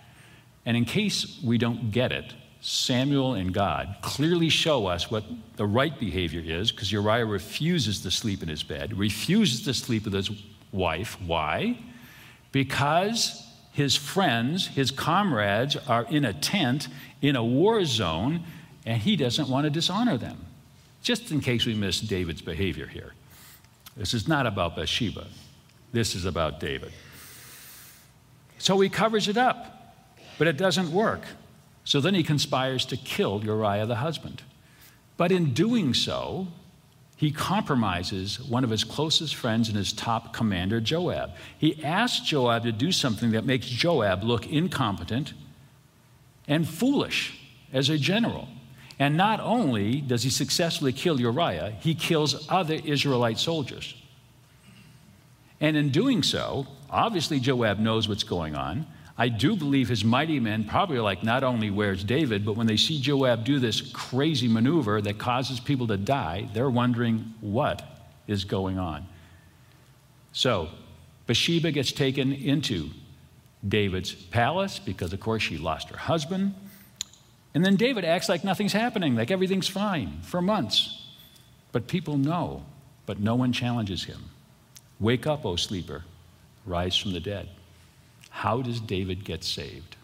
And 0.67 0.77
in 0.77 0.85
case 0.85 1.41
we 1.43 1.57
don't 1.57 1.91
get 1.93 2.13
it, 2.13 2.35
Samuel 2.61 3.35
and 3.35 3.55
God 3.55 3.97
clearly 4.03 4.51
show 4.51 4.87
us 4.87 5.11
what 5.11 5.25
the 5.57 5.67
right 5.67 5.99
behavior 5.99 6.43
is 6.45 6.71
because 6.71 6.93
Uriah 6.93 7.25
refuses 7.25 8.03
to 8.03 8.11
sleep 8.11 8.43
in 8.43 8.51
his 8.51 8.63
bed, 8.63 8.97
refuses 8.99 9.63
to 9.63 9.73
sleep 9.73 10.05
with 10.05 10.13
his 10.13 10.31
wife. 10.73 11.19
Why? 11.23 11.79
Because 12.53 13.47
his 13.73 13.97
friends, 13.97 14.69
his 14.69 14.91
comrades, 14.91 15.77
are 15.89 16.05
in 16.05 16.25
a 16.25 16.33
tent 16.33 16.89
in 17.21 17.37
a 17.37 17.45
war 17.45 17.85
zone, 17.85 18.45
and 18.85 19.01
he 19.01 19.17
doesn't 19.17 19.49
want 19.49 19.65
to 19.65 19.71
dishonor 19.71 20.19
them. 20.19 20.45
Just 21.03 21.33
in 21.33 21.41
case 21.41 21.67
we 21.67 21.75
miss 21.75 22.01
David's 22.01 22.43
behavior 22.43 22.87
here. 22.87 23.15
This 23.97 24.15
is 24.15 24.29
not 24.29 24.47
about 24.47 24.77
Bathsheba, 24.77 25.27
this 25.93 26.15
is 26.15 26.25
about 26.25 26.61
David. 26.61 26.93
So 28.59 28.79
he 28.81 28.89
covers 28.89 29.27
it 29.27 29.37
up, 29.37 29.97
but 30.39 30.47
it 30.47 30.57
doesn't 30.57 30.93
work. 30.93 31.23
So 31.85 32.01
then 32.01 32.15
he 32.15 32.23
conspires 32.23 32.87
to 32.87 32.97
kill 32.97 33.43
Uriah 33.43 33.87
the 33.87 33.97
husband. 33.97 34.43
But 35.17 35.33
in 35.33 35.53
doing 35.53 35.95
so, 35.95 36.47
he 37.23 37.31
compromises 37.31 38.41
one 38.41 38.65
of 38.65 38.71
his 38.71 38.83
closest 38.83 39.37
friends 39.37 39.69
and 39.69 39.77
his 39.77 39.93
top 39.93 40.33
commander, 40.35 40.81
Joab. 40.81 41.31
He 41.57 41.81
asks 41.85 42.27
Joab 42.27 42.65
to 42.65 42.73
do 42.73 42.91
something 42.91 43.31
that 43.31 43.45
makes 43.45 43.69
Joab 43.69 44.25
look 44.25 44.49
incompetent 44.49 45.33
and 46.49 46.69
foolish 46.69 47.41
as 47.73 47.91
a 47.91 47.97
general. 47.97 48.49
And 48.99 49.17
not 49.17 49.39
only 49.39 50.01
does 50.01 50.25
he 50.25 50.31
successfully 50.31 50.93
kill 50.93 51.21
Uriah, 51.21 51.77
he 51.79 51.95
kills 51.95 52.45
other 52.49 52.75
Israelite 52.75 53.39
soldiers. 53.39 53.95
And 55.61 55.77
in 55.77 55.91
doing 55.91 56.25
so, 56.25 56.67
obviously 56.91 57.39
Joab 57.39 57.79
knows 57.79 58.09
what's 58.09 58.25
going 58.25 58.57
on. 58.57 58.85
I 59.17 59.29
do 59.29 59.57
believe 59.57 59.89
his 59.89 60.05
mighty 60.05 60.41
men 60.41 60.65
probably 60.65 60.97
are 60.97 61.03
like, 61.03 61.23
not 61.23 61.45
only 61.45 61.71
where's 61.71 62.03
David, 62.03 62.45
but 62.47 62.57
when 62.57 62.67
they 62.67 62.79
see 62.79 63.01
Joab 63.01 63.45
do 63.45 63.59
this 63.59 63.81
crazy 63.93 64.49
maneuver 64.49 65.03
that 65.03 65.19
causes 65.19 65.61
people 65.61 65.87
to 65.89 65.97
die, 65.97 66.49
they're 66.55 66.71
wondering 66.71 67.35
what 67.41 67.83
is 68.27 68.45
going 68.45 68.79
on. 68.79 69.07
So, 70.33 70.71
Bathsheba 71.27 71.73
gets 71.73 71.93
taken 71.93 72.33
into 72.33 72.91
David's 73.67 74.13
palace 74.13 74.79
because, 74.79 75.13
of 75.13 75.21
course, 75.21 75.43
she 75.43 75.59
lost 75.59 75.91
her 75.91 75.97
husband. 75.97 76.55
And 77.55 77.65
then 77.65 77.77
David 77.77 78.05
acts 78.05 78.29
like 78.29 78.45
nothing's 78.45 78.73
happening, 78.73 79.15
like 79.15 79.31
everything's 79.31 79.69
fine 79.69 80.21
for 80.23 80.41
months. 80.41 81.07
But 81.71 81.87
people 81.87 82.17
know, 82.17 82.65
but 83.05 83.21
no 83.21 83.35
one 83.35 83.53
challenges 83.53 84.05
him. 84.05 84.23
Wake 84.99 85.27
up, 85.27 85.45
O 85.45 85.57
sleeper, 85.57 86.05
rise 86.65 86.97
from 86.97 87.13
the 87.13 87.21
dead. 87.21 87.49
How 88.33 88.63
does 88.63 88.81
David 88.81 89.25
get 89.25 89.45
saved? 89.45 89.95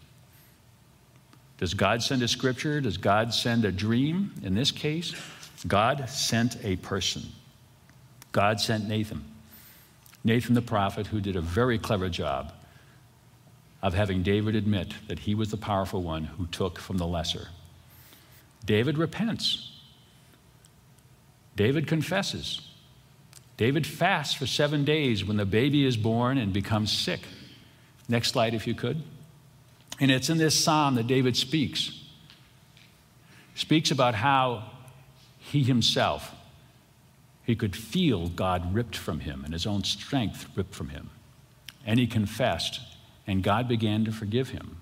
Does 1.57 1.73
God 1.73 2.01
send 2.01 2.21
a 2.21 2.27
scripture? 2.27 2.79
Does 2.79 2.95
God 2.95 3.33
send 3.33 3.65
a 3.65 3.71
dream? 3.71 4.33
In 4.43 4.55
this 4.55 4.71
case, 4.71 5.13
God 5.67 6.07
sent 6.07 6.63
a 6.63 6.77
person. 6.77 7.23
God 8.31 8.61
sent 8.61 8.87
Nathan. 8.87 9.25
Nathan 10.23 10.53
the 10.53 10.61
prophet, 10.61 11.07
who 11.07 11.19
did 11.19 11.35
a 11.35 11.41
very 11.41 11.77
clever 11.77 12.07
job 12.07 12.53
of 13.81 13.93
having 13.93 14.23
David 14.23 14.55
admit 14.55 14.93
that 15.07 15.19
he 15.19 15.35
was 15.35 15.49
the 15.51 15.57
powerful 15.57 16.03
one 16.03 16.23
who 16.23 16.45
took 16.47 16.79
from 16.79 16.97
the 16.97 17.07
lesser. 17.07 17.47
David 18.63 18.97
repents. 18.97 19.71
David 21.55 21.87
confesses. 21.87 22.61
David 23.57 23.87
fasts 23.87 24.33
for 24.33 24.45
seven 24.45 24.85
days 24.85 25.25
when 25.25 25.35
the 25.35 25.45
baby 25.45 25.85
is 25.85 25.97
born 25.97 26.37
and 26.37 26.53
becomes 26.53 26.91
sick. 26.91 27.21
Next 28.09 28.31
slide, 28.31 28.53
if 28.53 28.67
you 28.67 28.73
could. 28.73 29.01
And 29.99 30.09
it's 30.09 30.29
in 30.29 30.37
this 30.37 30.61
psalm 30.61 30.95
that 30.95 31.07
David 31.07 31.37
speaks. 31.37 31.91
Speaks 33.55 33.91
about 33.91 34.15
how 34.15 34.71
he 35.37 35.63
himself, 35.63 36.33
he 37.45 37.55
could 37.55 37.75
feel 37.75 38.27
God 38.27 38.73
ripped 38.73 38.95
from 38.95 39.21
him 39.21 39.43
and 39.43 39.53
his 39.53 39.65
own 39.65 39.83
strength 39.83 40.45
ripped 40.55 40.75
from 40.75 40.89
him. 40.89 41.09
And 41.85 41.99
he 41.99 42.07
confessed, 42.07 42.79
and 43.25 43.41
God 43.41 43.67
began 43.67 44.05
to 44.05 44.11
forgive 44.11 44.49
him. 44.49 44.77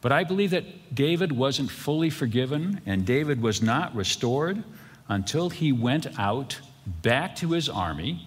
But 0.00 0.12
I 0.12 0.24
believe 0.24 0.50
that 0.50 0.94
David 0.94 1.32
wasn't 1.32 1.70
fully 1.70 2.10
forgiven, 2.10 2.80
and 2.86 3.04
David 3.04 3.42
was 3.42 3.62
not 3.62 3.94
restored 3.94 4.62
until 5.08 5.50
he 5.50 5.72
went 5.72 6.06
out 6.18 6.60
back 6.86 7.34
to 7.36 7.52
his 7.52 7.68
army 7.68 8.26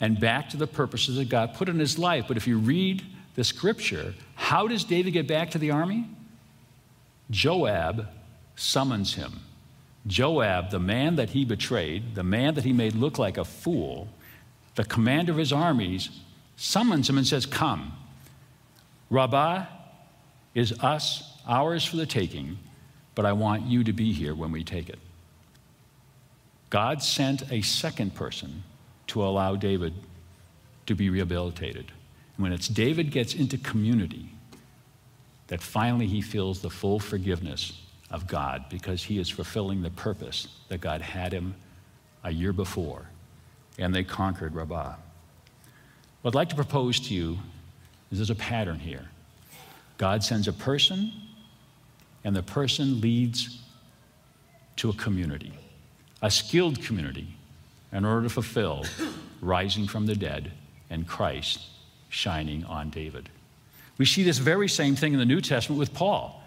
and 0.00 0.20
back 0.20 0.50
to 0.50 0.56
the 0.56 0.66
purposes 0.66 1.16
that 1.16 1.28
God 1.28 1.54
put 1.54 1.68
in 1.68 1.78
his 1.78 1.98
life. 1.98 2.26
But 2.28 2.36
if 2.36 2.46
you 2.46 2.58
read 2.58 3.02
the 3.40 3.44
scripture, 3.44 4.12
how 4.34 4.68
does 4.68 4.84
David 4.84 5.12
get 5.12 5.26
back 5.26 5.52
to 5.52 5.58
the 5.58 5.70
army? 5.70 6.06
Joab 7.30 8.06
summons 8.54 9.14
him. 9.14 9.40
Joab, 10.06 10.70
the 10.70 10.78
man 10.78 11.16
that 11.16 11.30
he 11.30 11.46
betrayed, 11.46 12.14
the 12.14 12.22
man 12.22 12.52
that 12.52 12.64
he 12.64 12.74
made 12.74 12.94
look 12.94 13.18
like 13.18 13.38
a 13.38 13.44
fool, 13.46 14.08
the 14.74 14.84
commander 14.84 15.32
of 15.32 15.38
his 15.38 15.54
armies, 15.54 16.10
summons 16.56 17.08
him 17.08 17.16
and 17.16 17.26
says, 17.26 17.46
Come. 17.46 17.92
Rabbah 19.08 19.64
is 20.54 20.78
us, 20.80 21.38
ours 21.48 21.82
for 21.82 21.96
the 21.96 22.04
taking, 22.04 22.58
but 23.14 23.24
I 23.24 23.32
want 23.32 23.62
you 23.62 23.84
to 23.84 23.92
be 23.94 24.12
here 24.12 24.34
when 24.34 24.52
we 24.52 24.64
take 24.64 24.90
it. 24.90 24.98
God 26.68 27.02
sent 27.02 27.50
a 27.50 27.62
second 27.62 28.14
person 28.14 28.64
to 29.06 29.24
allow 29.24 29.56
David 29.56 29.94
to 30.84 30.94
be 30.94 31.08
rehabilitated 31.08 31.90
when 32.40 32.52
it's 32.52 32.68
David 32.68 33.10
gets 33.10 33.34
into 33.34 33.58
community 33.58 34.30
that 35.48 35.60
finally 35.60 36.06
he 36.06 36.22
feels 36.22 36.62
the 36.62 36.70
full 36.70 36.98
forgiveness 36.98 37.82
of 38.10 38.26
God 38.26 38.64
because 38.70 39.02
he 39.02 39.18
is 39.18 39.28
fulfilling 39.28 39.82
the 39.82 39.90
purpose 39.90 40.48
that 40.68 40.80
God 40.80 41.02
had 41.02 41.32
him 41.32 41.54
a 42.24 42.30
year 42.30 42.52
before. 42.52 43.06
And 43.78 43.94
they 43.94 44.04
conquered 44.04 44.54
Rabbah. 44.54 44.94
What 46.22 46.30
I'd 46.30 46.34
like 46.34 46.48
to 46.50 46.54
propose 46.54 47.00
to 47.00 47.14
you 47.14 47.38
is 48.10 48.18
there's 48.18 48.30
a 48.30 48.34
pattern 48.34 48.78
here. 48.78 49.08
God 49.98 50.22
sends 50.22 50.48
a 50.48 50.52
person, 50.52 51.12
and 52.24 52.34
the 52.34 52.42
person 52.42 53.00
leads 53.00 53.60
to 54.76 54.88
a 54.88 54.94
community, 54.94 55.52
a 56.22 56.30
skilled 56.30 56.82
community, 56.82 57.36
in 57.92 58.04
order 58.04 58.22
to 58.22 58.30
fulfill 58.30 58.84
rising 59.40 59.86
from 59.86 60.06
the 60.06 60.14
dead 60.14 60.52
and 60.90 61.06
Christ 61.06 61.69
shining 62.10 62.64
on 62.64 62.90
David. 62.90 63.30
We 63.96 64.04
see 64.04 64.22
this 64.22 64.38
very 64.38 64.68
same 64.68 64.96
thing 64.96 65.14
in 65.14 65.18
the 65.18 65.24
New 65.24 65.40
Testament 65.40 65.78
with 65.78 65.94
Paul. 65.94 66.42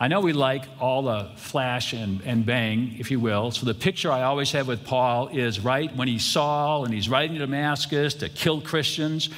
I 0.00 0.06
know 0.06 0.20
we 0.20 0.32
like 0.32 0.64
all 0.80 1.02
the 1.02 1.30
flash 1.36 1.92
and, 1.92 2.20
and 2.22 2.46
bang, 2.46 2.94
if 2.98 3.10
you 3.10 3.18
will. 3.18 3.50
So 3.50 3.66
the 3.66 3.74
picture 3.74 4.12
I 4.12 4.22
always 4.22 4.52
have 4.52 4.68
with 4.68 4.84
Paul 4.84 5.28
is 5.28 5.58
right 5.58 5.94
when 5.96 6.06
he's 6.06 6.24
Saul 6.24 6.84
and 6.84 6.94
he's 6.94 7.08
riding 7.08 7.34
to 7.34 7.40
Damascus 7.40 8.14
to 8.14 8.28
kill 8.28 8.60
Christians, 8.60 9.28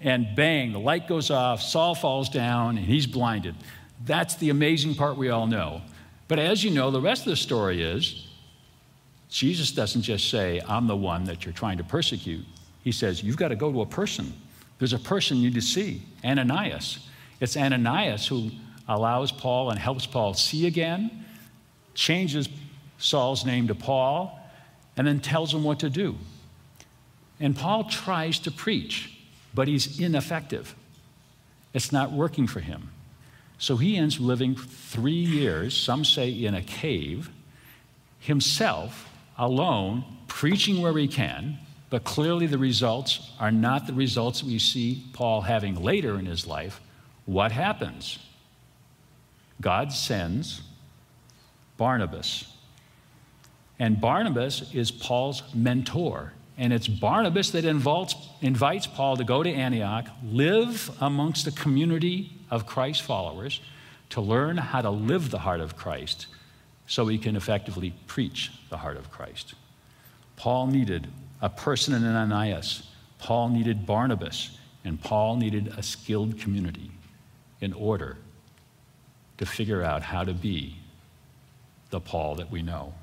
and 0.00 0.34
bang, 0.34 0.72
the 0.72 0.80
light 0.80 1.06
goes 1.06 1.30
off, 1.30 1.62
Saul 1.62 1.94
falls 1.94 2.28
down, 2.28 2.76
and 2.76 2.84
he's 2.84 3.06
blinded. 3.06 3.54
That's 4.04 4.34
the 4.34 4.50
amazing 4.50 4.96
part 4.96 5.16
we 5.16 5.28
all 5.28 5.46
know. 5.46 5.82
But 6.26 6.40
as 6.40 6.64
you 6.64 6.72
know, 6.72 6.90
the 6.90 7.00
rest 7.00 7.22
of 7.22 7.30
the 7.30 7.36
story 7.36 7.82
is 7.82 8.26
Jesus 9.28 9.70
doesn't 9.70 10.02
just 10.02 10.28
say, 10.28 10.60
I'm 10.66 10.88
the 10.88 10.96
one 10.96 11.24
that 11.24 11.44
you're 11.44 11.54
trying 11.54 11.78
to 11.78 11.84
persecute. 11.84 12.44
He 12.82 12.90
says, 12.90 13.22
You've 13.22 13.36
got 13.36 13.48
to 13.48 13.56
go 13.56 13.70
to 13.70 13.82
a 13.82 13.86
person. 13.86 14.32
There's 14.82 14.92
a 14.92 14.98
person 14.98 15.36
you 15.36 15.44
need 15.44 15.54
to 15.54 15.60
see, 15.60 16.02
Ananias. 16.24 16.98
It's 17.38 17.56
Ananias 17.56 18.26
who 18.26 18.50
allows 18.88 19.30
Paul 19.30 19.70
and 19.70 19.78
helps 19.78 20.06
Paul 20.06 20.34
see 20.34 20.66
again, 20.66 21.24
changes 21.94 22.48
Saul's 22.98 23.46
name 23.46 23.68
to 23.68 23.76
Paul, 23.76 24.40
and 24.96 25.06
then 25.06 25.20
tells 25.20 25.54
him 25.54 25.62
what 25.62 25.78
to 25.78 25.88
do. 25.88 26.16
And 27.38 27.54
Paul 27.54 27.84
tries 27.84 28.40
to 28.40 28.50
preach, 28.50 29.16
but 29.54 29.68
he's 29.68 30.00
ineffective. 30.00 30.74
It's 31.72 31.92
not 31.92 32.10
working 32.10 32.48
for 32.48 32.58
him. 32.58 32.90
So 33.58 33.76
he 33.76 33.96
ends 33.96 34.18
living 34.18 34.56
three 34.56 35.12
years, 35.12 35.76
some 35.76 36.04
say 36.04 36.28
in 36.28 36.56
a 36.56 36.60
cave, 36.60 37.30
himself, 38.18 39.08
alone, 39.38 40.02
preaching 40.26 40.82
where 40.82 40.98
he 40.98 41.06
can, 41.06 41.60
but 41.92 42.04
clearly 42.04 42.46
the 42.46 42.56
results 42.56 43.32
are 43.38 43.52
not 43.52 43.86
the 43.86 43.92
results 43.92 44.42
we 44.42 44.58
see 44.58 45.04
Paul 45.12 45.42
having 45.42 45.74
later 45.74 46.18
in 46.18 46.24
his 46.24 46.46
life. 46.46 46.80
What 47.26 47.52
happens? 47.52 48.18
God 49.60 49.92
sends 49.92 50.62
Barnabas. 51.76 52.50
And 53.78 54.00
Barnabas 54.00 54.72
is 54.72 54.90
Paul's 54.90 55.42
mentor. 55.54 56.32
And 56.56 56.72
it's 56.72 56.88
Barnabas 56.88 57.50
that 57.50 57.66
invites, 57.66 58.14
invites 58.40 58.86
Paul 58.86 59.18
to 59.18 59.24
go 59.24 59.42
to 59.42 59.52
Antioch, 59.52 60.06
live 60.24 60.90
amongst 60.98 61.46
a 61.46 61.52
community 61.52 62.32
of 62.50 62.64
Christ 62.64 63.02
followers, 63.02 63.60
to 64.08 64.22
learn 64.22 64.56
how 64.56 64.80
to 64.80 64.88
live 64.88 65.30
the 65.30 65.40
heart 65.40 65.60
of 65.60 65.76
Christ 65.76 66.26
so 66.86 67.06
he 67.08 67.18
can 67.18 67.36
effectively 67.36 67.92
preach 68.06 68.50
the 68.70 68.78
heart 68.78 68.96
of 68.96 69.10
Christ. 69.10 69.52
Paul 70.36 70.68
needed 70.68 71.08
a 71.42 71.50
person 71.50 71.92
in 71.92 72.04
Ananias, 72.04 72.88
Paul 73.18 73.50
needed 73.50 73.84
Barnabas, 73.84 74.56
and 74.84 75.00
Paul 75.00 75.36
needed 75.36 75.74
a 75.76 75.82
skilled 75.82 76.38
community 76.38 76.90
in 77.60 77.72
order 77.72 78.16
to 79.38 79.46
figure 79.46 79.82
out 79.82 80.02
how 80.02 80.24
to 80.24 80.32
be 80.32 80.76
the 81.90 82.00
Paul 82.00 82.36
that 82.36 82.50
we 82.50 82.62
know. 82.62 82.94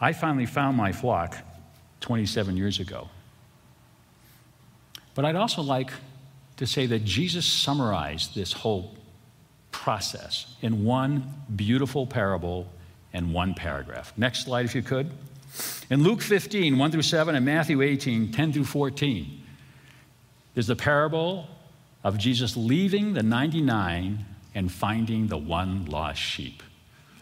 I 0.00 0.12
finally 0.12 0.46
found 0.46 0.76
my 0.76 0.92
flock 0.92 1.36
27 2.00 2.56
years 2.56 2.80
ago. 2.80 3.08
But 5.14 5.24
I'd 5.24 5.36
also 5.36 5.62
like 5.62 5.90
to 6.56 6.66
say 6.66 6.86
that 6.86 7.04
Jesus 7.04 7.44
summarized 7.44 8.34
this 8.34 8.52
whole 8.52 8.96
process 9.72 10.54
in 10.62 10.84
one 10.84 11.34
beautiful 11.54 12.06
parable 12.06 12.68
and 13.12 13.32
one 13.32 13.54
paragraph. 13.54 14.12
Next 14.16 14.44
slide, 14.44 14.64
if 14.64 14.74
you 14.74 14.82
could. 14.82 15.10
In 15.90 16.02
Luke 16.02 16.20
15, 16.20 16.76
1 16.76 16.90
through 16.90 17.02
7, 17.02 17.34
and 17.34 17.44
Matthew 17.44 17.82
18, 17.82 18.32
10 18.32 18.52
through 18.52 18.64
14, 18.64 19.42
there's 20.54 20.66
the 20.66 20.76
parable 20.76 21.46
of 22.04 22.18
Jesus 22.18 22.56
leaving 22.56 23.14
the 23.14 23.22
99 23.22 24.24
and 24.54 24.72
finding 24.72 25.28
the 25.28 25.36
one 25.36 25.86
lost 25.86 26.20
sheep. 26.20 26.62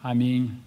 I 0.02 0.14
mean, 0.14 0.62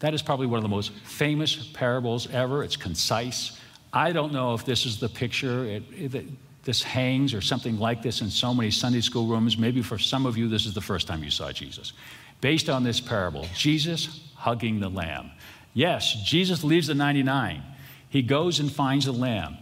that 0.00 0.14
is 0.14 0.22
probably 0.22 0.46
one 0.46 0.58
of 0.58 0.62
the 0.62 0.68
most 0.68 0.92
famous 1.04 1.66
parables 1.68 2.28
ever. 2.30 2.62
It's 2.62 2.76
concise. 2.76 3.58
I 3.92 4.12
don't 4.12 4.32
know 4.32 4.54
if 4.54 4.64
this 4.64 4.84
is 4.84 5.00
the 5.00 5.08
picture. 5.08 5.64
It, 5.64 5.82
it, 5.92 6.26
this 6.64 6.82
hangs 6.82 7.32
or 7.32 7.40
something 7.40 7.78
like 7.78 8.02
this 8.02 8.20
in 8.20 8.28
so 8.28 8.52
many 8.52 8.70
Sunday 8.70 9.00
school 9.00 9.26
rooms. 9.26 9.56
Maybe 9.56 9.82
for 9.82 9.98
some 9.98 10.26
of 10.26 10.36
you, 10.36 10.48
this 10.48 10.66
is 10.66 10.74
the 10.74 10.80
first 10.80 11.06
time 11.06 11.22
you 11.22 11.30
saw 11.30 11.52
Jesus. 11.52 11.92
Based 12.40 12.68
on 12.68 12.84
this 12.84 13.00
parable, 13.00 13.46
Jesus 13.54 14.28
hugging 14.34 14.80
the 14.80 14.90
lamb. 14.90 15.30
Yes, 15.76 16.14
Jesus 16.24 16.64
leaves 16.64 16.86
the 16.86 16.94
99. 16.94 17.62
He 18.08 18.22
goes 18.22 18.60
and 18.60 18.72
finds 18.72 19.04
the 19.04 19.12
lamb, 19.12 19.58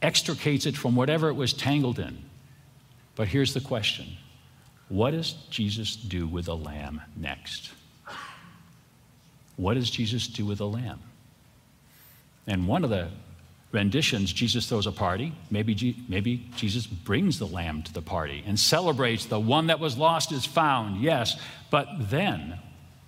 extricates 0.00 0.64
it 0.64 0.76
from 0.76 0.94
whatever 0.94 1.28
it 1.28 1.34
was 1.34 1.52
tangled 1.52 1.98
in, 1.98 2.18
but 3.16 3.26
here's 3.26 3.52
the 3.52 3.60
question 3.60 4.06
What 4.88 5.10
does 5.10 5.32
Jesus 5.50 5.96
do 5.96 6.28
with 6.28 6.44
the 6.44 6.56
lamb 6.56 7.02
next? 7.16 7.72
What 9.56 9.74
does 9.74 9.90
Jesus 9.90 10.28
do 10.28 10.46
with 10.46 10.58
the 10.58 10.68
lamb? 10.68 11.00
And 12.46 12.68
one 12.68 12.84
of 12.84 12.90
the 12.90 13.08
renditions, 13.72 14.32
Jesus 14.32 14.68
throws 14.68 14.86
a 14.86 14.92
party. 14.92 15.32
Maybe, 15.50 15.96
maybe 16.08 16.48
Jesus 16.54 16.86
brings 16.86 17.40
the 17.40 17.46
lamb 17.46 17.82
to 17.82 17.92
the 17.92 18.02
party 18.02 18.44
and 18.46 18.60
celebrates 18.60 19.26
the 19.26 19.40
one 19.40 19.66
that 19.66 19.80
was 19.80 19.96
lost 19.96 20.30
is 20.30 20.46
found, 20.46 21.02
yes. 21.02 21.36
But 21.72 21.88
then, 21.98 22.60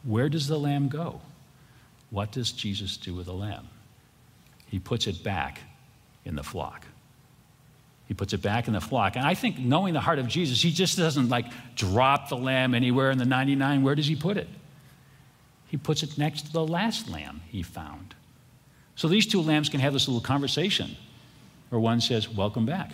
where 0.02 0.28
does 0.28 0.48
the 0.48 0.58
lamb 0.58 0.88
go? 0.88 1.20
What 2.10 2.32
does 2.32 2.52
Jesus 2.52 2.96
do 2.96 3.14
with 3.14 3.26
the 3.26 3.34
lamb? 3.34 3.68
He 4.66 4.78
puts 4.78 5.06
it 5.06 5.22
back 5.22 5.60
in 6.24 6.36
the 6.36 6.42
flock. 6.42 6.86
He 8.06 8.14
puts 8.14 8.32
it 8.32 8.40
back 8.40 8.68
in 8.68 8.72
the 8.72 8.80
flock. 8.80 9.16
And 9.16 9.26
I 9.26 9.34
think 9.34 9.58
knowing 9.58 9.92
the 9.92 10.00
heart 10.00 10.18
of 10.18 10.28
Jesus, 10.28 10.62
he 10.62 10.70
just 10.70 10.96
doesn't 10.96 11.28
like 11.28 11.46
drop 11.74 12.30
the 12.30 12.36
lamb 12.36 12.74
anywhere 12.74 13.10
in 13.10 13.18
the 13.18 13.26
99. 13.26 13.82
Where 13.82 13.94
does 13.94 14.06
he 14.06 14.16
put 14.16 14.36
it? 14.38 14.48
He 15.68 15.76
puts 15.76 16.02
it 16.02 16.16
next 16.16 16.46
to 16.46 16.52
the 16.52 16.66
last 16.66 17.10
lamb 17.10 17.42
he 17.48 17.62
found. 17.62 18.14
So 18.96 19.08
these 19.08 19.26
two 19.26 19.42
lambs 19.42 19.68
can 19.68 19.80
have 19.80 19.92
this 19.92 20.08
little 20.08 20.22
conversation 20.22 20.96
where 21.68 21.78
one 21.78 22.00
says, 22.00 22.28
Welcome 22.28 22.64
back. 22.64 22.92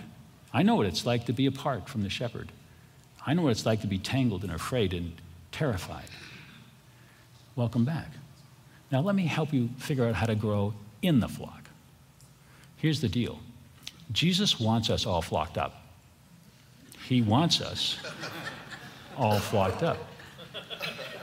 I 0.52 0.62
know 0.62 0.74
what 0.74 0.86
it's 0.86 1.06
like 1.06 1.26
to 1.26 1.32
be 1.32 1.46
apart 1.46 1.88
from 1.88 2.02
the 2.02 2.10
shepherd. 2.10 2.50
I 3.26 3.34
know 3.34 3.42
what 3.42 3.52
it's 3.52 3.66
like 3.66 3.80
to 3.82 3.86
be 3.86 3.98
tangled 3.98 4.42
and 4.42 4.52
afraid 4.52 4.92
and 4.92 5.12
terrified. 5.52 6.10
Welcome 7.56 7.84
back. 7.84 8.08
Now, 8.94 9.00
let 9.00 9.16
me 9.16 9.26
help 9.26 9.52
you 9.52 9.70
figure 9.76 10.06
out 10.06 10.14
how 10.14 10.26
to 10.26 10.36
grow 10.36 10.72
in 11.02 11.18
the 11.18 11.26
flock. 11.26 11.68
Here's 12.76 13.00
the 13.00 13.08
deal 13.08 13.40
Jesus 14.12 14.60
wants 14.60 14.88
us 14.88 15.04
all 15.04 15.20
flocked 15.20 15.58
up. 15.58 15.82
He 17.04 17.20
wants 17.20 17.60
us 17.60 17.98
all 19.16 19.40
flocked 19.40 19.82
up. 19.82 19.98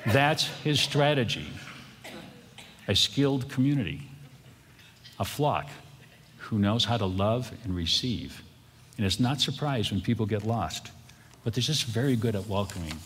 That's 0.06 0.48
his 0.66 0.82
strategy. 0.82 1.48
A 2.90 2.94
skilled 2.94 3.48
community, 3.48 4.02
a 5.18 5.24
flock 5.24 5.70
who 6.40 6.60
knows 6.60 6.84
how 6.84 6.98
to 6.98 7.06
love 7.06 7.54
and 7.64 7.74
receive, 7.74 8.44
and 8.98 9.06
is 9.06 9.18
not 9.18 9.40
surprised 9.40 9.94
when 9.94 10.02
people 10.02 10.26
get 10.26 10.46
lost, 10.46 10.92
but 11.46 11.54
they're 11.54 11.62
just 11.62 11.86
very 11.86 12.18
good 12.18 12.36
at 12.36 12.48
welcoming 12.48 12.98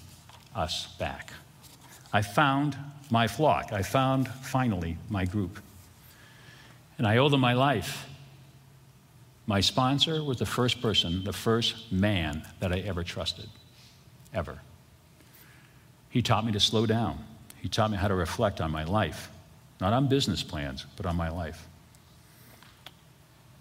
us 0.55 0.87
back. 0.97 1.33
I 2.15 2.21
found 2.21 2.77
my 3.11 3.27
flock. 3.27 3.73
I 3.73 3.81
found 3.81 4.29
finally 4.29 4.97
my 5.09 5.25
group. 5.25 5.59
And 6.97 7.05
I 7.05 7.17
owe 7.17 7.27
them 7.27 7.41
my 7.41 7.51
life. 7.51 8.07
My 9.47 9.59
sponsor 9.59 10.23
was 10.23 10.37
the 10.37 10.45
first 10.45 10.81
person, 10.81 11.25
the 11.25 11.33
first 11.33 11.91
man 11.91 12.47
that 12.61 12.71
I 12.71 12.79
ever 12.79 13.03
trusted, 13.03 13.49
ever. 14.33 14.59
He 16.09 16.21
taught 16.21 16.45
me 16.45 16.53
to 16.53 16.59
slow 16.61 16.85
down. 16.85 17.21
He 17.61 17.67
taught 17.67 17.91
me 17.91 17.97
how 17.97 18.07
to 18.07 18.15
reflect 18.15 18.61
on 18.61 18.71
my 18.71 18.85
life, 18.85 19.29
not 19.81 19.91
on 19.91 20.07
business 20.07 20.41
plans, 20.41 20.85
but 20.95 21.05
on 21.05 21.17
my 21.17 21.27
life. 21.27 21.67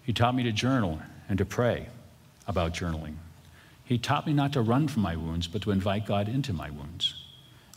He 0.05 0.13
taught 0.13 0.37
me 0.37 0.45
to 0.45 0.53
journal 0.53 1.01
and 1.29 1.39
to 1.39 1.45
pray 1.45 1.89
about 2.47 2.73
journaling. 2.73 3.17
He 3.85 3.99
taught 3.99 4.29
me 4.29 4.33
not 4.33 4.53
to 4.53 4.61
run 4.61 4.87
from 4.87 5.03
my 5.03 5.17
wounds, 5.17 5.49
but 5.49 5.63
to 5.63 5.73
invite 5.73 6.07
God 6.07 6.29
into 6.29 6.53
my 6.53 6.71
wounds. 6.71 7.24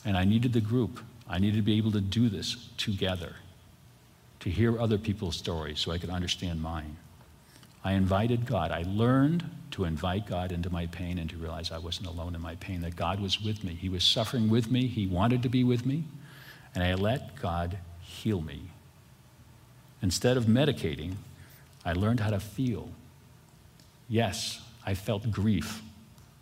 And 0.07 0.15
I 0.15 0.23
needed 0.23 0.53
the 0.53 0.61
group. 0.61 1.01
I 1.29 1.37
needed 1.37 1.57
to 1.57 1.61
be 1.61 1.77
able 1.77 1.91
to 1.91 1.99
do 1.99 2.29
this 2.29 2.69
together, 2.77 3.35
to 4.39 4.49
hear 4.49 4.79
other 4.79 4.97
people's 4.97 5.35
stories 5.35 5.81
so 5.81 5.91
I 5.91 5.97
could 5.97 6.09
understand 6.09 6.61
mine. 6.61 6.95
I 7.83 7.91
invited 7.91 8.45
God. 8.45 8.71
I 8.71 8.85
learned 8.87 9.43
to 9.71 9.83
invite 9.83 10.25
God 10.25 10.53
into 10.53 10.69
my 10.69 10.85
pain 10.85 11.17
and 11.17 11.29
to 11.29 11.35
realize 11.35 11.71
I 11.71 11.77
wasn't 11.77 12.07
alone 12.07 12.35
in 12.35 12.41
my 12.41 12.55
pain, 12.55 12.79
that 12.81 12.95
God 12.95 13.19
was 13.19 13.41
with 13.41 13.65
me. 13.65 13.73
He 13.73 13.89
was 13.89 14.01
suffering 14.05 14.49
with 14.49 14.71
me, 14.71 14.87
He 14.87 15.07
wanted 15.07 15.43
to 15.43 15.49
be 15.49 15.65
with 15.65 15.85
me, 15.85 16.05
and 16.73 16.85
I 16.85 16.93
let 16.93 17.35
God 17.41 17.77
heal 17.99 18.39
me. 18.39 18.61
Instead 20.01 20.37
of 20.37 20.45
medicating, 20.45 21.15
I 21.83 21.91
learned 21.91 22.21
how 22.21 22.29
to 22.29 22.39
feel. 22.39 22.91
Yes, 24.07 24.61
I 24.85 24.93
felt 24.93 25.29
grief 25.31 25.81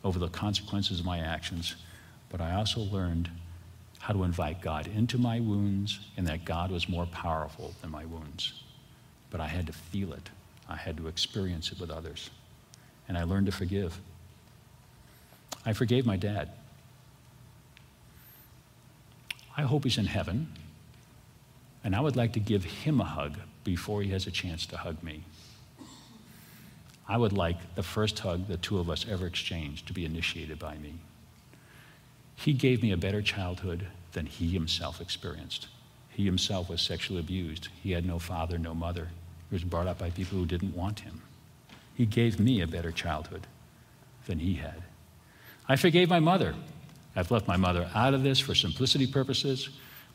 over 0.03 0.19
the 0.19 0.29
consequences 0.29 0.99
of 0.99 1.05
my 1.05 1.17
actions, 1.17 1.75
but 2.29 2.39
I 2.39 2.53
also 2.53 2.81
learned 2.81 3.31
how 4.05 4.13
to 4.13 4.23
invite 4.23 4.61
God 4.61 4.85
into 4.85 5.17
my 5.17 5.39
wounds 5.39 5.99
and 6.15 6.27
that 6.27 6.45
God 6.45 6.69
was 6.69 6.87
more 6.87 7.07
powerful 7.07 7.73
than 7.81 7.89
my 7.89 8.05
wounds. 8.05 8.61
But 9.31 9.41
I 9.41 9.47
had 9.47 9.65
to 9.65 9.73
feel 9.73 10.13
it, 10.13 10.29
I 10.69 10.75
had 10.75 10.97
to 10.97 11.07
experience 11.07 11.71
it 11.71 11.79
with 11.79 11.89
others. 11.89 12.29
And 13.07 13.17
I 13.17 13.23
learned 13.23 13.47
to 13.47 13.51
forgive. 13.51 13.99
I 15.65 15.73
forgave 15.73 16.05
my 16.05 16.17
dad. 16.17 16.49
I 19.57 19.63
hope 19.63 19.85
he's 19.85 19.97
in 19.97 20.05
heaven. 20.05 20.53
And 21.83 21.95
I 21.95 21.99
would 21.99 22.15
like 22.15 22.33
to 22.33 22.39
give 22.39 22.63
him 22.63 23.01
a 23.01 23.05
hug 23.05 23.39
before 23.63 24.03
he 24.03 24.11
has 24.11 24.27
a 24.27 24.31
chance 24.31 24.67
to 24.67 24.77
hug 24.77 25.01
me. 25.01 25.23
I 27.07 27.17
would 27.17 27.33
like 27.33 27.73
the 27.73 27.81
first 27.81 28.19
hug 28.19 28.47
the 28.47 28.57
two 28.57 28.77
of 28.77 28.87
us 28.87 29.07
ever 29.09 29.25
exchanged 29.25 29.87
to 29.87 29.93
be 29.93 30.05
initiated 30.05 30.59
by 30.59 30.77
me. 30.77 30.93
He 32.35 32.53
gave 32.53 32.81
me 32.83 32.91
a 32.91 32.97
better 32.97 33.21
childhood 33.21 33.87
than 34.11 34.25
he 34.25 34.49
himself 34.49 35.01
experienced. 35.01 35.67
He 36.09 36.25
himself 36.25 36.69
was 36.69 36.81
sexually 36.81 37.19
abused. 37.19 37.67
He 37.81 37.91
had 37.91 38.05
no 38.05 38.19
father, 38.19 38.57
no 38.57 38.73
mother. 38.73 39.09
He 39.49 39.55
was 39.55 39.63
brought 39.63 39.87
up 39.87 39.99
by 39.99 40.09
people 40.09 40.37
who 40.37 40.45
didn't 40.45 40.75
want 40.75 41.01
him. 41.01 41.21
He 41.93 42.05
gave 42.05 42.39
me 42.39 42.61
a 42.61 42.67
better 42.67 42.91
childhood 42.91 43.47
than 44.25 44.39
he 44.39 44.55
had. 44.55 44.83
I 45.67 45.75
forgave 45.75 46.09
my 46.09 46.19
mother. 46.19 46.55
I've 47.15 47.31
left 47.31 47.47
my 47.47 47.57
mother 47.57 47.89
out 47.95 48.13
of 48.13 48.23
this 48.23 48.39
for 48.39 48.53
simplicity 48.53 49.07
purposes. 49.07 49.69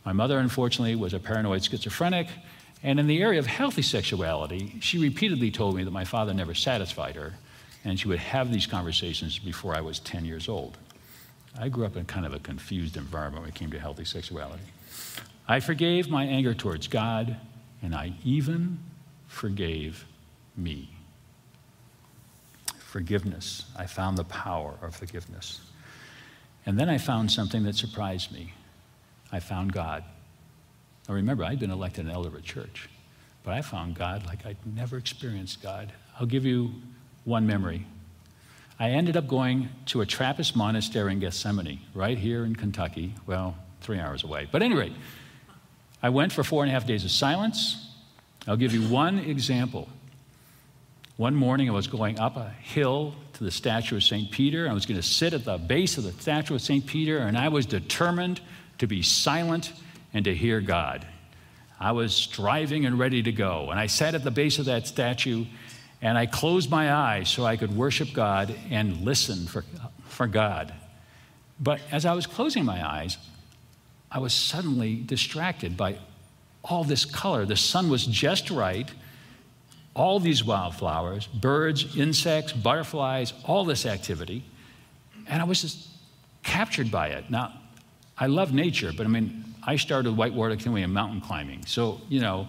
My 0.05 0.13
mother, 0.13 0.39
unfortunately, 0.39 0.97
was 0.97 1.15
a 1.15 1.19
paranoid 1.19 1.65
schizophrenic, 1.65 2.29
and 2.83 3.01
in 3.01 3.07
the 3.07 3.23
area 3.23 3.39
of 3.39 3.47
healthy 3.47 3.83
sexuality, 3.83 4.79
she 4.81 4.99
repeatedly 4.99 5.51
told 5.51 5.77
me 5.77 5.85
that 5.85 5.91
my 5.91 6.05
father 6.05 6.33
never 6.33 6.55
satisfied 6.55 7.17
her, 7.17 7.35
and 7.85 7.99
she 7.99 8.09
would 8.09 8.19
have 8.19 8.53
these 8.53 8.67
conversations 8.67 9.39
before 9.39 9.75
I 9.75 9.81
was 9.81 9.99
10 10.01 10.25
years 10.25 10.49
old. 10.49 10.79
I 11.59 11.69
grew 11.69 11.85
up 11.85 11.97
in 11.97 12.05
kind 12.05 12.25
of 12.25 12.33
a 12.33 12.39
confused 12.39 12.97
environment 12.97 13.43
when 13.43 13.51
it 13.51 13.55
came 13.55 13.71
to 13.71 13.79
healthy 13.79 14.05
sexuality. 14.05 14.63
I 15.49 15.61
forgave 15.61 16.09
my 16.09 16.25
anger 16.25 16.55
towards 16.55 16.87
God, 16.87 17.37
and 17.83 17.95
I 17.95 18.13
even 18.25 18.79
forgave 19.27 20.05
me. 20.57 20.91
Forgiveness. 22.79 23.65
I 23.77 23.87
found 23.87 24.17
the 24.17 24.25
power 24.25 24.75
of 24.83 24.95
forgiveness. 24.95 25.61
And 26.67 26.79
then 26.79 26.89
I 26.89 26.99
found 26.99 27.31
something 27.31 27.63
that 27.65 27.75
surprised 27.75 28.33
me. 28.33 28.53
I 29.33 29.41
found 29.41 29.73
God. 29.73 30.05
Now 31.09 31.15
remember, 31.15 31.45
I'd 31.45 31.59
been 31.59 31.71
elected 31.71 32.05
an 32.05 32.11
elder 32.11 32.29
of 32.29 32.35
a 32.35 32.41
church, 32.41 32.89
but 33.43 33.55
I 33.55 33.63
found 33.63 33.97
God 33.97 34.27
like 34.27 34.45
I'd 34.47 34.57
never 34.65 34.97
experienced 34.97 35.63
God. 35.63 35.93
I'll 36.19 36.27
give 36.27 36.45
you 36.45 36.73
one 37.25 37.47
memory. 37.47 37.87
I 38.81 38.93
ended 38.93 39.15
up 39.19 39.29
going 39.29 39.69
to 39.87 40.01
a 40.01 40.07
Trappist 40.07 40.57
monastery 40.57 41.13
in 41.13 41.21
Gethsemani, 41.21 41.81
right 41.93 42.17
here 42.17 42.47
in 42.47 42.57
Kentucky. 42.57 43.13
Well, 43.27 43.55
three 43.83 43.99
hours 43.99 44.25
away. 44.25 44.49
But 44.51 44.63
anyway, 44.63 44.95
I 46.03 46.09
went 46.09 46.33
for 46.33 46.43
four 46.43 46.63
and 46.63 46.71
a 46.71 46.73
half 46.73 46.87
days 46.87 47.05
of 47.05 47.11
silence. 47.11 47.93
I'll 48.49 48.57
give 48.57 48.73
you 48.73 48.89
one 48.89 49.19
example. 49.19 49.87
One 51.19 51.35
morning, 51.35 51.69
I 51.69 51.75
was 51.75 51.89
going 51.89 52.19
up 52.19 52.39
a 52.39 52.49
hill 52.49 53.15
to 53.35 53.45
the 53.45 53.51
statue 53.51 53.97
of 53.97 54.03
St. 54.03 54.31
Peter. 54.31 54.67
I 54.67 54.73
was 54.73 54.87
going 54.87 54.99
to 54.99 55.07
sit 55.07 55.35
at 55.35 55.45
the 55.45 55.59
base 55.59 55.99
of 55.99 56.05
the 56.05 56.13
statue 56.13 56.55
of 56.55 56.63
St. 56.63 56.87
Peter, 56.87 57.19
and 57.19 57.37
I 57.37 57.49
was 57.49 57.67
determined 57.67 58.41
to 58.79 58.87
be 58.87 59.03
silent 59.03 59.75
and 60.15 60.25
to 60.25 60.35
hear 60.35 60.63
God. 60.63 61.07
I 61.79 61.93
was 61.93 62.15
striving 62.15 62.87
and 62.87 62.99
ready 62.99 63.23
to 63.23 63.33
go. 63.33 63.69
And 63.71 63.79
I 63.79 63.89
sat 63.89 64.15
at 64.15 64.25
the 64.25 64.31
base 64.31 64.59
of 64.59 64.65
that 64.65 64.87
statue, 64.87 65.45
and 66.03 66.17
I 66.17 66.27
closed 66.27 66.71
my 66.71 66.93
eyes 66.93 67.29
so 67.29 67.45
I 67.45 67.57
could 67.57 67.77
worship 67.77 68.13
God 68.13 68.55
and 68.71 69.03
listen 69.03 69.47
for, 69.47 69.65
for 70.05 70.27
God. 70.27 70.73
But 71.59 71.81
as 71.93 72.07
I 72.07 72.15
was 72.15 72.27
closing 72.27 72.65
my 72.65 72.87
eyes, 72.87 73.19
I 74.11 74.19
was 74.19 74.33
suddenly 74.33 74.97
distracted 74.97 75.77
by 75.77 75.99
all 76.65 76.85
this 76.85 77.05
color. 77.05 77.45
The 77.45 77.57
sun 77.57 77.91
was 77.91 78.07
just 78.07 78.51
right 78.51 78.91
all 79.95 80.21
these 80.21 80.45
wildflowers, 80.45 81.27
birds, 81.27 81.97
insects, 81.97 82.53
butterflies, 82.53 83.35
all 83.45 83.65
this 83.65 83.85
activity. 83.85 84.45
And 85.29 85.43
I 85.43 85.45
was 85.45 85.61
just 85.63 85.89
captured 86.43 86.91
by 86.91 87.09
it. 87.09 87.29
Now, 87.29 87.53
I 88.17 88.27
love 88.27 88.53
nature, 88.53 88.93
but 88.97 89.05
I 89.05 89.09
mean, 89.09 89.45
I 89.63 89.77
started 89.77 90.17
whitewater 90.17 90.57
canoeing 90.57 90.85
and 90.85 90.95
mountain 90.95 91.21
climbing. 91.21 91.67
So, 91.67 92.01
you 92.09 92.21
know, 92.21 92.49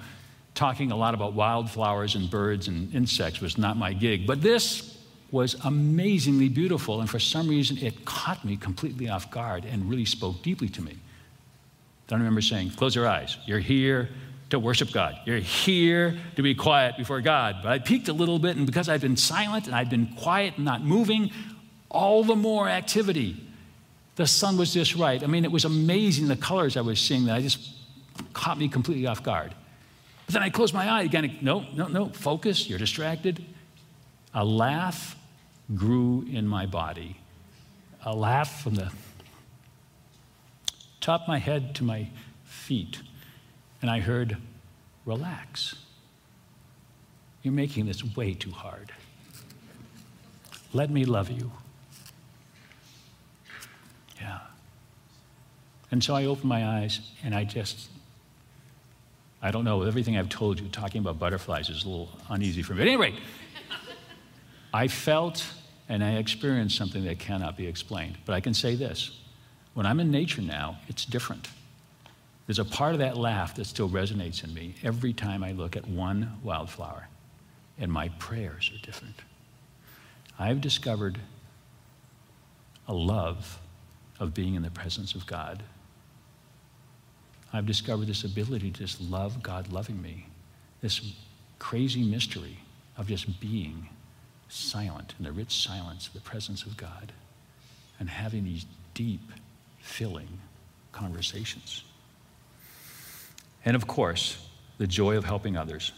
talking 0.56 0.92
a 0.92 0.96
lot 0.96 1.14
about 1.14 1.34
wildflowers 1.34 2.16
and 2.16 2.30
birds 2.30 2.68
and 2.68 2.94
insects 2.94 3.42
was 3.42 3.58
not 3.58 3.78
my 3.78 3.94
gig. 3.94 4.28
But 4.28 4.42
this 4.42 4.98
was 5.32 5.56
amazingly 5.64 6.50
beautiful, 6.50 7.00
and 7.00 7.10
for 7.10 7.20
some 7.20 7.48
reason, 7.48 7.78
it 7.78 8.04
caught 8.04 8.44
me 8.44 8.58
completely 8.58 9.08
off 9.08 9.32
guard 9.32 9.66
and 9.66 9.90
really 9.90 10.06
spoke 10.06 10.42
deeply 10.42 10.68
to 10.70 10.82
me. 10.82 10.98
I 12.12 12.16
remember 12.16 12.42
saying, 12.42 12.72
Close 12.72 12.94
your 12.94 13.08
eyes. 13.08 13.38
You're 13.46 13.60
here 13.60 14.10
to 14.50 14.60
worship 14.60 14.92
God. 14.92 15.18
You're 15.26 15.38
here 15.38 16.20
to 16.36 16.42
be 16.42 16.54
quiet 16.54 16.98
before 16.98 17.22
God. 17.22 17.58
But 17.64 17.72
I 17.72 17.80
peeked 17.80 18.10
a 18.10 18.14
little 18.14 18.38
bit, 18.38 18.58
and 18.58 18.66
because 18.66 18.90
I'd 18.90 19.02
been 19.02 19.18
silent 19.18 19.68
and 19.68 19.76
I'd 19.76 19.90
been 19.90 20.08
quiet 20.18 20.56
and 20.58 20.66
not 20.66 20.84
moving, 20.84 21.32
all 21.90 22.24
the 22.24 22.36
more 22.36 22.68
activity. 22.68 23.42
The 24.18 24.28
sun 24.28 24.58
was 24.58 24.74
just 24.74 24.96
right. 24.96 25.24
I 25.24 25.28
mean, 25.28 25.46
it 25.46 25.52
was 25.52 25.64
amazing 25.64 26.28
the 26.28 26.36
colors 26.36 26.76
I 26.76 26.82
was 26.82 27.00
seeing 27.00 27.26
that 27.26 27.36
I 27.36 27.42
just 27.42 27.72
caught 28.34 28.58
me 28.58 28.68
completely 28.68 29.08
off 29.08 29.24
guard. 29.24 29.56
Then 30.32 30.44
I 30.44 30.50
closed 30.50 30.74
my 30.74 30.88
eye 30.88 31.04
again. 31.04 31.38
No, 31.42 31.66
no, 31.74 31.88
no, 31.88 32.10
focus, 32.10 32.70
you're 32.70 32.80
distracted. 32.80 33.44
A 34.34 34.46
laugh 34.46 35.18
grew 35.76 36.26
in 36.32 36.48
my 36.48 36.66
body. 36.66 37.18
A 38.06 38.16
laugh 38.16 38.62
from 38.62 38.76
the 38.76 38.92
top 41.02 41.24
of 41.24 41.28
my 41.28 41.40
head 41.40 41.76
to 41.76 41.84
my 41.84 42.08
feet 42.46 43.02
and 43.82 43.90
I 43.90 44.00
heard, 44.00 44.38
relax. 45.06 45.76
You're 47.42 47.54
making 47.54 47.88
this 47.88 48.04
way 48.16 48.34
too 48.34 48.52
hard. 48.52 48.92
Let 50.72 50.90
me 50.92 51.04
love 51.06 51.30
you. 51.30 51.52
Yeah. 54.22 54.40
And 55.90 56.04
so 56.04 56.16
I 56.16 56.26
opened 56.26 56.46
my 56.46 56.66
eyes 56.66 57.02
and 57.24 57.34
I 57.34 57.44
just, 57.44 57.90
I 59.42 59.52
don't 59.52 59.64
know, 59.64 59.84
everything 59.84 60.18
I've 60.18 60.30
told 60.30 60.60
you, 60.60 60.68
talking 60.68 61.00
about 61.00 61.18
butterflies 61.18 61.70
is 61.70 61.84
a 61.84 61.90
little 61.90 62.10
uneasy 62.30 62.62
for 62.62 62.74
me. 62.74 62.82
At 62.82 62.88
any 62.88 62.98
rate, 62.98 63.16
I 64.74 64.88
felt 64.88 65.46
and 65.90 66.04
I 66.04 66.12
experienced 66.14 66.78
something 66.78 67.04
that 67.04 67.20
cannot 67.20 67.58
be 67.58 67.68
explained. 67.68 68.18
But 68.26 68.34
I 68.34 68.40
can 68.40 68.54
say 68.54 68.76
this 68.76 69.20
when 69.74 69.86
I'm 69.86 70.00
in 70.00 70.10
nature 70.10 70.42
now, 70.42 70.78
it's 70.88 71.04
different. 71.04 71.50
There's 72.48 72.60
a 72.60 72.66
part 72.66 72.94
of 72.94 73.00
that 73.00 73.18
laugh 73.18 73.56
that 73.56 73.66
still 73.66 73.90
resonates 73.90 74.44
in 74.44 74.54
me 74.54 74.76
every 74.84 75.14
time 75.14 75.44
I 75.44 75.52
look 75.52 75.76
at 75.76 75.88
one 75.88 76.40
wildflower, 76.44 77.08
and 77.78 77.92
my 77.92 78.10
prayers 78.20 78.72
are 78.74 78.86
different. 78.86 79.16
I've 80.40 80.62
discovered 80.62 81.20
a 82.88 82.94
love 82.94 83.60
of 84.20 84.34
being 84.34 84.56
in 84.56 84.64
the 84.64 84.72
presence 84.72 85.14
of 85.14 85.26
God. 85.26 85.64
I've 87.54 87.66
discovered 87.66 88.08
this 88.08 88.24
ability 88.24 88.72
to 88.72 88.80
just 88.80 89.02
love 89.02 89.44
God 89.44 89.72
loving 89.72 90.02
me, 90.02 90.28
this 90.82 91.14
crazy 91.60 92.04
mystery 92.04 92.60
of 92.98 93.08
just 93.08 93.40
being 93.40 93.90
silent 94.48 95.14
in 95.18 95.26
the 95.26 95.32
rich 95.32 95.64
silence 95.64 96.08
of 96.08 96.14
the 96.14 96.22
presence 96.22 96.64
of 96.64 96.78
God 96.78 97.12
and 98.00 98.10
having 98.10 98.44
these 98.44 98.66
deep, 98.94 99.22
filling 99.80 100.40
conversations. 100.92 101.84
And 103.64 103.76
of 103.76 103.88
course, 103.88 104.48
the 104.78 104.88
joy 104.88 105.18
of 105.18 105.24
helping 105.24 105.58
others. 105.58 105.92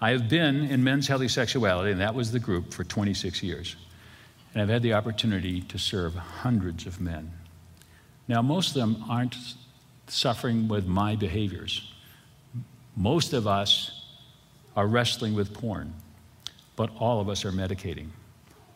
I 0.00 0.10
have 0.10 0.28
been 0.28 0.64
in 0.64 0.82
men's 0.82 1.06
healthy 1.06 1.28
sexuality, 1.28 1.92
and 1.92 2.00
that 2.00 2.14
was 2.14 2.32
the 2.32 2.40
group 2.40 2.74
for 2.74 2.82
26 2.82 3.42
years. 3.42 3.76
And 4.52 4.60
I've 4.60 4.68
had 4.68 4.82
the 4.82 4.94
opportunity 4.94 5.60
to 5.60 5.78
serve 5.78 6.14
hundreds 6.14 6.86
of 6.86 7.00
men. 7.00 7.30
Now, 8.26 8.42
most 8.42 8.74
of 8.74 8.74
them 8.74 9.04
aren't 9.08 9.36
suffering 10.08 10.68
with 10.68 10.86
my 10.86 11.16
behaviors. 11.16 11.92
Most 12.96 13.32
of 13.32 13.46
us 13.46 14.04
are 14.76 14.86
wrestling 14.86 15.34
with 15.34 15.54
porn, 15.54 15.94
but 16.76 16.90
all 16.98 17.20
of 17.20 17.28
us 17.28 17.44
are 17.44 17.52
medicating. 17.52 18.08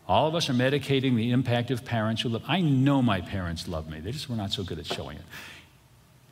All 0.09 0.29
of 0.29 0.35
us 0.35 0.49
are 0.49 0.55
medicating 0.55 1.17
the 1.17 1.33
impact 1.33 1.71
of 1.71 1.85
parents 1.85 2.23
who 2.23 2.29
love. 2.29 2.43
I 2.47 2.61
know 2.61 3.03
my 3.03 3.21
parents 3.21 3.67
love 3.67 3.91
me. 3.91 4.01
They 4.01 4.13
just 4.13 4.31
were 4.31 4.37
not 4.37 4.53
so 4.53 4.63
good 4.63 4.79
at 4.79 4.87
showing 4.87 5.17
it 5.19 5.25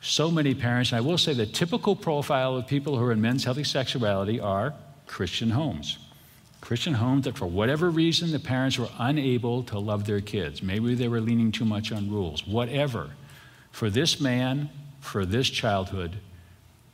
so 0.05 0.29
many 0.29 0.53
parents, 0.53 0.91
and 0.91 0.97
I 0.97 1.01
will 1.01 1.17
say 1.17 1.33
the 1.33 1.47
typical 1.47 1.95
profile 1.95 2.55
of 2.55 2.67
people 2.67 2.97
who 2.97 3.03
are 3.05 3.11
in 3.11 3.21
men's 3.21 3.43
healthy 3.43 3.63
sexuality 3.63 4.39
are 4.39 4.73
Christian 5.07 5.49
homes. 5.49 5.97
Christian 6.61 6.93
homes 6.93 7.25
that, 7.25 7.37
for 7.37 7.47
whatever 7.47 7.89
reason, 7.89 8.31
the 8.31 8.39
parents 8.39 8.77
were 8.77 8.89
unable 8.99 9.63
to 9.63 9.79
love 9.79 10.05
their 10.05 10.21
kids. 10.21 10.61
Maybe 10.61 10.93
they 10.95 11.07
were 11.07 11.21
leaning 11.21 11.51
too 11.51 11.65
much 11.65 11.91
on 11.91 12.09
rules, 12.09 12.45
whatever. 12.45 13.11
For 13.71 13.89
this 13.89 14.19
man, 14.19 14.69
for 15.05 15.25
this 15.25 15.49
childhood, 15.49 16.17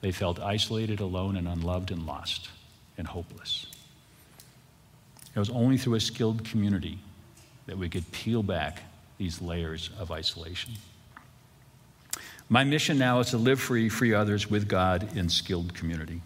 they 0.02 0.12
felt 0.12 0.40
isolated, 0.40 1.00
alone, 1.00 1.38
and 1.38 1.48
unloved, 1.48 1.92
and 1.92 2.06
lost, 2.06 2.50
and 2.98 3.08
hopeless. 3.08 3.66
It 5.34 5.40
was 5.40 5.50
only 5.50 5.78
through 5.78 5.96
a 5.96 6.00
skilled 6.00 6.44
community 6.44 7.00
that 7.68 7.78
we 7.78 7.90
could 7.90 8.12
peel 8.12 8.44
back 8.44 8.84
these 9.18 9.42
layers 9.42 9.90
of 9.98 10.12
isolation. 10.12 10.74
My 12.50 12.64
mission 12.66 12.98
now 12.98 13.20
is 13.20 13.30
to 13.30 13.38
live 13.38 13.62
free, 13.62 13.88
free 13.88 14.14
others 14.14 14.50
with 14.50 14.68
God 14.68 15.16
in 15.16 15.30
skilled 15.30 15.74
community. 15.74 16.22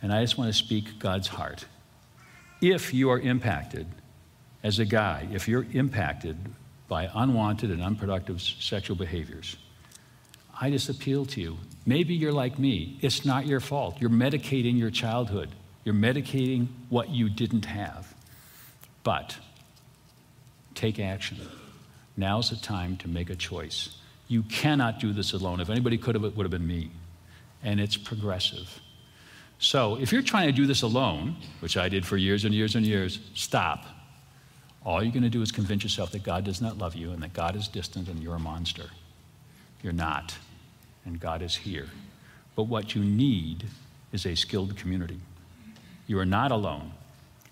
And 0.00 0.12
I 0.12 0.22
just 0.22 0.38
want 0.38 0.48
to 0.48 0.56
speak 0.56 0.98
God's 1.00 1.26
heart. 1.26 1.64
If 2.60 2.94
you 2.94 3.10
are 3.10 3.18
impacted 3.18 3.86
as 4.62 4.78
a 4.78 4.84
guy, 4.84 5.26
if 5.32 5.48
you're 5.48 5.66
impacted 5.72 6.36
by 6.86 7.10
unwanted 7.12 7.70
and 7.70 7.82
unproductive 7.82 8.40
sexual 8.40 8.96
behaviors, 8.96 9.56
I 10.62 10.70
just 10.70 10.88
appeal 10.88 11.26
to 11.26 11.40
you. 11.40 11.58
Maybe 11.86 12.14
you're 12.14 12.32
like 12.32 12.56
me. 12.56 12.96
It's 13.00 13.24
not 13.24 13.48
your 13.48 13.58
fault. 13.58 14.00
You're 14.00 14.10
medicating 14.10 14.78
your 14.78 14.92
childhood, 14.92 15.48
you're 15.82 15.92
medicating 15.92 16.68
what 16.88 17.08
you 17.08 17.28
didn't 17.28 17.64
have. 17.64 18.14
But 19.02 19.36
take 20.76 21.00
action. 21.00 21.38
Now's 22.16 22.50
the 22.50 22.56
time 22.56 22.96
to 22.98 23.08
make 23.08 23.28
a 23.28 23.34
choice. 23.34 23.96
You 24.28 24.44
cannot 24.44 25.00
do 25.00 25.12
this 25.12 25.32
alone. 25.32 25.58
If 25.58 25.68
anybody 25.68 25.98
could 25.98 26.14
have, 26.14 26.22
it 26.22 26.36
would 26.36 26.44
have 26.44 26.52
been 26.52 26.68
me. 26.68 26.92
And 27.64 27.80
it's 27.80 27.96
progressive. 27.96 28.80
So 29.58 29.96
if 29.96 30.12
you're 30.12 30.22
trying 30.22 30.46
to 30.46 30.52
do 30.52 30.66
this 30.66 30.82
alone, 30.82 31.38
which 31.58 31.76
I 31.76 31.88
did 31.88 32.06
for 32.06 32.16
years 32.16 32.44
and 32.44 32.54
years 32.54 32.76
and 32.76 32.86
years, 32.86 33.18
stop. 33.34 33.84
All 34.84 35.02
you're 35.02 35.10
going 35.10 35.24
to 35.24 35.28
do 35.28 35.42
is 35.42 35.50
convince 35.50 35.82
yourself 35.82 36.12
that 36.12 36.22
God 36.22 36.44
does 36.44 36.60
not 36.60 36.78
love 36.78 36.94
you 36.94 37.10
and 37.10 37.20
that 37.24 37.32
God 37.32 37.56
is 37.56 37.66
distant 37.66 38.06
and 38.06 38.22
you're 38.22 38.36
a 38.36 38.38
monster. 38.38 38.90
You're 39.82 39.92
not. 39.92 40.38
And 41.04 41.18
God 41.18 41.42
is 41.42 41.56
here. 41.56 41.88
But 42.54 42.64
what 42.64 42.94
you 42.94 43.02
need 43.02 43.64
is 44.12 44.26
a 44.26 44.34
skilled 44.34 44.76
community. 44.76 45.20
You 46.06 46.18
are 46.18 46.26
not 46.26 46.52
alone. 46.52 46.92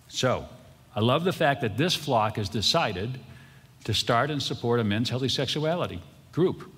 So, 0.08 0.48
I 0.94 1.00
love 1.00 1.24
the 1.24 1.32
fact 1.32 1.60
that 1.60 1.76
this 1.76 1.94
flock 1.94 2.36
has 2.36 2.48
decided 2.48 3.18
to 3.84 3.94
start 3.94 4.30
and 4.30 4.42
support 4.42 4.80
a 4.80 4.84
men's 4.84 5.08
healthy 5.08 5.28
sexuality 5.28 6.02
group. 6.32 6.70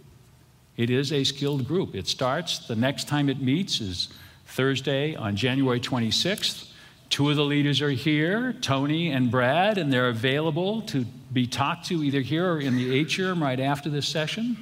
It 0.77 0.91
is 0.91 1.13
a 1.13 1.25
skilled 1.25 1.67
group. 1.67 1.95
It 1.95 2.07
starts, 2.07 2.59
the 2.61 2.77
next 2.77 3.09
time 3.09 3.29
it 3.29 3.41
meets 3.41 3.81
is 3.81 4.09
Thursday 4.47 5.15
on 5.15 5.37
January 5.37 5.81
26th. 5.81 6.69
Two 7.11 7.29
of 7.29 7.37
the 7.37 7.45
leaders 7.45 7.83
are 7.83 7.91
here, 7.91 8.55
Tony 8.55 9.11
and 9.11 9.31
Brad, 9.31 9.77
and 9.77 9.93
they're 9.93 10.09
available 10.09 10.83
to 10.83 11.05
be 11.33 11.47
talked 11.47 11.87
to 11.87 12.03
either 12.03 12.21
here 12.21 12.53
or 12.53 12.61
in 12.61 12.77
the 12.77 12.95
atrium 12.99 13.43
right 13.43 13.61
after 13.61 13.91
this 13.91 14.09
session. 14.09 14.57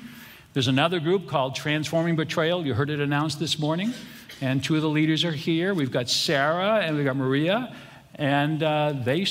There's 0.53 0.67
another 0.67 0.99
group 0.99 1.29
called 1.29 1.55
Transforming 1.55 2.17
Betrayal. 2.17 2.67
You 2.67 2.75
heard 2.75 2.91
it 2.91 2.99
announced 2.99 3.39
this 3.39 3.57
morning. 3.57 3.95
And 4.41 4.65
two 4.65 4.75
of 4.75 4.83
the 4.83 4.89
leaders 4.89 5.25
are 5.25 5.31
here. 5.31 5.75
We've 5.75 5.93
got 5.93 6.09
Sarah 6.09 6.81
and 6.81 6.97
we've 6.97 7.05
got 7.05 7.15
Maria. 7.15 7.73
And 8.17 8.61
uh, 8.61 8.95
they, 9.05 9.27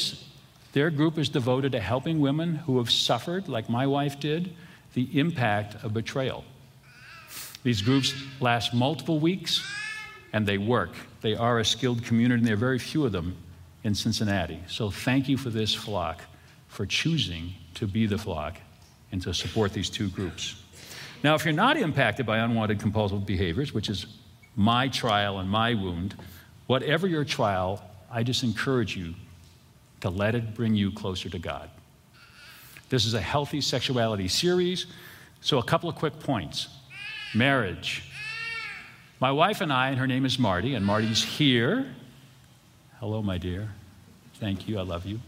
their 0.72 0.90
group 0.90 1.18
is 1.18 1.28
devoted 1.28 1.74
to 1.74 1.82
helping 1.82 2.22
women 2.22 2.56
who 2.56 2.78
have 2.78 2.90
suffered, 2.90 3.50
like 3.50 3.70
my 3.70 3.86
wife 3.86 4.18
did, 4.22 4.56
the 4.94 5.20
impact 5.20 5.84
of 5.84 5.94
betrayal. 5.94 6.46
These 7.64 7.82
groups 7.82 8.14
last 8.40 8.74
multiple 8.74 9.20
weeks 9.20 9.62
and 10.32 10.46
they 10.46 10.58
work. 10.58 10.92
They 11.20 11.36
are 11.36 11.60
a 11.60 11.66
skilled 11.66 12.06
community, 12.06 12.40
and 12.40 12.48
there 12.48 12.54
are 12.54 12.58
very 12.58 12.80
few 12.80 13.06
of 13.06 13.12
them 13.12 13.36
in 13.84 13.94
Cincinnati. 13.94 14.60
So 14.68 14.90
thank 14.90 15.28
you 15.28 15.36
for 15.36 15.50
this 15.50 15.76
flock 15.76 16.22
for 16.70 16.86
choosing 16.86 17.56
to 17.74 17.88
be 17.88 18.06
the 18.06 18.18
flock 18.18 18.56
and 19.12 19.22
to 19.24 19.34
support 19.34 19.74
these 19.74 19.90
two 19.90 20.08
groups. 20.08 20.59
Now, 21.22 21.36
if 21.36 21.44
you're 21.44 21.54
not 21.54 21.76
impacted 21.76 22.26
by 22.26 22.38
unwanted 22.38 22.80
compulsive 22.80 23.26
behaviors, 23.26 23.74
which 23.74 23.90
is 23.90 24.06
my 24.56 24.88
trial 24.88 25.40
and 25.40 25.50
my 25.50 25.74
wound, 25.74 26.16
whatever 26.68 27.08
your 27.08 27.26
trial, 27.26 27.84
I 28.10 28.24
just 28.24 28.44
encourage 28.44 28.96
you 28.96 29.16
to 30.02 30.10
let 30.10 30.34
it 30.34 30.56
bring 30.56 30.76
you 30.76 30.92
closer 30.92 31.30
to 31.30 31.40
God. 31.40 31.70
This 32.90 33.06
is 33.06 33.14
a 33.14 33.22
healthy 33.22 33.60
sexuality 33.60 34.28
series, 34.30 34.86
so 35.42 35.58
a 35.60 35.64
couple 35.64 35.90
of 35.90 35.96
quick 35.96 36.20
points. 36.20 36.70
Marriage. 37.36 38.04
My 39.20 39.32
wife 39.32 39.60
and 39.62 39.72
I, 39.72 39.90
and 39.90 40.00
her 40.00 40.08
name 40.08 40.26
is 40.26 40.40
Marty, 40.40 40.74
and 40.74 40.86
Marty's 40.86 41.22
here. 41.22 41.94
Hello, 43.00 43.22
my 43.22 43.38
dear. 43.38 43.70
Thank 44.36 44.68
you. 44.68 44.80
I 44.80 44.84
love 44.84 45.06
you. 45.06 45.20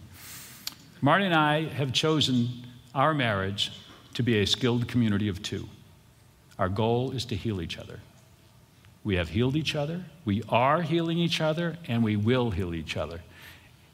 Marty 1.02 1.26
and 1.26 1.36
I 1.36 1.66
have 1.66 1.92
chosen 1.92 2.48
our 2.96 3.14
marriage 3.14 3.72
to 4.14 4.24
be 4.24 4.40
a 4.40 4.48
skilled 4.48 4.88
community 4.88 5.28
of 5.28 5.44
two. 5.44 5.68
Our 6.60 6.70
goal 6.70 7.12
is 7.12 7.26
to 7.26 7.36
heal 7.36 7.62
each 7.62 7.78
other. 7.78 8.00
We 9.04 9.16
have 9.16 9.30
healed 9.30 9.56
each 9.56 9.76
other, 9.76 10.06
we 10.26 10.44
are 10.48 10.82
healing 10.82 11.18
each 11.18 11.42
other, 11.42 11.78
and 11.88 12.04
we 12.04 12.16
will 12.16 12.52
heal 12.52 12.76
each 12.76 12.98
other. 12.98 13.22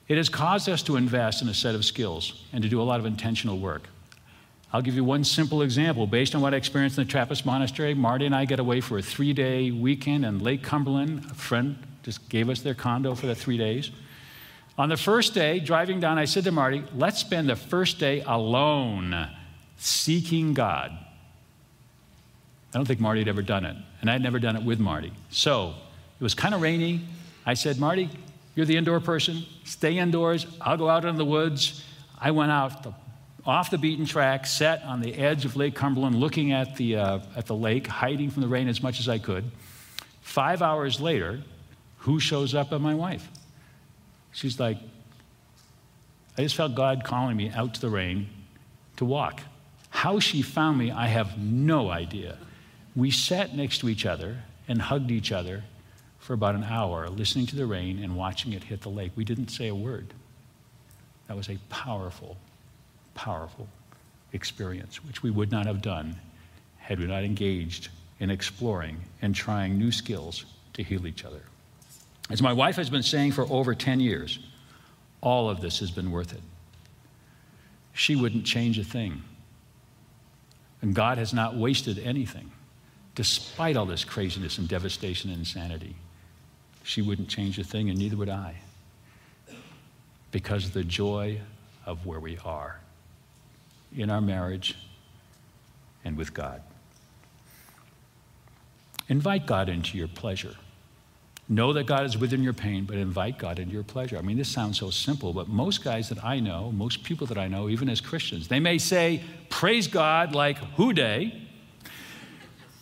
It 0.07 0.17
has 0.17 0.29
caused 0.29 0.67
us 0.69 0.81
to 0.83 0.95
invest 0.95 1.41
in 1.41 1.49
a 1.49 1.53
set 1.53 1.75
of 1.75 1.85
skills 1.85 2.43
and 2.53 2.61
to 2.63 2.69
do 2.69 2.81
a 2.81 2.83
lot 2.83 2.99
of 2.99 3.05
intentional 3.05 3.57
work. 3.57 3.83
I'll 4.73 4.81
give 4.81 4.95
you 4.95 5.03
one 5.03 5.23
simple 5.23 5.61
example. 5.61 6.07
Based 6.07 6.35
on 6.35 6.41
what 6.41 6.53
I 6.53 6.57
experienced 6.57 6.97
in 6.97 7.05
the 7.05 7.09
Trappist 7.09 7.45
Monastery, 7.45 7.93
Marty 7.93 8.25
and 8.25 8.35
I 8.35 8.45
get 8.45 8.59
away 8.59 8.81
for 8.81 8.97
a 8.97 9.01
three 9.01 9.31
day 9.31 9.71
weekend 9.71 10.25
in 10.25 10.39
Lake 10.39 10.61
Cumberland. 10.61 11.25
A 11.31 11.33
friend 11.33 11.77
just 12.03 12.27
gave 12.29 12.49
us 12.49 12.61
their 12.61 12.73
condo 12.73 13.15
for 13.15 13.27
the 13.27 13.35
three 13.35 13.57
days. 13.57 13.91
On 14.77 14.89
the 14.89 14.97
first 14.97 15.33
day, 15.33 15.59
driving 15.59 15.99
down, 15.99 16.17
I 16.17 16.25
said 16.25 16.43
to 16.43 16.51
Marty, 16.51 16.83
let's 16.93 17.19
spend 17.19 17.49
the 17.49 17.55
first 17.55 17.97
day 17.97 18.21
alone 18.21 19.29
seeking 19.77 20.53
God. 20.53 20.97
I 22.77 22.79
don't 22.79 22.85
think 22.85 22.99
Marty 22.99 23.21
had 23.21 23.27
ever 23.27 23.41
done 23.41 23.65
it, 23.65 23.75
and 24.01 24.07
I 24.07 24.13
had 24.13 24.21
never 24.21 24.37
done 24.37 24.55
it 24.55 24.61
with 24.61 24.79
Marty. 24.79 25.11
So 25.31 25.73
it 26.19 26.23
was 26.23 26.35
kind 26.35 26.53
of 26.53 26.61
rainy. 26.61 27.01
I 27.43 27.55
said, 27.55 27.79
Marty, 27.79 28.07
you're 28.53 28.67
the 28.67 28.77
indoor 28.77 28.99
person. 28.99 29.45
Stay 29.65 29.97
indoors. 29.97 30.45
I'll 30.61 30.77
go 30.77 30.87
out 30.87 31.03
in 31.03 31.15
the 31.15 31.25
woods. 31.25 31.83
I 32.21 32.29
went 32.29 32.51
out 32.51 32.83
the, 32.83 32.93
off 33.47 33.71
the 33.71 33.79
beaten 33.79 34.05
track, 34.05 34.45
sat 34.45 34.83
on 34.83 35.01
the 35.01 35.15
edge 35.15 35.43
of 35.43 35.55
Lake 35.55 35.73
Cumberland, 35.73 36.17
looking 36.17 36.51
at 36.51 36.75
the, 36.75 36.97
uh, 36.97 37.19
at 37.35 37.47
the 37.47 37.55
lake, 37.55 37.87
hiding 37.87 38.29
from 38.29 38.43
the 38.43 38.47
rain 38.47 38.67
as 38.67 38.83
much 38.83 38.99
as 38.99 39.09
I 39.09 39.17
could. 39.17 39.45
Five 40.21 40.61
hours 40.61 41.01
later, 41.01 41.41
who 41.97 42.19
shows 42.19 42.53
up 42.53 42.69
but 42.69 42.79
my 42.79 42.93
wife? 42.93 43.27
She's 44.33 44.59
like, 44.59 44.77
I 46.37 46.43
just 46.43 46.55
felt 46.55 46.75
God 46.75 47.03
calling 47.03 47.37
me 47.37 47.49
out 47.49 47.73
to 47.73 47.81
the 47.81 47.89
rain 47.89 48.29
to 48.97 49.05
walk. 49.05 49.41
How 49.89 50.19
she 50.19 50.43
found 50.43 50.77
me, 50.77 50.91
I 50.91 51.07
have 51.07 51.39
no 51.39 51.89
idea. 51.89 52.37
We 52.97 53.11
sat 53.11 53.55
next 53.55 53.77
to 53.79 53.89
each 53.89 54.07
other 54.07 54.37
and 54.67 54.81
hugged 54.81 55.11
each 55.11 55.31
other 55.31 55.63
for 56.17 56.33
about 56.33 56.55
an 56.55 56.63
hour, 56.63 57.07
listening 57.09 57.45
to 57.45 57.55
the 57.55 57.67
rain 57.67 58.03
and 58.03 58.17
watching 58.17 58.53
it 58.53 58.63
hit 58.63 58.81
the 58.81 58.89
lake. 58.89 59.11
We 59.15 59.23
didn't 59.23 59.49
say 59.49 59.67
a 59.67 59.75
word. 59.75 60.15
That 61.27 61.37
was 61.37 61.47
a 61.47 61.59
powerful, 61.69 62.37
powerful 63.13 63.67
experience, 64.33 65.05
which 65.05 65.21
we 65.21 65.29
would 65.29 65.51
not 65.51 65.67
have 65.67 65.79
done 65.79 66.15
had 66.77 66.99
we 66.99 67.05
not 67.05 67.23
engaged 67.23 67.89
in 68.19 68.31
exploring 68.31 68.97
and 69.21 69.35
trying 69.35 69.77
new 69.77 69.91
skills 69.91 70.45
to 70.73 70.81
heal 70.81 71.05
each 71.05 71.23
other. 71.23 71.43
As 72.31 72.41
my 72.41 72.51
wife 72.51 72.77
has 72.77 72.89
been 72.89 73.03
saying 73.03 73.33
for 73.33 73.45
over 73.51 73.75
10 73.75 73.99
years, 73.99 74.39
all 75.21 75.51
of 75.51 75.61
this 75.61 75.77
has 75.81 75.91
been 75.91 76.09
worth 76.09 76.33
it. 76.33 76.41
She 77.93 78.15
wouldn't 78.15 78.45
change 78.45 78.79
a 78.79 78.83
thing. 78.83 79.21
And 80.81 80.95
God 80.95 81.19
has 81.19 81.31
not 81.31 81.55
wasted 81.55 81.99
anything. 81.99 82.51
Despite 83.17 83.75
all 83.75 83.87
this 83.87 84.05
craziness 84.05 84.59
and 84.59 84.67
devastation 84.67 85.31
and 85.31 85.39
insanity, 85.39 85.95
she 86.83 87.01
wouldn't 87.01 87.27
change 87.27 87.57
a 87.57 87.63
thing, 87.63 87.89
and 87.89 87.97
neither 87.97 88.15
would 88.15 88.29
I. 88.29 88.57
Because 90.31 90.67
of 90.67 90.73
the 90.73 90.83
joy 90.83 91.41
of 91.83 92.05
where 92.05 92.19
we 92.19 92.37
are 92.45 92.79
in 93.97 94.11
our 94.11 94.21
marriage 94.21 94.75
and 96.05 96.15
with 96.15 96.31
God. 96.31 96.61
Invite 99.09 99.47
God 99.47 99.67
into 99.67 99.97
your 99.97 100.09
pleasure. 100.09 100.53
Know 101.49 101.73
that 101.73 101.87
God 101.87 102.05
is 102.05 102.19
within 102.19 102.43
your 102.43 102.53
pain, 102.53 102.85
but 102.85 102.97
invite 102.97 103.39
God 103.39 103.57
into 103.57 103.73
your 103.73 103.83
pleasure. 103.83 104.19
I 104.19 104.21
mean, 104.21 104.37
this 104.37 104.49
sounds 104.49 104.77
so 104.77 104.91
simple, 104.91 105.33
but 105.33 105.47
most 105.47 105.83
guys 105.83 106.07
that 106.09 106.23
I 106.23 106.39
know, 106.39 106.71
most 106.71 107.03
people 107.03 107.25
that 107.27 107.37
I 107.39 107.47
know, 107.47 107.67
even 107.67 107.89
as 107.89 107.99
Christians, 107.99 108.47
they 108.47 108.59
may 108.59 108.77
say, 108.77 109.23
Praise 109.49 109.87
God 109.87 110.35
like 110.35 110.59
Who 110.75 110.93
Dey. 110.93 111.46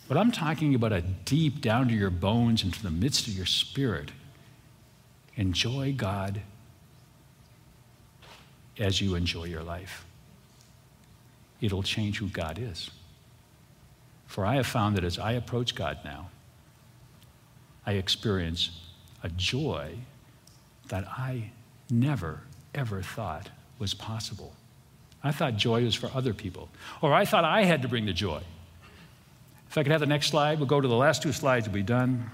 But 0.08 0.16
I'm 0.16 0.30
talking 0.30 0.74
about 0.74 0.92
a 0.92 1.00
deep 1.00 1.60
down 1.60 1.88
to 1.88 1.94
your 1.94 2.10
bones, 2.10 2.62
into 2.62 2.82
the 2.82 2.90
midst 2.90 3.26
of 3.26 3.34
your 3.34 3.46
spirit. 3.46 4.12
Enjoy 5.34 5.92
God 5.92 6.40
as 8.78 9.00
you 9.00 9.14
enjoy 9.14 9.44
your 9.44 9.62
life. 9.62 10.04
It'll 11.60 11.82
change 11.82 12.18
who 12.18 12.28
God 12.28 12.58
is. 12.58 12.90
For 14.26 14.44
I 14.44 14.56
have 14.56 14.66
found 14.66 14.96
that 14.96 15.04
as 15.04 15.18
I 15.18 15.32
approach 15.32 15.74
God 15.74 15.98
now, 16.04 16.30
I 17.84 17.92
experience 17.92 18.70
a 19.22 19.28
joy 19.30 19.94
that 20.88 21.06
I 21.08 21.50
never, 21.90 22.40
ever 22.74 23.02
thought 23.02 23.48
was 23.78 23.94
possible. 23.94 24.52
I 25.22 25.32
thought 25.32 25.56
joy 25.56 25.84
was 25.84 25.94
for 25.94 26.10
other 26.14 26.34
people, 26.34 26.68
or 27.00 27.12
I 27.12 27.24
thought 27.24 27.44
I 27.44 27.64
had 27.64 27.82
to 27.82 27.88
bring 27.88 28.06
the 28.06 28.12
joy. 28.12 28.42
If 29.76 29.80
I 29.80 29.82
could 29.82 29.92
have 29.92 30.00
the 30.00 30.06
next 30.06 30.28
slide, 30.28 30.58
we'll 30.58 30.68
go 30.68 30.80
to 30.80 30.88
the 30.88 30.96
last 30.96 31.20
two 31.20 31.32
slides, 31.32 31.68
we'll 31.68 31.74
be 31.74 31.82
done. 31.82 32.30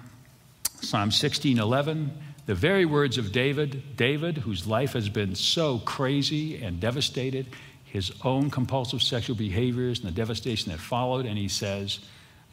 Psalm 0.80 1.11
16 1.11 1.59
11, 1.59 2.12
the 2.47 2.55
very 2.55 2.84
words 2.84 3.18
of 3.18 3.32
David, 3.32 3.97
David, 3.97 4.38
whose 4.38 4.64
life 4.68 4.93
has 4.93 5.09
been 5.09 5.34
so 5.34 5.80
crazy 5.80 6.62
and 6.62 6.78
devastated, 6.78 7.49
his 7.84 8.12
own 8.22 8.49
compulsive 8.49 9.03
sexual 9.03 9.34
behaviors 9.34 9.99
and 9.99 10.07
the 10.07 10.14
devastation 10.14 10.70
that 10.70 10.78
followed, 10.78 11.26
and 11.26 11.36
he 11.36 11.49
says, 11.49 11.99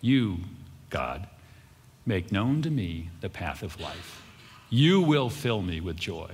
You, 0.01 0.37
God, 0.89 1.27
make 2.07 2.31
known 2.31 2.63
to 2.63 2.71
me 2.71 3.11
the 3.21 3.29
path 3.29 3.61
of 3.61 3.79
life. 3.79 4.23
You 4.71 5.01
will 5.01 5.29
fill 5.29 5.61
me 5.61 5.81
with 5.81 5.97
joy. 5.97 6.31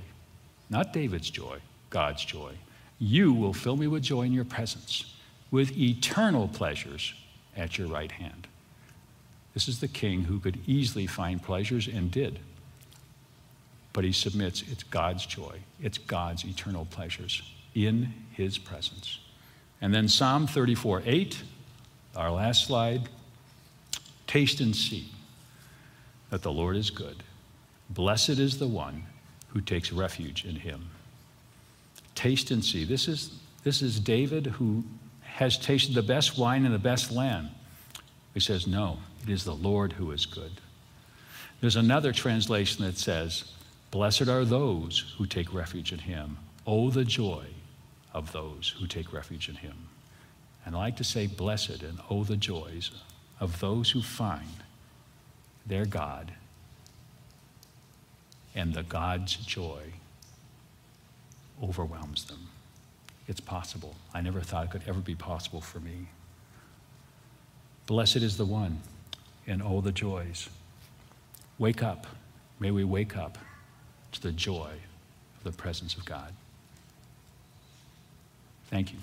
Not 0.70 0.94
David's 0.94 1.28
joy, 1.28 1.58
God's 1.90 2.24
joy. 2.24 2.52
You 2.98 3.34
will 3.34 3.52
fill 3.52 3.76
me 3.76 3.86
with 3.86 4.02
joy 4.02 4.22
in 4.22 4.32
your 4.32 4.46
presence, 4.46 5.14
with 5.50 5.76
eternal 5.76 6.48
pleasures 6.48 7.12
at 7.56 7.78
your 7.78 7.88
right 7.88 8.12
hand. 8.12 8.45
This 9.56 9.68
is 9.68 9.80
the 9.80 9.88
king 9.88 10.24
who 10.24 10.38
could 10.38 10.58
easily 10.66 11.06
find 11.06 11.42
pleasures 11.42 11.88
and 11.88 12.10
did. 12.10 12.40
But 13.94 14.04
he 14.04 14.12
submits 14.12 14.62
it's 14.70 14.82
God's 14.82 15.24
joy, 15.24 15.60
it's 15.80 15.96
God's 15.96 16.44
eternal 16.44 16.84
pleasures 16.84 17.42
in 17.74 18.12
his 18.32 18.58
presence. 18.58 19.18
And 19.80 19.94
then 19.94 20.08
Psalm 20.08 20.46
34 20.46 21.04
8, 21.06 21.42
our 22.16 22.30
last 22.32 22.66
slide. 22.66 23.08
Taste 24.26 24.60
and 24.60 24.76
see 24.76 25.08
that 26.28 26.42
the 26.42 26.52
Lord 26.52 26.76
is 26.76 26.90
good. 26.90 27.22
Blessed 27.88 28.38
is 28.38 28.58
the 28.58 28.66
one 28.66 29.04
who 29.48 29.62
takes 29.62 29.90
refuge 29.90 30.44
in 30.44 30.56
him. 30.56 30.90
Taste 32.14 32.50
and 32.50 32.62
see. 32.62 32.84
This 32.84 33.08
is, 33.08 33.38
this 33.64 33.80
is 33.80 34.00
David 34.00 34.48
who 34.48 34.84
has 35.22 35.56
tasted 35.56 35.94
the 35.94 36.02
best 36.02 36.36
wine 36.36 36.66
and 36.66 36.74
the 36.74 36.78
best 36.78 37.10
land. 37.10 37.48
He 38.36 38.40
says, 38.40 38.66
No, 38.66 38.98
it 39.22 39.30
is 39.30 39.44
the 39.44 39.54
Lord 39.54 39.94
who 39.94 40.10
is 40.10 40.26
good. 40.26 40.60
There's 41.62 41.74
another 41.74 42.12
translation 42.12 42.84
that 42.84 42.98
says, 42.98 43.50
Blessed 43.90 44.28
are 44.28 44.44
those 44.44 45.14
who 45.16 45.24
take 45.24 45.54
refuge 45.54 45.90
in 45.90 46.00
him. 46.00 46.36
Oh, 46.66 46.90
the 46.90 47.06
joy 47.06 47.46
of 48.12 48.32
those 48.32 48.74
who 48.78 48.86
take 48.86 49.10
refuge 49.10 49.48
in 49.48 49.54
him. 49.54 49.88
And 50.66 50.76
I 50.76 50.80
like 50.80 50.96
to 50.98 51.04
say, 51.04 51.26
Blessed 51.26 51.82
and 51.82 51.98
oh, 52.10 52.24
the 52.24 52.36
joys 52.36 52.90
of 53.40 53.58
those 53.60 53.92
who 53.92 54.02
find 54.02 54.62
their 55.64 55.86
God 55.86 56.34
and 58.54 58.74
the 58.74 58.82
God's 58.82 59.36
joy 59.36 59.80
overwhelms 61.62 62.26
them. 62.26 62.48
It's 63.28 63.40
possible. 63.40 63.96
I 64.12 64.20
never 64.20 64.42
thought 64.42 64.66
it 64.66 64.70
could 64.72 64.86
ever 64.86 65.00
be 65.00 65.14
possible 65.14 65.62
for 65.62 65.80
me. 65.80 66.08
Blessed 67.86 68.16
is 68.16 68.36
the 68.36 68.44
one, 68.44 68.80
and 69.46 69.62
all 69.62 69.80
the 69.80 69.92
joys. 69.92 70.48
Wake 71.56 71.84
up. 71.84 72.06
May 72.58 72.72
we 72.72 72.82
wake 72.82 73.16
up 73.16 73.38
to 74.10 74.20
the 74.20 74.32
joy 74.32 74.72
of 75.38 75.44
the 75.44 75.52
presence 75.52 75.94
of 75.94 76.04
God. 76.04 76.32
Thank 78.70 78.92
you. 78.92 78.98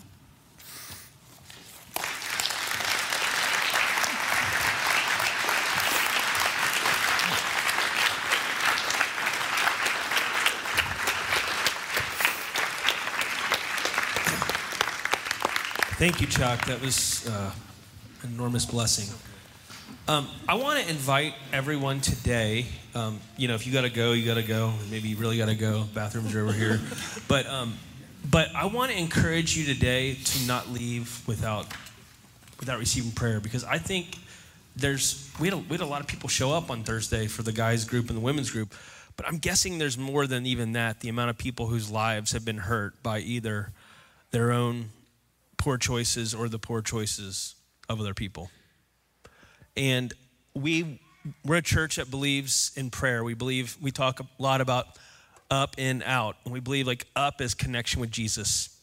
Thank 15.95 16.19
you, 16.19 16.27
Chuck. 16.27 16.65
That 16.65 16.81
was 16.81 17.25
uh, 17.29 17.51
enormous 18.24 18.65
blessing. 18.65 19.13
Um, 20.07 20.28
I 20.49 20.55
want 20.55 20.84
to 20.84 20.89
invite 20.89 21.34
everyone 21.51 22.01
today. 22.01 22.65
Um, 22.93 23.19
you 23.38 23.47
know, 23.47 23.55
if 23.55 23.65
you 23.65 23.71
got 23.71 23.82
to 23.82 23.89
go, 23.89 24.11
you 24.11 24.26
got 24.26 24.36
to 24.36 24.43
go. 24.43 24.74
Maybe 24.91 25.09
you 25.09 25.15
really 25.15 25.38
got 25.38 25.47
to 25.47 25.55
go. 25.55 25.86
Bathrooms 25.93 26.36
are 26.36 26.41
over 26.41 26.53
here. 26.53 26.80
But, 27.28 27.47
um, 27.47 27.78
but 28.30 28.53
I 28.53 28.65
want 28.65 28.91
to 28.91 28.97
encourage 28.97 29.57
you 29.57 29.65
today 29.65 30.15
to 30.15 30.45
not 30.45 30.69
leave 30.69 31.26
without, 31.26 31.67
without 32.59 32.78
receiving 32.80 33.11
prayer 33.11 33.39
because 33.39 33.63
I 33.63 33.78
think 33.78 34.17
there's 34.76 35.32
we 35.39 35.47
had, 35.47 35.57
a, 35.57 35.57
we 35.57 35.69
had 35.69 35.82
a 35.82 35.86
lot 35.86 36.01
of 36.01 36.07
people 36.07 36.30
show 36.30 36.51
up 36.51 36.69
on 36.69 36.84
Thursday 36.84 37.28
for 37.28 37.43
the 37.43 37.51
guys 37.51 37.86
group 37.86 38.09
and 38.09 38.17
the 38.17 38.21
women's 38.21 38.51
group, 38.51 38.74
but 39.15 39.28
I'm 39.28 39.38
guessing 39.38 39.78
there's 39.78 39.97
more 39.97 40.28
than 40.28 40.45
even 40.45 40.74
that. 40.74 40.99
The 40.99 41.09
amount 41.09 41.30
of 41.30 41.38
people 41.38 41.67
whose 41.67 41.89
lives 41.89 42.34
have 42.34 42.43
been 42.43 42.57
hurt 42.57 43.01
by 43.01 43.19
either 43.19 43.71
their 44.32 44.51
own 44.51 44.89
poor 45.57 45.78
choices 45.78 46.34
or 46.36 46.49
the 46.49 46.59
poor 46.59 46.82
choices 46.82 47.55
of 47.93 48.01
other 48.01 48.13
people. 48.13 48.49
And 49.77 50.13
we 50.53 50.99
we're 51.45 51.57
a 51.57 51.61
church 51.61 51.95
that 51.95 52.11
believes 52.11 52.71
in 52.75 52.89
prayer. 52.89 53.23
We 53.23 53.33
believe 53.33 53.77
we 53.81 53.91
talk 53.91 54.19
a 54.19 54.27
lot 54.37 54.61
about 54.61 54.87
up 55.49 55.75
and 55.77 56.03
out. 56.03 56.35
And 56.43 56.53
we 56.53 56.59
believe 56.59 56.87
like 56.87 57.05
up 57.15 57.41
is 57.41 57.53
connection 57.53 58.01
with 58.01 58.11
Jesus. 58.11 58.77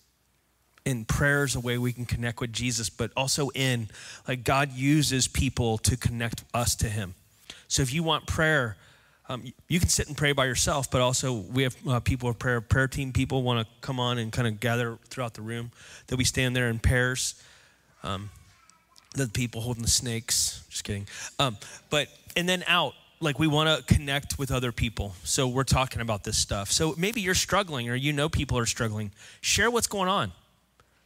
And 0.86 1.06
prayer 1.06 1.44
is 1.44 1.54
a 1.54 1.61
way 1.61 1.76
we 1.76 1.92
can 1.92 2.06
connect 2.06 2.40
with 2.40 2.52
Jesus, 2.52 2.88
but 2.88 3.11
also 3.16 3.50
in 3.50 3.88
like 4.26 4.44
God 4.44 4.72
uses 4.72 5.28
people 5.28 5.76
to 5.78 5.96
connect 5.96 6.44
us 6.54 6.74
to 6.76 6.88
him. 6.88 7.14
So 7.68 7.82
if 7.82 7.92
you 7.92 8.02
want 8.02 8.26
prayer, 8.26 8.76
um, 9.28 9.44
you 9.68 9.78
can 9.78 9.88
sit 9.88 10.08
and 10.08 10.16
pray 10.16 10.32
by 10.32 10.46
yourself, 10.46 10.90
but 10.90 11.00
also 11.00 11.34
we 11.34 11.62
have 11.62 11.76
uh, 11.86 12.00
people 12.00 12.30
of 12.30 12.38
prayer, 12.38 12.61
prayer 12.61 12.88
team 12.88 13.12
people 13.12 13.42
want 13.42 13.61
to 13.61 13.74
come 13.80 14.00
on 14.00 14.18
and 14.18 14.32
kind 14.32 14.48
of 14.48 14.58
gather 14.58 14.98
throughout 15.08 15.34
the 15.34 15.42
room. 15.42 15.70
That 16.06 16.16
we 16.16 16.24
stand 16.24 16.56
there 16.56 16.68
in 16.68 16.78
pairs. 16.78 17.40
Um, 18.02 18.30
the 19.14 19.28
people 19.28 19.61
holding 19.61 19.82
the 19.82 19.88
snakes. 19.88 20.64
Just 20.70 20.84
kidding. 20.84 21.06
Um, 21.38 21.56
but 21.90 22.08
and 22.36 22.48
then 22.48 22.64
out, 22.66 22.94
like 23.20 23.38
we 23.38 23.46
want 23.46 23.68
to 23.86 23.94
connect 23.94 24.38
with 24.38 24.50
other 24.50 24.72
people. 24.72 25.14
So 25.24 25.48
we're 25.48 25.64
talking 25.64 26.00
about 26.00 26.24
this 26.24 26.38
stuff. 26.38 26.70
So 26.70 26.94
maybe 26.96 27.20
you're 27.20 27.34
struggling, 27.34 27.88
or 27.88 27.94
you 27.94 28.12
know 28.12 28.28
people 28.28 28.58
are 28.58 28.66
struggling. 28.66 29.11
Share 29.40 29.70
what's 29.70 29.86
going 29.86 30.08
on. 30.08 30.32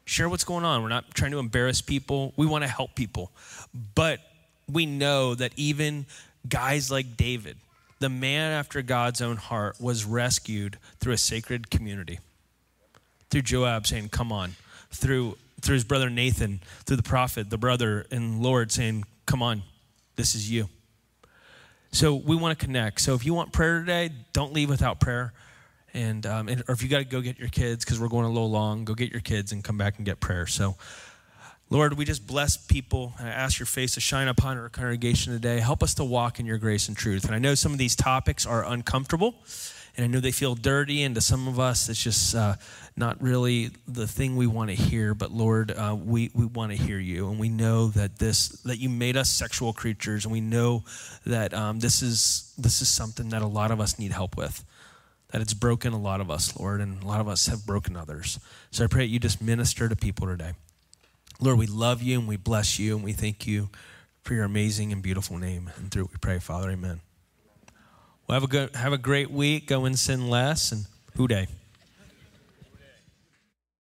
Share 0.05 0.29
what's 0.29 0.45
going 0.45 0.65
on. 0.65 0.83
We're 0.83 0.91
not 0.91 1.15
trying 1.15 1.31
to 1.31 1.39
embarrass 1.39 1.81
people. 1.81 2.35
We 2.37 2.47
want 2.47 2.63
to 2.63 2.69
help 2.69 2.95
people, 2.95 3.33
but 3.95 4.21
we 4.71 4.87
know 4.87 5.35
that 5.35 5.53
even 5.57 6.07
guys 6.49 6.91
like 6.91 7.17
David 7.17 7.57
the 8.05 8.11
man 8.11 8.53
after 8.53 8.83
God's 8.83 9.23
own 9.23 9.37
heart 9.37 9.81
was 9.81 10.05
rescued 10.05 10.79
through 11.01 11.15
a 11.15 11.19
sacred 11.19 11.71
community. 11.71 12.19
Through 13.31 13.43
Joab 13.43 13.87
saying, 13.87 14.11
Come 14.11 14.31
on. 14.31 14.57
Through, 14.91 15.39
through 15.65 15.75
his 15.75 15.85
brother 15.85 16.11
Nathan, 16.11 16.61
through 16.85 16.97
the 16.97 17.03
prophet, 17.03 17.51
the 17.51 17.59
brother 17.59 18.07
and 18.11 18.43
Lord 18.43 18.71
saying, 18.71 19.05
Come 19.27 19.43
on, 19.43 19.63
this 20.17 20.35
is 20.35 20.51
you. 20.51 20.69
So 21.91 22.15
we 22.15 22.37
want 22.37 22.59
to 22.59 22.65
connect. 22.65 23.01
So 23.01 23.15
if 23.15 23.25
you 23.25 23.35
want 23.35 23.53
prayer 23.53 23.81
today, 23.81 24.11
don't 24.33 24.53
leave 24.53 24.69
without 24.69 25.01
prayer. 25.01 25.33
And, 25.95 26.27
um, 26.27 26.49
and 26.49 26.63
or 26.69 26.73
if 26.73 26.83
you 26.83 26.89
got 26.89 26.99
to 26.99 27.05
go 27.05 27.21
get 27.21 27.39
your 27.39 27.49
kids 27.49 27.85
because 27.85 28.01
we're 28.01 28.09
going 28.09 28.27
a 28.27 28.29
little 28.29 28.51
long, 28.51 28.85
go 28.85 28.95
get 28.95 29.13
your 29.13 29.21
kids 29.21 29.53
and 29.53 29.63
come 29.63 29.79
back 29.79 29.97
and 29.97 30.05
get 30.05 30.21
prayer. 30.21 30.47
So 30.47 30.77
Lord, 31.71 31.95
we 31.95 32.05
just 32.05 32.27
bless 32.27 32.57
people. 32.57 33.15
And 33.19 33.29
I 33.29 33.33
ask 33.33 33.59
your 33.59 33.67
face 33.67 33.95
to 33.95 34.01
shine 34.01 34.29
upon 34.29 34.59
our 34.59 34.69
congregation 34.69 35.33
today. 35.33 35.61
Help 35.61 35.83
us 35.83 35.95
to 35.95 36.05
walk 36.05 36.39
in 36.39 36.47
your 36.47 36.59
grace 36.59 36.89
and 36.89 36.97
truth. 36.97 37.25
And 37.25 37.35
I 37.35 37.39
know 37.39 37.55
some 37.55 37.73
of 37.73 37.79
these 37.79 37.97
topics 37.97 38.45
are 38.45 38.65
uncomfortable, 38.65 39.35
and 39.97 40.05
I 40.05 40.07
know 40.09 40.21
they 40.21 40.33
feel 40.33 40.55
dirty, 40.55 41.03
and 41.03 41.15
to 41.15 41.21
some 41.21 41.47
of 41.47 41.61
us, 41.61 41.89
it's 41.89 42.03
just 42.03 42.35
uh, 42.35 42.57
not 42.97 43.23
really 43.23 43.71
the 43.87 44.07
thing 44.07 44.37
we 44.37 44.47
want 44.47 44.71
to 44.71 44.77
hear. 44.77 45.15
But 45.15 45.31
Lord, 45.31 45.71
uh, 45.71 45.97
we, 45.99 46.31
we 46.35 46.47
want 46.47 46.73
to 46.73 46.79
hear 46.79 46.99
you, 46.99 47.31
and 47.31 47.39
we 47.39 47.49
know 47.49 47.89
that 47.89 48.19
this 48.19 48.49
that 48.63 48.79
you 48.79 48.89
made 48.89 49.17
us 49.17 49.31
sexual 49.31 49.73
creatures, 49.73 50.25
and 50.25 50.33
we 50.33 50.41
know 50.41 50.85
that 51.27 51.55
um, 51.55 51.79
this 51.79 52.03
is 52.03 52.53
this 52.59 52.83
is 52.83 52.89
something 52.89 53.29
that 53.31 53.43
a 53.43 53.47
lot 53.47 53.71
of 53.71 53.81
us 53.81 53.99
need 53.99 54.13
help 54.13 54.37
with. 54.37 54.65
That 55.31 55.41
it's 55.41 55.55
broken 55.55 55.93
a 55.93 56.01
lot 56.01 56.21
of 56.21 56.31
us, 56.31 56.59
Lord, 56.59 56.81
and 56.81 57.03
a 57.03 57.07
lot 57.07 57.21
of 57.21 57.29
us 57.29 57.47
have 57.47 57.67
broken 57.67 57.97
others. 57.97 58.39
So 58.71 58.85
I 58.85 58.87
pray 58.87 59.05
that 59.05 59.11
you 59.11 59.19
just 59.19 59.43
minister 59.43 59.89
to 59.89 59.97
people 59.97 60.27
today. 60.27 60.53
Lord, 61.41 61.59
we 61.59 61.67
love 61.67 62.03
you 62.03 62.19
and 62.19 62.29
we 62.29 62.37
bless 62.37 62.79
you 62.79 62.95
and 62.95 63.05
we 63.05 63.13
thank 63.13 63.47
you 63.47 63.69
for 64.23 64.35
your 64.35 64.45
amazing 64.45 64.93
and 64.93 65.03
beautiful 65.03 65.37
name. 65.37 65.71
And 65.77 65.91
through 65.91 66.05
it 66.05 66.11
we 66.13 66.17
pray, 66.21 66.39
Father, 66.39 66.71
amen. 66.71 67.01
Well, 68.27 68.37
have 68.37 68.45
a, 68.45 68.47
good, 68.47 68.75
have 68.77 68.93
a 68.93 68.99
great 68.99 69.31
week. 69.31 69.67
Go 69.67 69.85
and 69.85 69.99
sin 69.99 70.29
less. 70.31 70.73
And 70.73 70.87
Who 71.17 71.29
Dey? 71.29 71.47